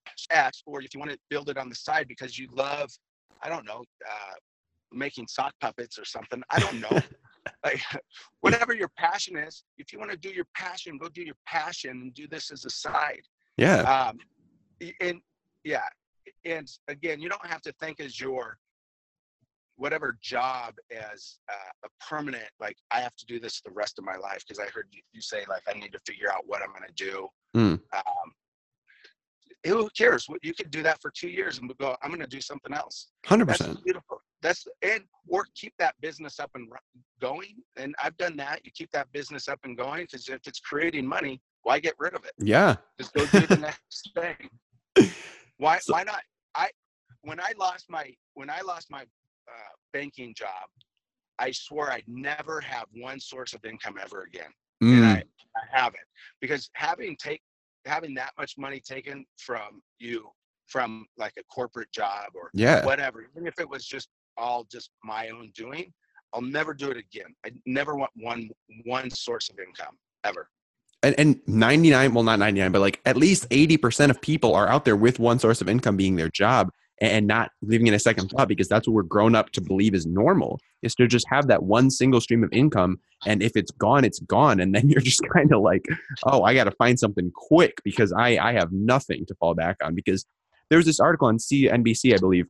or 0.65 0.81
if 0.81 0.93
you 0.93 0.99
want 0.99 1.11
to 1.11 1.17
build 1.29 1.49
it 1.49 1.57
on 1.57 1.69
the 1.69 1.75
side 1.75 2.07
because 2.07 2.37
you 2.39 2.47
love, 2.53 2.89
I 3.43 3.49
don't 3.49 3.65
know, 3.65 3.83
uh, 4.07 4.33
making 4.91 5.27
sock 5.27 5.53
puppets 5.61 5.99
or 5.99 6.05
something. 6.05 6.41
I 6.49 6.59
don't 6.59 6.79
know. 6.79 7.01
like 7.65 7.81
whatever 8.41 8.73
your 8.73 8.89
passion 8.97 9.37
is, 9.37 9.63
if 9.77 9.91
you 9.91 9.99
want 9.99 10.11
to 10.11 10.17
do 10.17 10.29
your 10.29 10.45
passion, 10.55 10.97
go 10.97 11.09
do 11.09 11.23
your 11.23 11.35
passion 11.45 11.91
and 11.91 12.13
do 12.13 12.27
this 12.27 12.51
as 12.51 12.65
a 12.65 12.69
side. 12.69 13.21
Yeah. 13.57 13.81
Um, 13.81 14.17
and 14.99 15.21
yeah, 15.63 15.81
and 16.45 16.67
again, 16.87 17.19
you 17.21 17.29
don't 17.29 17.45
have 17.45 17.61
to 17.61 17.71
think 17.73 17.99
as 17.99 18.19
your 18.19 18.57
whatever 19.81 20.17
job 20.21 20.75
as 20.91 21.39
uh, 21.49 21.71
a 21.85 22.05
permanent 22.07 22.47
like 22.59 22.75
i 22.91 22.99
have 22.99 23.15
to 23.15 23.25
do 23.25 23.39
this 23.39 23.61
the 23.61 23.71
rest 23.71 23.97
of 23.97 24.05
my 24.05 24.15
life 24.15 24.43
because 24.47 24.59
i 24.59 24.69
heard 24.69 24.85
you, 24.91 25.01
you, 25.11 25.21
say 25.21 25.43
like 25.49 25.63
i 25.67 25.73
need 25.73 25.91
to 25.91 25.99
figure 26.05 26.31
out 26.31 26.43
what 26.45 26.61
i'm 26.61 26.69
going 26.69 26.87
to 26.87 26.93
do. 26.93 27.27
Mm. 27.55 27.79
um, 27.93 28.31
who 29.65 29.89
cares? 29.95 30.25
What 30.27 30.43
you 30.43 30.53
could 30.53 30.71
do 30.71 30.81
that 30.83 30.99
for 31.01 31.11
two 31.11 31.29
years 31.29 31.59
and 31.59 31.71
go 31.77 31.95
i'm 32.01 32.09
going 32.09 32.21
to 32.21 32.27
do 32.27 32.41
something 32.41 32.73
else. 32.73 33.07
100% 33.27 33.45
that's 33.45 33.81
beautiful. 33.81 34.21
That's 34.41 34.65
and 34.81 35.03
or 35.27 35.45
keep 35.55 35.73
that 35.77 35.95
business 36.01 36.39
up 36.39 36.51
and 36.55 36.67
going 37.19 37.55
and 37.77 37.95
i've 38.03 38.17
done 38.17 38.35
that. 38.37 38.61
You 38.63 38.71
keep 38.73 38.91
that 38.91 39.11
business 39.11 39.47
up 39.47 39.59
and 39.63 39.77
going 39.77 40.05
because 40.05 40.27
if 40.29 40.41
it's 40.47 40.59
creating 40.59 41.05
money 41.05 41.41
why 41.63 41.79
get 41.79 41.93
rid 41.99 42.13
of 42.13 42.23
it 42.25 42.31
yeah 42.37 42.75
just 42.99 43.13
go 43.13 43.25
do 43.27 43.45
the 43.47 43.57
next 43.57 44.11
thing 44.15 45.09
why 45.57 45.77
so, 45.79 45.93
why 45.93 46.03
not 46.03 46.21
i 46.55 46.69
when 47.21 47.39
i 47.39 47.51
lost 47.57 47.85
my 47.89 48.11
when 48.33 48.49
i 48.49 48.61
lost 48.61 48.89
my 48.89 49.05
uh, 49.47 49.75
banking 49.93 50.33
job, 50.35 50.69
I 51.39 51.51
swore 51.51 51.91
I'd 51.91 52.03
never 52.07 52.61
have 52.61 52.85
one 52.93 53.19
source 53.19 53.53
of 53.53 53.63
income 53.65 53.95
ever 54.01 54.23
again. 54.23 54.51
Mm. 54.83 54.97
And 54.97 55.05
I, 55.05 55.23
I 55.55 55.79
haven't 55.79 56.03
because 56.39 56.69
having 56.73 57.15
take 57.17 57.41
having 57.85 58.13
that 58.15 58.31
much 58.37 58.57
money 58.57 58.79
taken 58.79 59.25
from 59.37 59.81
you 59.99 60.29
from 60.67 61.05
like 61.17 61.33
a 61.39 61.43
corporate 61.53 61.91
job 61.91 62.29
or 62.35 62.51
yeah. 62.53 62.85
whatever, 62.85 63.25
even 63.35 63.47
if 63.47 63.59
it 63.59 63.67
was 63.67 63.85
just 63.85 64.09
all 64.37 64.65
just 64.71 64.91
my 65.03 65.29
own 65.29 65.51
doing, 65.55 65.91
I'll 66.33 66.41
never 66.41 66.73
do 66.73 66.89
it 66.89 66.97
again. 66.97 67.35
I 67.45 67.51
never 67.65 67.95
want 67.95 68.11
one 68.15 68.49
one 68.85 69.09
source 69.09 69.49
of 69.49 69.59
income 69.59 69.97
ever. 70.23 70.47
And, 71.03 71.15
and 71.17 71.41
99 71.47 72.13
well 72.13 72.23
not 72.23 72.37
99 72.39 72.71
but 72.71 72.79
like 72.79 73.01
at 73.05 73.17
least 73.17 73.49
80% 73.49 74.11
of 74.11 74.21
people 74.21 74.53
are 74.53 74.67
out 74.67 74.85
there 74.85 74.95
with 74.95 75.17
one 75.17 75.39
source 75.39 75.59
of 75.59 75.67
income 75.67 75.97
being 75.97 76.15
their 76.15 76.29
job 76.29 76.69
and 77.01 77.25
not 77.25 77.51
living 77.63 77.87
in 77.87 77.95
a 77.95 77.99
second 77.99 78.29
thought 78.29 78.47
because 78.47 78.67
that's 78.67 78.87
what 78.87 78.93
we're 78.93 79.01
grown 79.01 79.33
up 79.33 79.49
to 79.51 79.61
believe 79.61 79.95
is 79.95 80.05
normal 80.05 80.59
is 80.83 80.93
to 80.95 81.07
just 81.07 81.25
have 81.27 81.47
that 81.47 81.63
one 81.63 81.89
single 81.89 82.21
stream 82.21 82.43
of 82.43 82.53
income 82.53 82.99
and 83.25 83.41
if 83.41 83.53
it's 83.55 83.71
gone 83.71 84.05
it's 84.05 84.19
gone 84.19 84.59
and 84.59 84.75
then 84.75 84.87
you're 84.89 85.01
just 85.01 85.21
kind 85.33 85.51
of 85.51 85.61
like 85.61 85.85
oh 86.25 86.43
i 86.43 86.53
got 86.53 86.65
to 86.65 86.71
find 86.71 86.99
something 86.99 87.31
quick 87.33 87.81
because 87.83 88.13
i 88.13 88.37
i 88.37 88.53
have 88.53 88.71
nothing 88.71 89.25
to 89.25 89.35
fall 89.35 89.55
back 89.55 89.77
on. 89.83 89.95
Because 89.95 90.25
there 90.69 90.77
was 90.77 90.85
this 90.85 90.99
article 90.99 91.27
on 91.27 91.37
cnbc 91.37 92.13
i 92.13 92.17
believe 92.17 92.45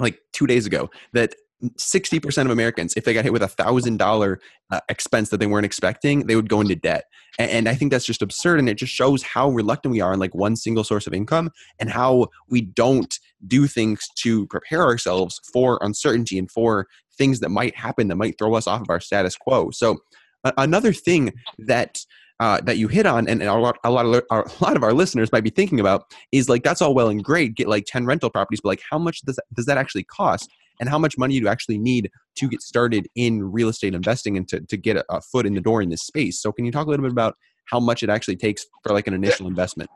like 0.00 0.18
two 0.32 0.46
days 0.46 0.66
ago 0.66 0.90
that 1.12 1.34
60% 1.62 2.44
of 2.44 2.50
Americans, 2.50 2.94
if 2.96 3.04
they 3.04 3.14
got 3.14 3.24
hit 3.24 3.32
with 3.32 3.42
a 3.42 3.48
thousand 3.48 3.96
dollar 3.96 4.40
uh, 4.70 4.80
expense 4.88 5.30
that 5.30 5.38
they 5.38 5.46
weren't 5.46 5.64
expecting, 5.64 6.26
they 6.26 6.36
would 6.36 6.48
go 6.48 6.60
into 6.60 6.76
debt. 6.76 7.04
And, 7.38 7.50
and, 7.50 7.68
I 7.68 7.74
think 7.74 7.90
that's 7.90 8.04
just 8.04 8.22
absurd. 8.22 8.58
And 8.58 8.68
it 8.68 8.74
just 8.74 8.92
shows 8.92 9.22
how 9.22 9.48
reluctant 9.50 9.92
we 9.92 10.00
are 10.00 10.12
on 10.12 10.18
like 10.18 10.34
one 10.34 10.56
single 10.56 10.84
source 10.84 11.06
of 11.06 11.14
income 11.14 11.50
and 11.78 11.90
how 11.90 12.28
we 12.48 12.60
don't 12.60 13.18
do 13.46 13.66
things 13.66 14.06
to 14.16 14.46
prepare 14.48 14.82
ourselves 14.82 15.40
for 15.52 15.78
uncertainty 15.80 16.38
and 16.38 16.50
for 16.50 16.88
things 17.16 17.40
that 17.40 17.50
might 17.50 17.74
happen 17.74 18.08
that 18.08 18.16
might 18.16 18.36
throw 18.38 18.54
us 18.54 18.66
off 18.66 18.82
of 18.82 18.90
our 18.90 19.00
status 19.00 19.36
quo. 19.36 19.70
So, 19.70 19.98
another 20.56 20.92
thing 20.92 21.32
that 21.58 22.04
uh, 22.38 22.60
that 22.62 22.76
you 22.76 22.86
hit 22.88 23.06
on, 23.06 23.26
and 23.28 23.42
a 23.42 23.54
lot, 23.54 23.78
a 23.82 23.90
lot 23.90 24.04
of 24.04 24.22
our, 24.30 24.42
a 24.42 24.64
lot 24.64 24.76
of 24.76 24.82
our 24.82 24.92
listeners 24.92 25.32
might 25.32 25.44
be 25.44 25.50
thinking 25.50 25.80
about, 25.80 26.04
is 26.32 26.48
like 26.48 26.62
that's 26.62 26.82
all 26.82 26.94
well 26.94 27.08
and 27.08 27.24
great, 27.24 27.54
get 27.54 27.68
like 27.68 27.86
ten 27.86 28.04
rental 28.04 28.30
properties, 28.30 28.60
but 28.60 28.68
like 28.68 28.82
how 28.90 28.98
much 28.98 29.22
does 29.22 29.36
that, 29.36 29.44
does 29.54 29.66
that 29.66 29.78
actually 29.78 30.04
cost, 30.04 30.50
and 30.80 30.88
how 30.88 30.98
much 30.98 31.16
money 31.18 31.34
do 31.34 31.40
you 31.40 31.48
actually 31.48 31.78
need 31.78 32.10
to 32.36 32.48
get 32.48 32.62
started 32.62 33.08
in 33.14 33.42
real 33.50 33.68
estate 33.68 33.94
investing 33.94 34.36
and 34.36 34.48
to 34.48 34.60
to 34.60 34.76
get 34.76 34.96
a, 34.96 35.04
a 35.10 35.20
foot 35.20 35.46
in 35.46 35.54
the 35.54 35.60
door 35.60 35.82
in 35.82 35.88
this 35.88 36.02
space? 36.02 36.40
So, 36.40 36.52
can 36.52 36.64
you 36.64 36.72
talk 36.72 36.86
a 36.86 36.90
little 36.90 37.04
bit 37.04 37.12
about 37.12 37.36
how 37.66 37.80
much 37.80 38.02
it 38.02 38.10
actually 38.10 38.36
takes 38.36 38.66
for 38.82 38.92
like 38.92 39.06
an 39.06 39.14
initial 39.14 39.46
investment? 39.46 39.90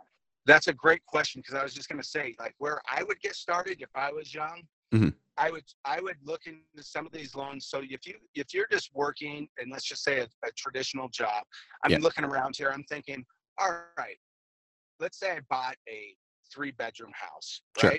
That's 0.47 0.69
a 0.69 0.73
great 0.73 1.05
question 1.07 1.41
because 1.41 1.55
I 1.55 1.63
was 1.63 1.75
just 1.75 1.89
going 1.89 2.01
to 2.01 2.09
say, 2.09 2.35
like, 2.39 2.55
where 2.59 2.81
I 2.91 3.03
would 3.03 3.21
get 3.21 3.37
started 3.37 3.81
if 3.81 3.91
I 3.95 4.11
was 4.11 4.35
young, 4.35 4.63
mm-hmm. 4.93 5.11
I 5.37 5.51
would 5.51 5.65
I 5.85 6.01
would 6.01 6.17
look 6.25 6.43
into 6.47 6.83
some 6.83 7.07
of 7.07 7.13
these 7.13 7.35
loans. 7.35 7.67
So 7.67 7.83
if 7.83 8.07
you 8.07 8.15
if 8.35 8.53
you're 8.53 8.69
just 8.71 8.91
working 8.95 9.49
and 9.59 9.71
let's 9.71 9.85
just 9.85 10.03
say 10.03 10.21
a, 10.21 10.25
a 10.25 10.51
traditional 10.57 11.09
job, 11.09 11.45
I'm 11.85 11.93
yeah. 11.93 11.99
looking 12.01 12.25
around 12.25 12.55
here. 12.57 12.71
I'm 12.73 12.85
thinking, 12.85 13.25
all 13.59 13.71
right, 13.97 14.17
let's 14.99 15.19
say 15.19 15.33
I 15.33 15.41
bought 15.49 15.77
a 15.89 16.15
three 16.53 16.73
bedroom 16.73 17.13
house, 17.15 17.63
sure. 17.79 17.95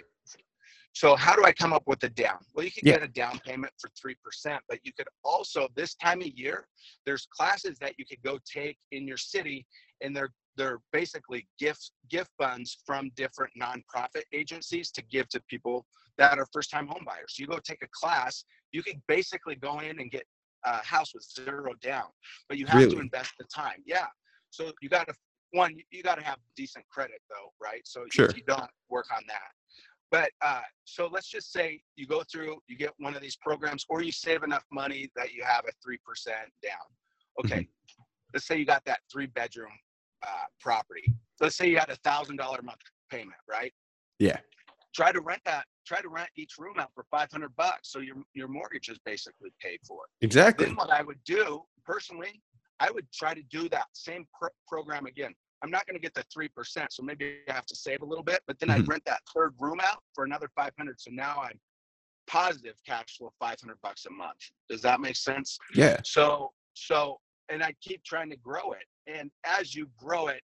So 0.94 1.16
how 1.16 1.36
do 1.36 1.46
I 1.46 1.54
come 1.54 1.74
up 1.74 1.84
with 1.88 2.04
a 2.04 2.10
down? 2.10 2.40
Well, 2.54 2.66
you 2.66 2.72
can 2.72 2.86
yeah. 2.86 3.00
get 3.00 3.04
a 3.04 3.08
down 3.08 3.40
payment 3.46 3.72
for 3.80 3.90
three 4.00 4.16
percent, 4.24 4.62
but 4.68 4.80
you 4.84 4.92
could 4.94 5.08
also 5.24 5.68
this 5.76 5.96
time 5.96 6.22
of 6.22 6.28
year, 6.28 6.68
there's 7.06 7.28
classes 7.34 7.78
that 7.80 7.94
you 7.98 8.06
could 8.06 8.22
go 8.24 8.40
take 8.46 8.78
in 8.92 9.08
your 9.08 9.18
city, 9.18 9.66
and 10.02 10.16
they're 10.16 10.32
they're 10.58 10.80
basically 10.92 11.48
gift 11.60 11.92
gift 12.10 12.30
funds 12.38 12.78
from 12.86 13.10
different 13.16 13.54
nonprofit 13.60 14.24
agencies 14.34 14.92
to 14.92 15.02
give 15.04 15.30
to 15.30 15.42
people 15.50 15.86
that 16.18 16.38
are 16.38 16.48
first 16.54 16.70
time 16.70 16.88
home 16.88 17.04
buyers. 17.06 17.36
You 17.38 17.48
go 17.48 17.60
take 17.64 17.82
a 17.84 17.88
class, 17.94 18.44
you 18.72 18.84
can 18.84 19.02
basically 19.08 19.56
go 19.56 19.80
in 19.80 20.00
and 20.00 20.12
get 20.12 20.24
a 20.66 20.86
house 20.86 21.14
with 21.14 21.24
zero 21.24 21.72
down, 21.82 22.08
but 22.48 22.58
you 22.58 22.66
have 22.68 22.82
really? 22.82 22.96
to 22.96 23.02
invest 23.02 23.32
the 23.40 23.46
time. 23.46 23.82
Yeah. 23.86 24.08
So 24.50 24.72
you 24.82 24.90
got 24.90 25.08
to 25.08 25.14
one, 25.54 25.76
you 25.90 26.04
got 26.04 26.16
to 26.16 26.24
have 26.24 26.38
decent 26.56 26.86
credit 26.90 27.22
though, 27.30 27.52
right? 27.62 27.82
So 27.86 28.06
sure. 28.12 28.28
you, 28.28 28.38
you 28.38 28.44
don't 28.46 28.70
work 28.90 29.08
on 29.16 29.24
that. 29.28 29.52
But 30.12 30.30
uh, 30.42 30.62
so 30.84 31.10
let's 31.12 31.30
just 31.30 31.54
say 31.54 31.82
you 31.96 32.06
go 32.06 32.22
through, 32.30 32.58
you 32.68 32.76
get 32.78 32.92
one 33.00 33.16
of 33.16 33.22
these 33.22 33.38
programs, 33.38 33.86
or 33.90 34.04
you 34.04 34.12
save 34.12 34.44
enough 34.44 34.66
money 34.72 35.10
that 35.16 35.34
you 35.34 35.42
have 35.44 35.64
a 35.68 35.72
three 35.84 36.00
percent 36.06 36.52
down. 36.62 36.74
Okay, 37.44 37.62
mm-hmm. 37.62 38.04
let's 38.34 38.46
say 38.46 38.58
you 38.58 38.66
got 38.66 38.84
that 38.86 39.00
three 39.12 39.28
bedroom 39.28 39.72
uh, 40.22 40.46
property. 40.60 41.04
Let's 41.40 41.56
say 41.56 41.70
you 41.70 41.80
had 41.80 41.90
a 41.90 41.96
thousand 41.98 42.36
dollar 42.36 42.62
month 42.62 42.82
payment, 43.10 43.40
right? 43.50 43.74
Yeah. 44.20 44.38
Try 44.94 45.14
to 45.14 45.22
rent 45.22 45.42
that. 45.46 45.66
Try 45.88 46.02
to 46.02 46.10
rent 46.10 46.30
each 46.36 46.56
room 46.60 46.76
out 46.78 46.92
for 46.94 47.06
five 47.10 47.30
hundred 47.32 47.56
bucks, 47.56 47.90
so 47.92 48.00
your 48.00 48.18
your 48.34 48.50
mortgage 48.50 48.90
is 48.90 49.00
basically 49.06 49.52
paid 49.62 49.80
for. 49.88 50.02
Exactly. 50.20 50.66
Then 50.66 50.76
what 50.76 50.92
I 50.92 51.04
would 51.04 51.24
do 51.24 51.62
personally, 51.86 52.42
I 52.82 52.92
would 52.92 53.10
try 53.14 53.34
to 53.34 53.44
do 53.44 53.70
that 53.70 53.86
same 53.94 54.26
program 54.68 55.06
again. 55.06 55.34
I'm 55.64 55.72
not 55.72 55.86
going 55.86 55.96
to 55.96 56.02
get 56.02 56.14
the 56.14 56.24
three 56.34 56.48
percent, 56.48 56.92
so 56.92 57.04
maybe 57.04 57.38
I 57.50 57.54
have 57.54 57.66
to 57.68 57.76
save 57.76 58.02
a 58.02 58.06
little 58.06 58.24
bit. 58.24 58.42
But 58.48 58.60
then 58.60 58.70
mm-hmm. 58.70 58.82
I'd 58.82 58.88
rent 58.88 59.04
that 59.06 59.22
third 59.34 59.54
room 59.60 59.80
out 59.82 60.00
for 60.14 60.24
another 60.24 60.50
five 60.56 60.72
hundred. 60.78 61.00
So 61.00 61.12
now 61.12 61.42
I'm 61.44 61.60
positive 62.28 62.76
cash 62.88 63.18
flow 63.18 63.34
500 63.40 63.78
bucks 63.82 64.06
a 64.06 64.12
month. 64.12 64.38
Does 64.70 64.82
that 64.82 65.02
make 65.02 65.16
sense? 65.16 65.58
Yeah. 65.76 66.00
So 66.04 66.52
so 66.74 67.20
and 67.50 67.62
I 67.62 67.74
keep 67.82 68.04
trying 68.04 68.30
to 68.30 68.38
grow 68.38 68.72
it. 68.72 68.86
And 69.08 69.30
as 69.44 69.76
you 69.76 69.90
grow 69.98 70.28
it, 70.28 70.42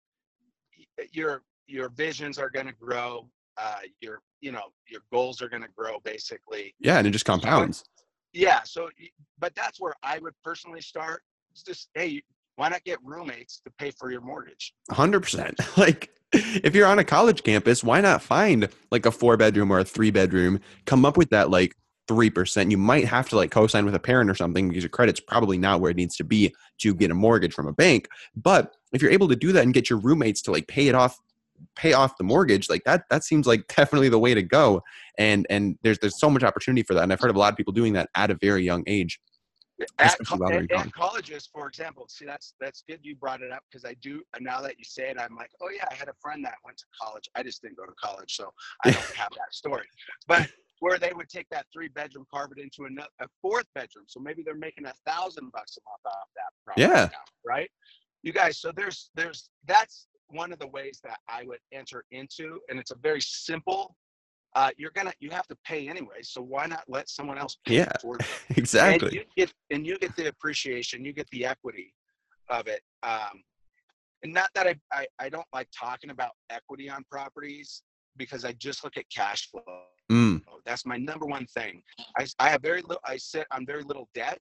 your 1.12 1.42
your 1.66 1.90
visions 1.90 2.38
are 2.38 2.50
going 2.50 2.66
to 2.66 2.72
grow. 2.72 3.28
Uh, 3.56 3.80
your 4.00 4.20
you 4.40 4.52
know 4.52 4.72
your 4.88 5.02
goals 5.12 5.40
are 5.42 5.48
going 5.48 5.62
to 5.62 5.68
grow 5.76 5.98
basically. 6.04 6.74
Yeah, 6.80 6.98
and 6.98 7.06
it 7.06 7.10
just 7.10 7.24
compounds. 7.24 7.84
Yeah. 8.32 8.62
So, 8.64 8.88
but 9.38 9.54
that's 9.54 9.80
where 9.80 9.94
I 10.02 10.18
would 10.18 10.34
personally 10.42 10.80
start. 10.80 11.22
It's 11.52 11.62
just 11.62 11.88
hey, 11.94 12.22
why 12.56 12.68
not 12.68 12.84
get 12.84 12.98
roommates 13.02 13.60
to 13.64 13.72
pay 13.78 13.90
for 13.90 14.10
your 14.10 14.20
mortgage? 14.20 14.74
Hundred 14.90 15.20
percent. 15.20 15.58
Like 15.76 16.10
if 16.32 16.74
you're 16.74 16.86
on 16.86 16.98
a 16.98 17.04
college 17.04 17.42
campus, 17.42 17.84
why 17.84 18.00
not 18.00 18.22
find 18.22 18.68
like 18.90 19.06
a 19.06 19.10
four 19.10 19.36
bedroom 19.36 19.70
or 19.70 19.78
a 19.78 19.84
three 19.84 20.10
bedroom? 20.10 20.60
Come 20.84 21.04
up 21.04 21.16
with 21.16 21.30
that 21.30 21.50
like 21.50 21.76
3%. 22.08 22.70
You 22.70 22.78
might 22.78 23.06
have 23.06 23.28
to 23.30 23.36
like 23.36 23.50
co-sign 23.50 23.84
with 23.84 23.94
a 23.94 24.00
parent 24.00 24.30
or 24.30 24.34
something 24.34 24.68
because 24.68 24.82
your 24.82 24.90
credit's 24.90 25.20
probably 25.20 25.58
not 25.58 25.80
where 25.80 25.90
it 25.90 25.96
needs 25.96 26.16
to 26.16 26.24
be 26.24 26.54
to 26.78 26.94
get 26.94 27.10
a 27.10 27.14
mortgage 27.14 27.54
from 27.54 27.66
a 27.66 27.72
bank. 27.72 28.08
But 28.36 28.74
if 28.92 29.00
you're 29.02 29.10
able 29.10 29.28
to 29.28 29.36
do 29.36 29.52
that 29.52 29.62
and 29.62 29.74
get 29.74 29.88
your 29.88 29.98
roommates 29.98 30.42
to 30.42 30.52
like 30.52 30.66
pay 30.66 30.88
it 30.88 30.94
off 30.94 31.18
pay 31.76 31.92
off 31.92 32.18
the 32.18 32.24
mortgage 32.24 32.68
like 32.68 32.84
that 32.84 33.04
that 33.10 33.24
seems 33.24 33.46
like 33.46 33.66
definitely 33.76 34.08
the 34.08 34.18
way 34.18 34.34
to 34.34 34.42
go 34.42 34.82
and 35.18 35.46
and 35.48 35.78
there's 35.82 35.98
there's 36.00 36.18
so 36.18 36.28
much 36.28 36.42
opportunity 36.42 36.82
for 36.82 36.94
that 36.94 37.02
and 37.02 37.12
i've 37.12 37.20
heard 37.20 37.30
of 37.30 37.36
a 37.36 37.38
lot 37.38 37.52
of 37.52 37.56
people 37.56 37.72
doing 37.72 37.92
that 37.92 38.08
at 38.16 38.30
a 38.30 38.34
very 38.34 38.64
young 38.64 38.82
age 38.86 39.20
at, 39.80 40.16
at, 40.20 40.70
at 40.70 40.92
colleges 40.92 41.48
for 41.52 41.66
example 41.66 42.06
see 42.08 42.24
that's 42.24 42.54
that's 42.60 42.84
good 42.88 43.00
you 43.02 43.16
brought 43.16 43.42
it 43.42 43.50
up 43.50 43.62
because 43.68 43.84
i 43.84 43.94
do 44.02 44.22
now 44.40 44.60
that 44.60 44.78
you 44.78 44.84
say 44.84 45.10
it 45.10 45.16
i'm 45.18 45.34
like 45.36 45.50
oh 45.62 45.68
yeah 45.74 45.84
i 45.90 45.94
had 45.94 46.08
a 46.08 46.14
friend 46.22 46.44
that 46.44 46.54
went 46.64 46.76
to 46.76 46.84
college 47.00 47.28
i 47.34 47.42
just 47.42 47.60
didn't 47.60 47.76
go 47.76 47.84
to 47.84 47.94
college 48.00 48.36
so 48.36 48.52
i 48.84 48.90
don't 48.90 49.02
have 49.16 49.30
that 49.30 49.52
story 49.52 49.86
but 50.28 50.48
where 50.80 50.98
they 50.98 51.12
would 51.14 51.28
take 51.30 51.48
that 51.50 51.64
three 51.72 51.88
bedroom, 51.88 52.26
carve 52.30 52.50
it 52.56 52.62
into 52.62 52.84
a, 52.84 53.24
a 53.24 53.26
fourth 53.40 53.64
bedroom. 53.74 54.04
So 54.06 54.20
maybe 54.20 54.42
they're 54.42 54.54
making 54.54 54.84
a 54.84 54.92
thousand 55.06 55.50
bucks 55.52 55.78
a 55.78 55.80
month 55.88 56.02
off 56.06 56.28
that. 56.36 56.80
Yeah. 56.80 57.08
Now, 57.10 57.18
right. 57.46 57.70
You 58.22 58.32
guys. 58.32 58.58
So 58.58 58.70
there's 58.74 59.10
there's 59.14 59.48
that's 59.66 60.08
one 60.28 60.52
of 60.52 60.58
the 60.58 60.66
ways 60.66 61.00
that 61.04 61.18
I 61.28 61.44
would 61.46 61.60
enter 61.72 62.04
into, 62.10 62.58
and 62.68 62.78
it's 62.78 62.90
a 62.90 62.96
very 62.96 63.20
simple. 63.22 63.96
Uh, 64.54 64.70
you're 64.76 64.92
gonna 64.94 65.12
you 65.18 65.30
have 65.30 65.46
to 65.48 65.56
pay 65.64 65.88
anyway, 65.88 66.22
so 66.22 66.40
why 66.40 66.66
not 66.66 66.84
let 66.88 67.08
someone 67.08 67.38
else 67.38 67.58
pay 67.66 67.78
yeah, 67.78 67.92
for 68.00 68.16
it? 68.20 68.26
exactly. 68.56 69.08
And 69.08 69.14
you 69.16 69.24
get 69.36 69.52
and 69.70 69.86
you 69.86 69.98
get 69.98 70.14
the 70.16 70.28
appreciation, 70.28 71.04
you 71.04 71.12
get 71.12 71.28
the 71.30 71.44
equity 71.44 71.92
of 72.48 72.68
it. 72.68 72.80
Um, 73.02 73.42
and 74.22 74.32
not 74.32 74.50
that 74.54 74.66
I, 74.66 74.76
I 74.92 75.06
I 75.18 75.28
don't 75.28 75.46
like 75.52 75.68
talking 75.76 76.10
about 76.10 76.30
equity 76.50 76.88
on 76.88 77.04
properties 77.10 77.82
because 78.16 78.44
I 78.44 78.52
just 78.52 78.84
look 78.84 78.96
at 78.96 79.04
cash 79.10 79.50
flow. 79.50 79.62
Mm. 80.10 80.42
That's 80.64 80.86
my 80.86 80.96
number 80.96 81.26
one 81.26 81.46
thing. 81.46 81.82
I, 82.18 82.26
I 82.38 82.50
have 82.50 82.62
very 82.62 82.82
little. 82.82 83.00
I 83.04 83.16
sit 83.16 83.46
on 83.50 83.66
very 83.66 83.82
little 83.82 84.08
debt, 84.14 84.38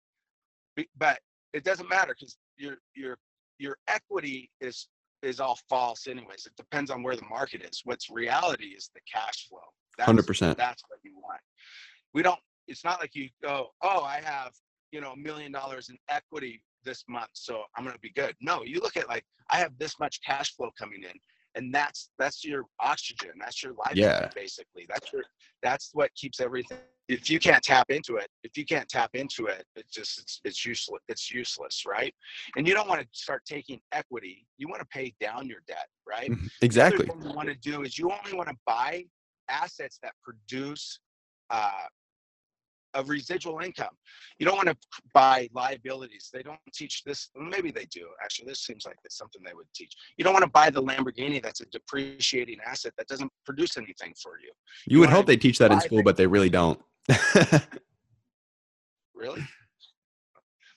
but 0.97 1.19
it 1.53 1.63
doesn't 1.63 1.89
matter 1.89 2.15
because 2.17 2.37
your 2.57 2.77
your 2.93 3.17
your 3.59 3.77
equity 3.87 4.49
is 4.61 4.87
is 5.23 5.39
all 5.39 5.57
false 5.69 6.07
anyways. 6.07 6.45
It 6.45 6.55
depends 6.57 6.91
on 6.91 7.03
where 7.03 7.15
the 7.15 7.25
market 7.29 7.63
is. 7.63 7.81
What's 7.85 8.09
reality 8.09 8.67
is 8.67 8.89
the 8.93 9.01
cash 9.11 9.47
flow. 9.47 9.59
Hundred 9.99 10.27
percent. 10.27 10.57
That's 10.57 10.83
what 10.87 10.99
you 11.03 11.13
want. 11.15 11.39
We 12.13 12.23
don't. 12.23 12.39
It's 12.67 12.83
not 12.83 12.99
like 12.99 13.15
you 13.15 13.29
go, 13.43 13.67
oh, 13.81 14.03
I 14.03 14.21
have 14.23 14.51
you 14.91 15.01
know 15.01 15.11
a 15.11 15.17
million 15.17 15.51
dollars 15.51 15.89
in 15.89 15.97
equity 16.09 16.61
this 16.83 17.03
month, 17.07 17.29
so 17.33 17.63
I'm 17.75 17.83
gonna 17.83 17.97
be 17.99 18.11
good. 18.11 18.35
No, 18.41 18.63
you 18.63 18.79
look 18.79 18.97
at 18.97 19.07
like 19.07 19.25
I 19.51 19.57
have 19.57 19.77
this 19.77 19.99
much 19.99 20.19
cash 20.25 20.55
flow 20.55 20.71
coming 20.77 21.03
in 21.03 21.13
and 21.55 21.73
that's 21.73 22.09
that's 22.17 22.43
your 22.43 22.63
oxygen 22.79 23.31
that's 23.39 23.63
your 23.63 23.73
life 23.73 23.95
yeah. 23.95 24.29
basically. 24.35 24.85
That's 24.89 25.11
your 25.11 25.23
that's 25.61 25.91
what 25.93 26.13
keeps 26.15 26.39
everything 26.39 26.77
if 27.09 27.29
you 27.29 27.39
can't 27.39 27.63
tap 27.63 27.89
into 27.89 28.15
it 28.15 28.27
if 28.43 28.57
you 28.57 28.65
can't 28.65 28.87
tap 28.87 29.09
into 29.13 29.47
it 29.47 29.65
it's 29.75 29.91
just 29.91 30.19
it's, 30.19 30.41
it's 30.45 30.65
useless 30.65 31.01
it's 31.07 31.31
useless 31.31 31.83
right? 31.87 32.13
And 32.55 32.67
you 32.67 32.73
don't 32.73 32.87
want 32.87 33.01
to 33.01 33.07
start 33.11 33.43
taking 33.45 33.79
equity 33.91 34.45
you 34.57 34.67
want 34.67 34.81
to 34.81 34.87
pay 34.87 35.13
down 35.19 35.47
your 35.47 35.59
debt 35.67 35.87
right? 36.07 36.31
Mm-hmm. 36.31 36.47
exactly. 36.61 37.05
what 37.05 37.23
you 37.23 37.33
want 37.33 37.49
to 37.49 37.55
do 37.55 37.83
is 37.83 37.97
you 37.97 38.11
only 38.11 38.37
want 38.37 38.49
to 38.49 38.55
buy 38.65 39.05
assets 39.49 39.99
that 40.01 40.13
produce 40.23 40.99
uh, 41.49 41.85
of 42.93 43.09
residual 43.09 43.59
income. 43.59 43.95
You 44.39 44.45
don't 44.45 44.55
want 44.55 44.69
to 44.69 44.77
buy 45.13 45.49
liabilities. 45.53 46.29
They 46.33 46.43
don't 46.43 46.59
teach 46.73 47.03
this. 47.03 47.29
Maybe 47.35 47.71
they 47.71 47.85
do. 47.85 48.07
Actually, 48.23 48.47
this 48.47 48.61
seems 48.61 48.85
like 48.85 48.97
it's 49.03 49.17
something 49.17 49.41
they 49.45 49.53
would 49.53 49.67
teach. 49.73 49.93
You 50.17 50.23
don't 50.23 50.33
want 50.33 50.43
to 50.43 50.51
buy 50.51 50.69
the 50.69 50.81
Lamborghini 50.81 51.41
that's 51.41 51.61
a 51.61 51.65
depreciating 51.65 52.57
asset 52.65 52.93
that 52.97 53.07
doesn't 53.07 53.31
produce 53.45 53.77
anything 53.77 54.13
for 54.21 54.39
you. 54.39 54.51
You, 54.85 54.95
you 54.95 54.99
would 54.99 55.09
hope 55.09 55.25
they 55.25 55.37
teach 55.37 55.57
that 55.59 55.71
in 55.71 55.79
school, 55.79 55.99
things. 55.99 56.05
but 56.05 56.17
they 56.17 56.27
really 56.27 56.49
don't. 56.49 56.79
really? 59.15 59.43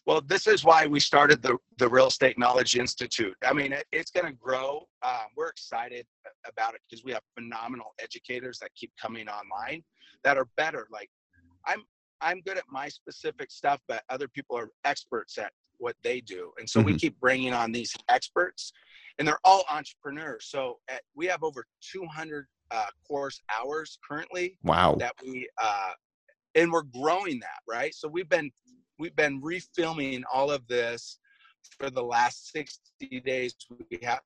Well, 0.07 0.21
this 0.21 0.47
is 0.47 0.65
why 0.65 0.87
we 0.87 1.01
started 1.01 1.43
the, 1.43 1.59
the 1.79 1.89
Real 1.89 2.07
Estate 2.07 2.39
Knowledge 2.39 2.77
Institute. 2.77 3.35
I 3.45 3.53
mean, 3.53 3.73
it, 3.73 3.85
it's 3.91 4.13
going 4.13 4.27
to 4.27 4.33
grow. 4.33 4.87
Um, 5.05 5.27
we're 5.37 5.49
excited 5.49 6.07
about 6.49 6.75
it 6.75 6.81
because 6.89 7.05
we 7.05 7.11
have 7.11 7.23
phenomenal 7.35 7.93
educators 7.99 8.61
that 8.61 8.71
keep 8.77 8.93
coming 9.03 9.29
online 9.29 9.83
that 10.23 10.39
are 10.39 10.47
better. 10.57 10.87
Like, 10.93 11.11
I'm 11.67 11.83
I'm 12.21 12.41
good 12.41 12.59
at 12.59 12.65
my 12.71 12.89
specific 12.89 13.51
stuff, 13.51 13.81
but 13.89 14.03
other 14.09 14.29
people 14.29 14.57
are 14.57 14.71
experts 14.85 15.39
at 15.39 15.53
what 15.79 15.97
they 16.03 16.21
do. 16.21 16.53
And 16.59 16.69
so 16.69 16.81
mm-hmm. 16.81 16.87
we 16.87 16.99
keep 16.99 17.19
bringing 17.21 17.53
on 17.53 17.73
these 17.73 17.95
experts, 18.09 18.73
and 19.19 19.27
they're 19.27 19.39
all 19.45 19.65
entrepreneurs. 19.71 20.47
So 20.47 20.79
at, 20.89 21.03
we 21.15 21.27
have 21.27 21.43
over 21.43 21.67
200 21.93 22.47
uh, 22.71 22.87
course 23.07 23.41
hours 23.57 23.99
currently. 24.09 24.59
Wow. 24.63 24.97
That 24.99 25.15
we 25.23 25.49
uh, 25.63 25.93
and 26.55 26.73
we're 26.73 26.83
growing 26.83 27.39
that 27.41 27.61
right. 27.69 27.95
So 27.95 28.09
we've 28.09 28.29
been 28.29 28.51
we've 28.99 29.17
been 29.17 29.41
refilming 29.41 30.23
all 30.33 30.51
of 30.51 30.67
this 30.67 31.19
for 31.79 31.91
the 31.91 32.03
last 32.03 32.51
60 32.53 33.21
days. 33.21 33.55
We 33.91 33.99
have 34.03 34.21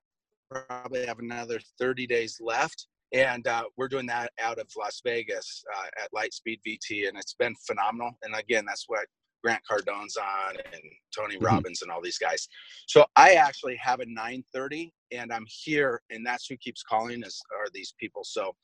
probably 0.49 1.05
have 1.05 1.19
another 1.19 1.59
30 1.79 2.07
days 2.07 2.37
left 2.41 2.87
and 3.13 3.47
uh, 3.47 3.63
we're 3.77 3.87
doing 3.89 4.07
that 4.07 4.31
out 4.41 4.59
of 4.59 4.67
Las 4.77 5.01
Vegas 5.05 5.63
uh, 5.77 5.87
at 6.03 6.11
Lightspeed 6.13 6.59
VT, 6.67 7.07
and 7.09 7.17
it's 7.17 7.35
been 7.35 7.55
phenomenal. 7.67 8.11
And 8.23 8.35
again, 8.35 8.65
that's 8.65 8.85
what 8.87 9.05
Grant 9.43 9.61
Cardone's 9.69 10.17
on 10.17 10.57
and 10.73 10.83
Tony 11.15 11.37
Mhm. 11.37 11.45
Robbins 11.45 11.81
and 11.81 11.91
all 11.91 12.01
these 12.01 12.17
guys. 12.19 12.47
So 12.87 13.05
I 13.15 13.33
actually 13.35 13.77
have 13.77 14.01
a 14.01 14.05
9:30, 14.05 14.91
and 15.11 15.33
I'm 15.33 15.45
here, 15.47 16.01
and 16.11 16.25
that's 16.25 16.47
who 16.47 16.57
keeps 16.57 16.83
calling 16.83 17.23
is 17.23 17.41
are 17.59 17.69
these 17.73 17.93
people. 17.99 18.23
So 18.23 18.55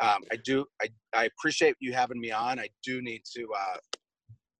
um, 0.00 0.24
I 0.32 0.36
do 0.44 0.66
I, 0.82 0.88
I 1.14 1.24
appreciate 1.26 1.76
you 1.80 1.92
having 1.92 2.20
me 2.20 2.32
on. 2.32 2.58
I 2.58 2.68
do 2.84 3.02
need 3.02 3.22
to 3.36 3.48
uh, 3.56 3.76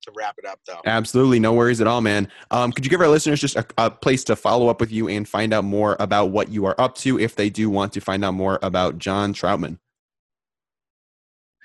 to 0.07 0.13
wrap 0.17 0.37
it 0.39 0.47
up 0.47 0.61
though. 0.67 0.81
Absolutely, 0.87 1.39
no 1.39 1.53
worries 1.53 1.81
at 1.81 1.87
all, 1.87 2.01
man. 2.01 2.29
Um, 2.51 2.73
could 2.73 2.85
you 2.85 2.91
give 2.91 3.01
our 3.01 3.09
listeners 3.09 3.41
just 3.41 3.57
a, 3.57 3.67
a 3.79 3.91
place 3.91 4.25
to 4.25 4.37
follow 4.37 4.69
up 4.69 4.81
with 4.81 4.91
you 4.91 5.09
and 5.09 5.29
find 5.29 5.53
out 5.53 5.65
more 5.65 5.97
about 6.01 6.31
what 6.31 6.49
you 6.49 6.65
are 6.65 6.75
up 6.81 6.95
to 6.97 7.19
if 7.19 7.37
they 7.37 7.51
do 7.51 7.69
want 7.69 7.93
to 7.93 8.01
find 8.01 8.25
out 8.25 8.33
more 8.33 8.59
about 8.63 8.99
John 8.99 9.35
Trautman? 9.35 9.79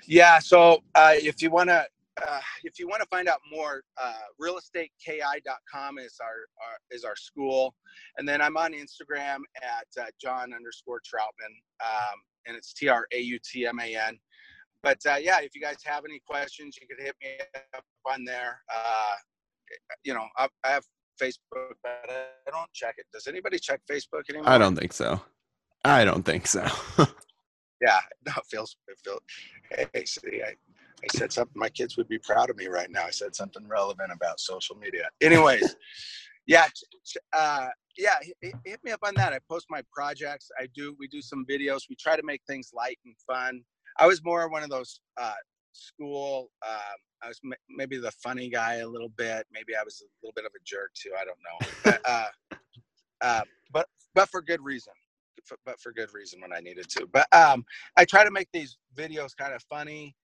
Yeah. 0.06 0.38
So 0.38 0.82
uh, 0.94 1.14
if 1.14 1.40
you 1.40 1.50
want 1.50 1.68
to, 1.70 1.86
uh, 2.26 2.40
if 2.64 2.78
you 2.78 2.88
want 2.88 3.02
to 3.02 3.08
find 3.08 3.28
out 3.28 3.40
more, 3.50 3.82
uh, 4.02 4.12
realestateki.com 4.40 5.98
is 5.98 6.16
our, 6.20 6.28
our 6.28 6.78
is 6.90 7.04
our 7.04 7.16
school, 7.16 7.74
and 8.18 8.28
then 8.28 8.42
I'm 8.42 8.56
on 8.56 8.72
Instagram 8.72 9.38
at 9.62 9.86
uh, 10.00 10.06
John 10.20 10.52
underscore 10.52 11.00
Trautman, 11.00 11.54
um, 11.82 12.20
and 12.46 12.56
it's 12.56 12.72
T 12.74 12.88
R 12.88 13.06
A 13.12 13.18
U 13.18 13.38
T 13.42 13.66
M 13.66 13.80
A 13.80 13.96
N. 13.96 14.18
But 14.82 14.98
uh, 15.08 15.16
yeah, 15.20 15.40
if 15.40 15.54
you 15.54 15.60
guys 15.60 15.76
have 15.84 16.04
any 16.04 16.20
questions, 16.26 16.76
you 16.80 16.86
could 16.86 17.04
hit 17.04 17.14
me 17.22 17.30
up 17.74 17.84
on 18.10 18.24
there. 18.24 18.60
Uh, 18.74 19.14
you 20.04 20.12
know, 20.12 20.26
I, 20.36 20.48
I 20.64 20.70
have 20.70 20.84
Facebook, 21.20 21.74
but 21.82 22.06
I 22.08 22.50
don't 22.50 22.72
check 22.72 22.94
it. 22.98 23.06
Does 23.12 23.26
anybody 23.26 23.58
check 23.58 23.80
Facebook 23.90 24.28
anymore? 24.28 24.48
I 24.48 24.58
don't 24.58 24.76
think 24.76 24.92
so. 24.92 25.20
I 25.84 26.04
don't 26.04 26.24
think 26.24 26.46
so. 26.46 26.66
Yeah, 27.82 28.00
no, 28.26 28.32
it 28.36 28.44
feels 28.50 28.76
it 28.88 28.98
feels. 29.04 29.20
Hey, 29.92 30.04
see, 30.04 30.42
I, 30.42 30.50
I 30.50 31.06
said 31.16 31.32
something. 31.32 31.58
My 31.58 31.68
kids 31.68 31.96
would 31.96 32.08
be 32.08 32.18
proud 32.18 32.48
of 32.48 32.56
me 32.56 32.68
right 32.68 32.90
now. 32.90 33.04
I 33.04 33.10
said 33.10 33.34
something 33.34 33.66
relevant 33.66 34.12
about 34.12 34.40
social 34.40 34.76
media. 34.76 35.08
Anyways, 35.20 35.76
yeah, 36.46 36.68
uh, 37.32 37.68
yeah, 37.98 38.14
hit- 38.40 38.54
hit 38.64 38.80
me 38.84 38.92
up 38.92 39.00
on 39.02 39.14
that. 39.16 39.32
I 39.32 39.40
post 39.50 39.66
my 39.68 39.82
projects. 39.92 40.48
I 40.58 40.68
do. 40.74 40.94
We 40.98 41.08
do 41.08 41.20
some 41.20 41.44
videos. 41.50 41.82
We 41.90 41.96
try 41.96 42.16
to 42.16 42.22
make 42.22 42.40
things 42.46 42.70
light 42.72 42.98
and 43.04 43.14
fun. 43.26 43.62
I 43.98 44.06
was 44.06 44.24
more 44.24 44.48
one 44.50 44.62
of 44.62 44.70
those 44.70 45.00
uh, 45.20 45.32
school. 45.72 46.50
Um, 46.68 46.96
I 47.22 47.28
was 47.28 47.40
m- 47.44 47.52
maybe 47.70 47.98
the 47.98 48.12
funny 48.12 48.50
guy 48.50 48.76
a 48.76 48.88
little 48.88 49.10
bit. 49.10 49.46
Maybe 49.52 49.76
I 49.76 49.84
was 49.84 50.02
a 50.02 50.08
little 50.26 50.34
bit 50.34 50.44
of 50.46 50.52
a 50.56 50.62
jerk 50.64 50.92
too. 50.94 51.12
I 51.20 51.24
don't 51.24 51.38
know. 51.44 51.60
But 51.84 52.00
uh, 52.06 52.28
uh, 53.22 53.44
but 53.72 53.88
but 54.14 54.30
for 54.30 54.42
good 54.42 54.62
reason. 54.62 54.94
F- 55.50 55.58
But 55.66 55.80
for 55.80 55.92
good 55.92 56.10
reason 56.14 56.40
when 56.42 56.52
I 56.54 56.60
needed 56.60 56.88
to. 56.90 57.08
But 57.12 57.26
um, 57.34 57.64
I 57.96 58.06
try 58.06 58.24
to 58.24 58.32
make 58.32 58.48
these 58.52 58.78
videos 58.96 59.36
kind 59.36 59.54
of 59.54 59.62
funny. 59.64 60.16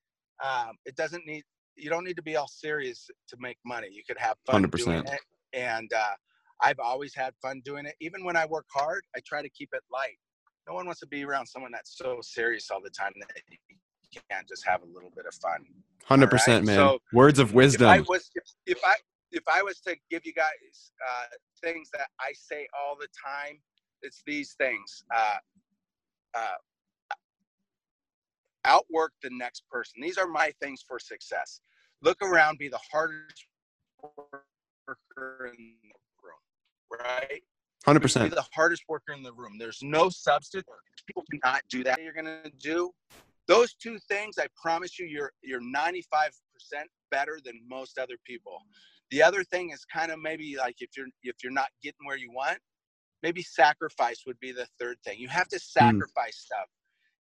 Um, 0.44 0.76
it 0.86 0.96
doesn't 0.96 1.26
need 1.26 1.44
you 1.76 1.90
don't 1.90 2.04
need 2.04 2.16
to 2.16 2.22
be 2.22 2.36
all 2.36 2.48
serious 2.48 3.10
to 3.30 3.36
make 3.40 3.58
money. 3.66 3.88
You 3.92 4.04
could 4.08 4.18
have 4.18 4.36
fun 4.46 4.72
doing 4.76 5.02
100%. 5.02 5.08
it, 5.08 5.20
and 5.54 5.92
uh, 5.92 6.14
I've 6.62 6.80
always 6.80 7.14
had 7.16 7.34
fun 7.42 7.62
doing 7.64 7.86
it. 7.86 7.96
Even 8.00 8.24
when 8.24 8.36
I 8.36 8.46
work 8.46 8.66
hard, 8.74 9.02
I 9.16 9.20
try 9.26 9.42
to 9.42 9.50
keep 9.50 9.70
it 9.74 9.82
light. 9.92 10.18
No 10.68 10.74
one 10.74 10.86
wants 10.86 11.00
to 11.00 11.06
be 11.06 11.24
around 11.24 11.46
someone 11.46 11.72
that's 11.72 11.96
so 11.96 12.18
serious 12.20 12.70
all 12.70 12.80
the 12.82 12.90
time 12.90 13.12
that 13.20 13.42
you 13.50 14.20
can't 14.30 14.46
just 14.48 14.66
have 14.66 14.82
a 14.82 14.86
little 14.86 15.10
bit 15.16 15.24
of 15.26 15.34
fun. 15.36 15.64
Hundred 16.04 16.30
percent, 16.30 16.64
man. 16.66 16.76
so 16.76 16.98
Words 17.12 17.38
of 17.38 17.50
If 17.50 17.54
I 17.54 17.56
wisdom. 17.56 18.06
was, 18.08 18.30
if, 18.34 18.44
if 18.66 18.78
I 18.84 18.94
if 19.32 19.42
I 19.52 19.62
was 19.62 19.80
to 19.80 19.96
give 20.10 20.24
you 20.24 20.32
guys 20.32 20.92
uh, 21.06 21.24
things 21.62 21.90
that 21.92 22.08
I 22.20 22.32
say 22.34 22.66
all 22.78 22.96
the 22.98 23.08
time, 23.24 23.58
it's 24.02 24.22
these 24.26 24.54
things. 24.58 25.04
Uh, 25.14 25.36
uh, 26.34 26.56
outwork 28.64 29.12
the 29.22 29.30
next 29.32 29.62
person. 29.70 30.00
These 30.02 30.18
are 30.18 30.26
my 30.26 30.52
things 30.60 30.84
for 30.86 30.98
success. 30.98 31.60
Look 32.02 32.20
around, 32.22 32.58
be 32.58 32.68
the 32.68 32.80
hardest 32.90 33.46
worker 34.02 35.52
in 35.52 35.56
the 35.56 35.90
room, 36.22 37.00
right? 37.00 37.42
Hundred 37.84 38.00
percent. 38.00 38.34
the 38.34 38.44
hardest 38.54 38.82
worker 38.88 39.12
in 39.12 39.22
the 39.22 39.32
room. 39.32 39.56
There's 39.58 39.80
no 39.82 40.08
substitute. 40.08 40.66
People 41.06 41.24
do 41.30 41.38
not 41.44 41.62
do 41.70 41.84
that. 41.84 42.02
You're 42.02 42.12
gonna 42.12 42.50
do 42.60 42.90
those 43.46 43.74
two 43.74 43.98
things. 44.08 44.36
I 44.38 44.46
promise 44.60 44.98
you, 44.98 45.06
you're 45.06 45.32
you're 45.42 45.60
95 45.60 46.32
percent 46.52 46.88
better 47.10 47.38
than 47.44 47.60
most 47.68 47.98
other 47.98 48.16
people. 48.24 48.58
The 49.10 49.22
other 49.22 49.42
thing 49.42 49.70
is 49.70 49.84
kind 49.86 50.12
of 50.12 50.20
maybe 50.20 50.56
like 50.58 50.76
if 50.80 50.90
you're 50.96 51.06
if 51.22 51.36
you're 51.42 51.52
not 51.52 51.68
getting 51.82 52.04
where 52.04 52.18
you 52.18 52.30
want, 52.30 52.58
maybe 53.22 53.42
sacrifice 53.42 54.24
would 54.26 54.38
be 54.40 54.52
the 54.52 54.66
third 54.78 54.96
thing. 55.04 55.18
You 55.18 55.28
have 55.28 55.48
to 55.48 55.56
mm. 55.56 55.60
sacrifice 55.60 56.36
stuff. 56.36 56.68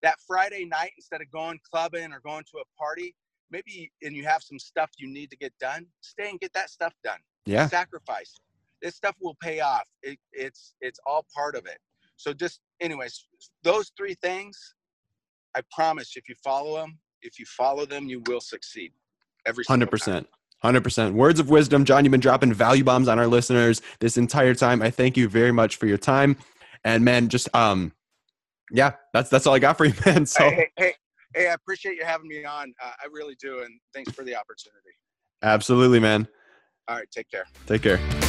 That 0.02 0.16
Friday 0.26 0.64
night, 0.64 0.92
instead 0.96 1.22
of 1.22 1.30
going 1.30 1.58
clubbing 1.68 2.12
or 2.12 2.20
going 2.20 2.44
to 2.52 2.58
a 2.58 2.78
party, 2.78 3.14
maybe 3.50 3.90
and 4.02 4.14
you 4.14 4.24
have 4.24 4.42
some 4.42 4.58
stuff 4.58 4.90
you 4.98 5.08
need 5.08 5.30
to 5.30 5.36
get 5.36 5.52
done, 5.58 5.86
stay 6.02 6.30
and 6.30 6.38
get 6.38 6.52
that 6.52 6.70
stuff 6.70 6.92
done 7.02 7.18
Yeah. 7.46 7.66
sacrifice 7.68 8.34
this 8.82 8.94
stuff 8.96 9.14
will 9.20 9.36
pay 9.42 9.60
off 9.60 9.84
it, 10.02 10.18
it's 10.32 10.74
it's 10.80 10.98
all 11.06 11.24
part 11.34 11.54
of 11.54 11.66
it 11.66 11.78
so 12.16 12.32
just 12.32 12.60
anyways 12.80 13.26
those 13.62 13.92
three 13.96 14.14
things 14.22 14.74
i 15.56 15.60
promise 15.72 16.16
if 16.16 16.28
you 16.28 16.34
follow 16.42 16.76
them 16.76 16.98
if 17.22 17.38
you 17.38 17.44
follow 17.46 17.84
them 17.86 18.08
you 18.08 18.22
will 18.26 18.40
succeed 18.40 18.92
every 19.46 19.64
single 19.64 19.72
Hundred 19.72 19.86
time. 19.86 19.90
percent. 19.90 20.28
Hundred 20.60 20.82
percent. 20.82 21.14
Words 21.14 21.38
of 21.38 21.48
wisdom, 21.50 21.84
John. 21.84 22.04
You've 22.04 22.10
been 22.10 22.20
dropping 22.20 22.52
value 22.52 22.82
bombs 22.82 23.06
on 23.08 23.18
our 23.18 23.28
listeners 23.28 23.80
this 24.00 24.16
entire 24.16 24.54
time. 24.54 24.82
I 24.82 24.90
thank 24.90 25.16
you 25.16 25.28
very 25.28 25.52
much 25.52 25.76
for 25.76 25.86
your 25.86 25.98
time. 25.98 26.36
And 26.84 27.04
man, 27.04 27.28
just 27.28 27.48
um, 27.54 27.92
yeah, 28.72 28.92
that's 29.12 29.30
that's 29.30 29.46
all 29.46 29.54
I 29.54 29.60
got 29.60 29.78
for 29.78 29.84
you, 29.84 29.94
man. 30.06 30.26
So 30.26 30.42
hey, 30.50 30.56
hey, 30.56 30.68
hey, 30.76 30.94
hey, 31.34 31.48
i 31.48 31.52
appreciate 31.52 31.96
you 31.96 32.04
having 32.04 32.26
me 32.28 32.44
on 32.44 32.72
uh, 32.82 32.92
i 33.02 33.06
really 33.12 33.36
do 33.40 33.60
and 33.60 33.78
thanks 33.94 34.12
for 34.12 34.24
the 34.24 34.34
opportunity 34.34 34.90
absolutely, 35.42 36.00
man. 36.00 36.26
all 36.88 36.96
right 36.96 37.10
take 37.10 37.30
care 37.30 37.44
Take 37.66 37.82
care. 37.82 38.27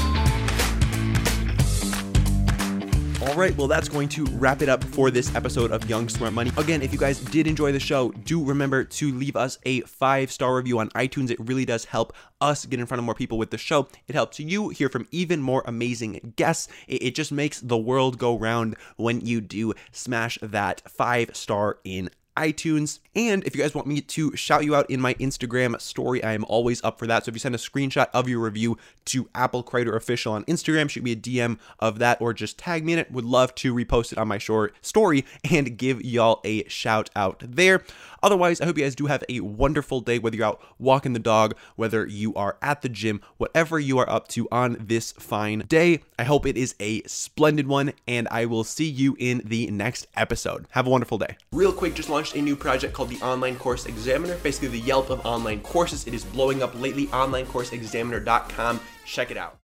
All 3.21 3.35
right, 3.35 3.55
well, 3.57 3.67
that's 3.67 3.89
going 3.89 4.07
to 4.09 4.23
wrap 4.27 4.61
it 4.61 4.69
up 4.69 4.81
for 4.81 5.11
this 5.11 5.35
episode 5.35 5.73
of 5.73 5.89
Young 5.89 6.07
Smart 6.07 6.31
Money. 6.31 6.53
Again, 6.55 6.81
if 6.81 6.93
you 6.93 6.97
guys 6.97 7.19
did 7.19 7.47
enjoy 7.47 7.73
the 7.73 7.79
show, 7.79 8.11
do 8.11 8.41
remember 8.41 8.85
to 8.85 9.11
leave 9.11 9.35
us 9.35 9.59
a 9.63 9.81
five 9.81 10.31
star 10.31 10.55
review 10.55 10.79
on 10.79 10.89
iTunes. 10.91 11.29
It 11.29 11.37
really 11.41 11.65
does 11.65 11.83
help 11.83 12.13
us 12.39 12.65
get 12.65 12.79
in 12.79 12.85
front 12.85 12.99
of 12.99 13.03
more 13.03 13.13
people 13.13 13.37
with 13.37 13.51
the 13.51 13.57
show. 13.57 13.89
It 14.07 14.15
helps 14.15 14.39
you 14.39 14.69
hear 14.69 14.87
from 14.87 15.05
even 15.11 15.41
more 15.41 15.63
amazing 15.65 16.33
guests. 16.37 16.69
It, 16.87 17.13
just 17.13 17.33
makes 17.33 17.59
the 17.59 17.77
world 17.77 18.17
go 18.17 18.37
round 18.37 18.77
when 18.95 19.19
you 19.19 19.41
do 19.41 19.73
smash 19.91 20.37
that 20.41 20.89
five 20.89 21.35
star 21.35 21.79
in 21.83 22.09
iTunes. 22.39 22.99
And 23.15 23.43
if 23.43 23.55
you 23.55 23.61
guys 23.61 23.75
want 23.75 23.85
me 23.85 23.99
to 23.99 24.35
shout 24.35 24.63
you 24.63 24.73
out 24.75 24.89
in 24.89 25.01
my 25.01 25.13
Instagram 25.15 25.79
story, 25.81 26.23
I 26.23 26.33
am 26.33 26.45
always 26.45 26.81
up 26.83 26.97
for 26.97 27.05
that. 27.07 27.25
So 27.25 27.29
if 27.29 27.35
you 27.35 27.39
send 27.39 27.53
a 27.53 27.57
screenshot 27.57 28.07
of 28.13 28.29
your 28.29 28.39
review 28.39 28.77
to 29.05 29.29
Apple 29.35 29.61
Creator 29.61 29.95
Official 29.95 30.33
on 30.33 30.45
Instagram, 30.45 30.89
shoot 30.89 31.03
me 31.03 31.11
a 31.11 31.15
DM 31.15 31.59
of 31.79 31.99
that 31.99 32.21
or 32.21 32.33
just 32.33 32.57
tag 32.57 32.85
me 32.85 32.93
in 32.93 32.99
it. 32.99 33.11
Would 33.11 33.25
love 33.25 33.53
to 33.55 33.73
repost 33.73 34.13
it 34.13 34.17
on 34.17 34.29
my 34.29 34.37
short 34.37 34.73
story 34.81 35.25
and 35.51 35.77
give 35.77 36.01
y'all 36.01 36.39
a 36.45 36.67
shout 36.69 37.09
out 37.15 37.43
there. 37.45 37.83
Otherwise, 38.21 38.61
I 38.61 38.65
hope 38.65 38.77
you 38.77 38.83
guys 38.83 38.95
do 38.95 39.07
have 39.07 39.23
a 39.29 39.39
wonderful 39.39 40.01
day, 40.01 40.19
whether 40.19 40.37
you're 40.37 40.45
out 40.45 40.61
walking 40.77 41.13
the 41.13 41.19
dog, 41.19 41.55
whether 41.75 42.05
you 42.05 42.33
are 42.35 42.57
at 42.61 42.81
the 42.81 42.89
gym, 42.89 43.21
whatever 43.37 43.79
you 43.79 43.97
are 43.99 44.09
up 44.09 44.27
to 44.29 44.47
on 44.51 44.77
this 44.79 45.11
fine 45.13 45.59
day. 45.67 46.01
I 46.17 46.23
hope 46.23 46.45
it 46.45 46.57
is 46.57 46.75
a 46.79 47.01
splendid 47.03 47.67
one, 47.67 47.93
and 48.07 48.27
I 48.29 48.45
will 48.45 48.63
see 48.63 48.89
you 48.89 49.15
in 49.19 49.41
the 49.45 49.69
next 49.71 50.07
episode. 50.15 50.67
Have 50.71 50.87
a 50.87 50.89
wonderful 50.89 51.17
day. 51.17 51.37
Real 51.51 51.73
quick, 51.73 51.95
just 51.95 52.09
launched 52.09 52.35
a 52.35 52.41
new 52.41 52.55
project 52.55 52.93
called 52.93 53.09
the 53.09 53.19
Online 53.21 53.55
Course 53.55 53.85
Examiner, 53.85 54.35
basically 54.37 54.69
the 54.69 54.79
Yelp 54.79 55.09
of 55.09 55.25
online 55.25 55.61
courses. 55.61 56.07
It 56.07 56.13
is 56.13 56.23
blowing 56.23 56.61
up 56.61 56.79
lately. 56.79 57.07
OnlineCourseExaminer.com. 57.07 58.79
Check 59.05 59.31
it 59.31 59.37
out. 59.37 59.57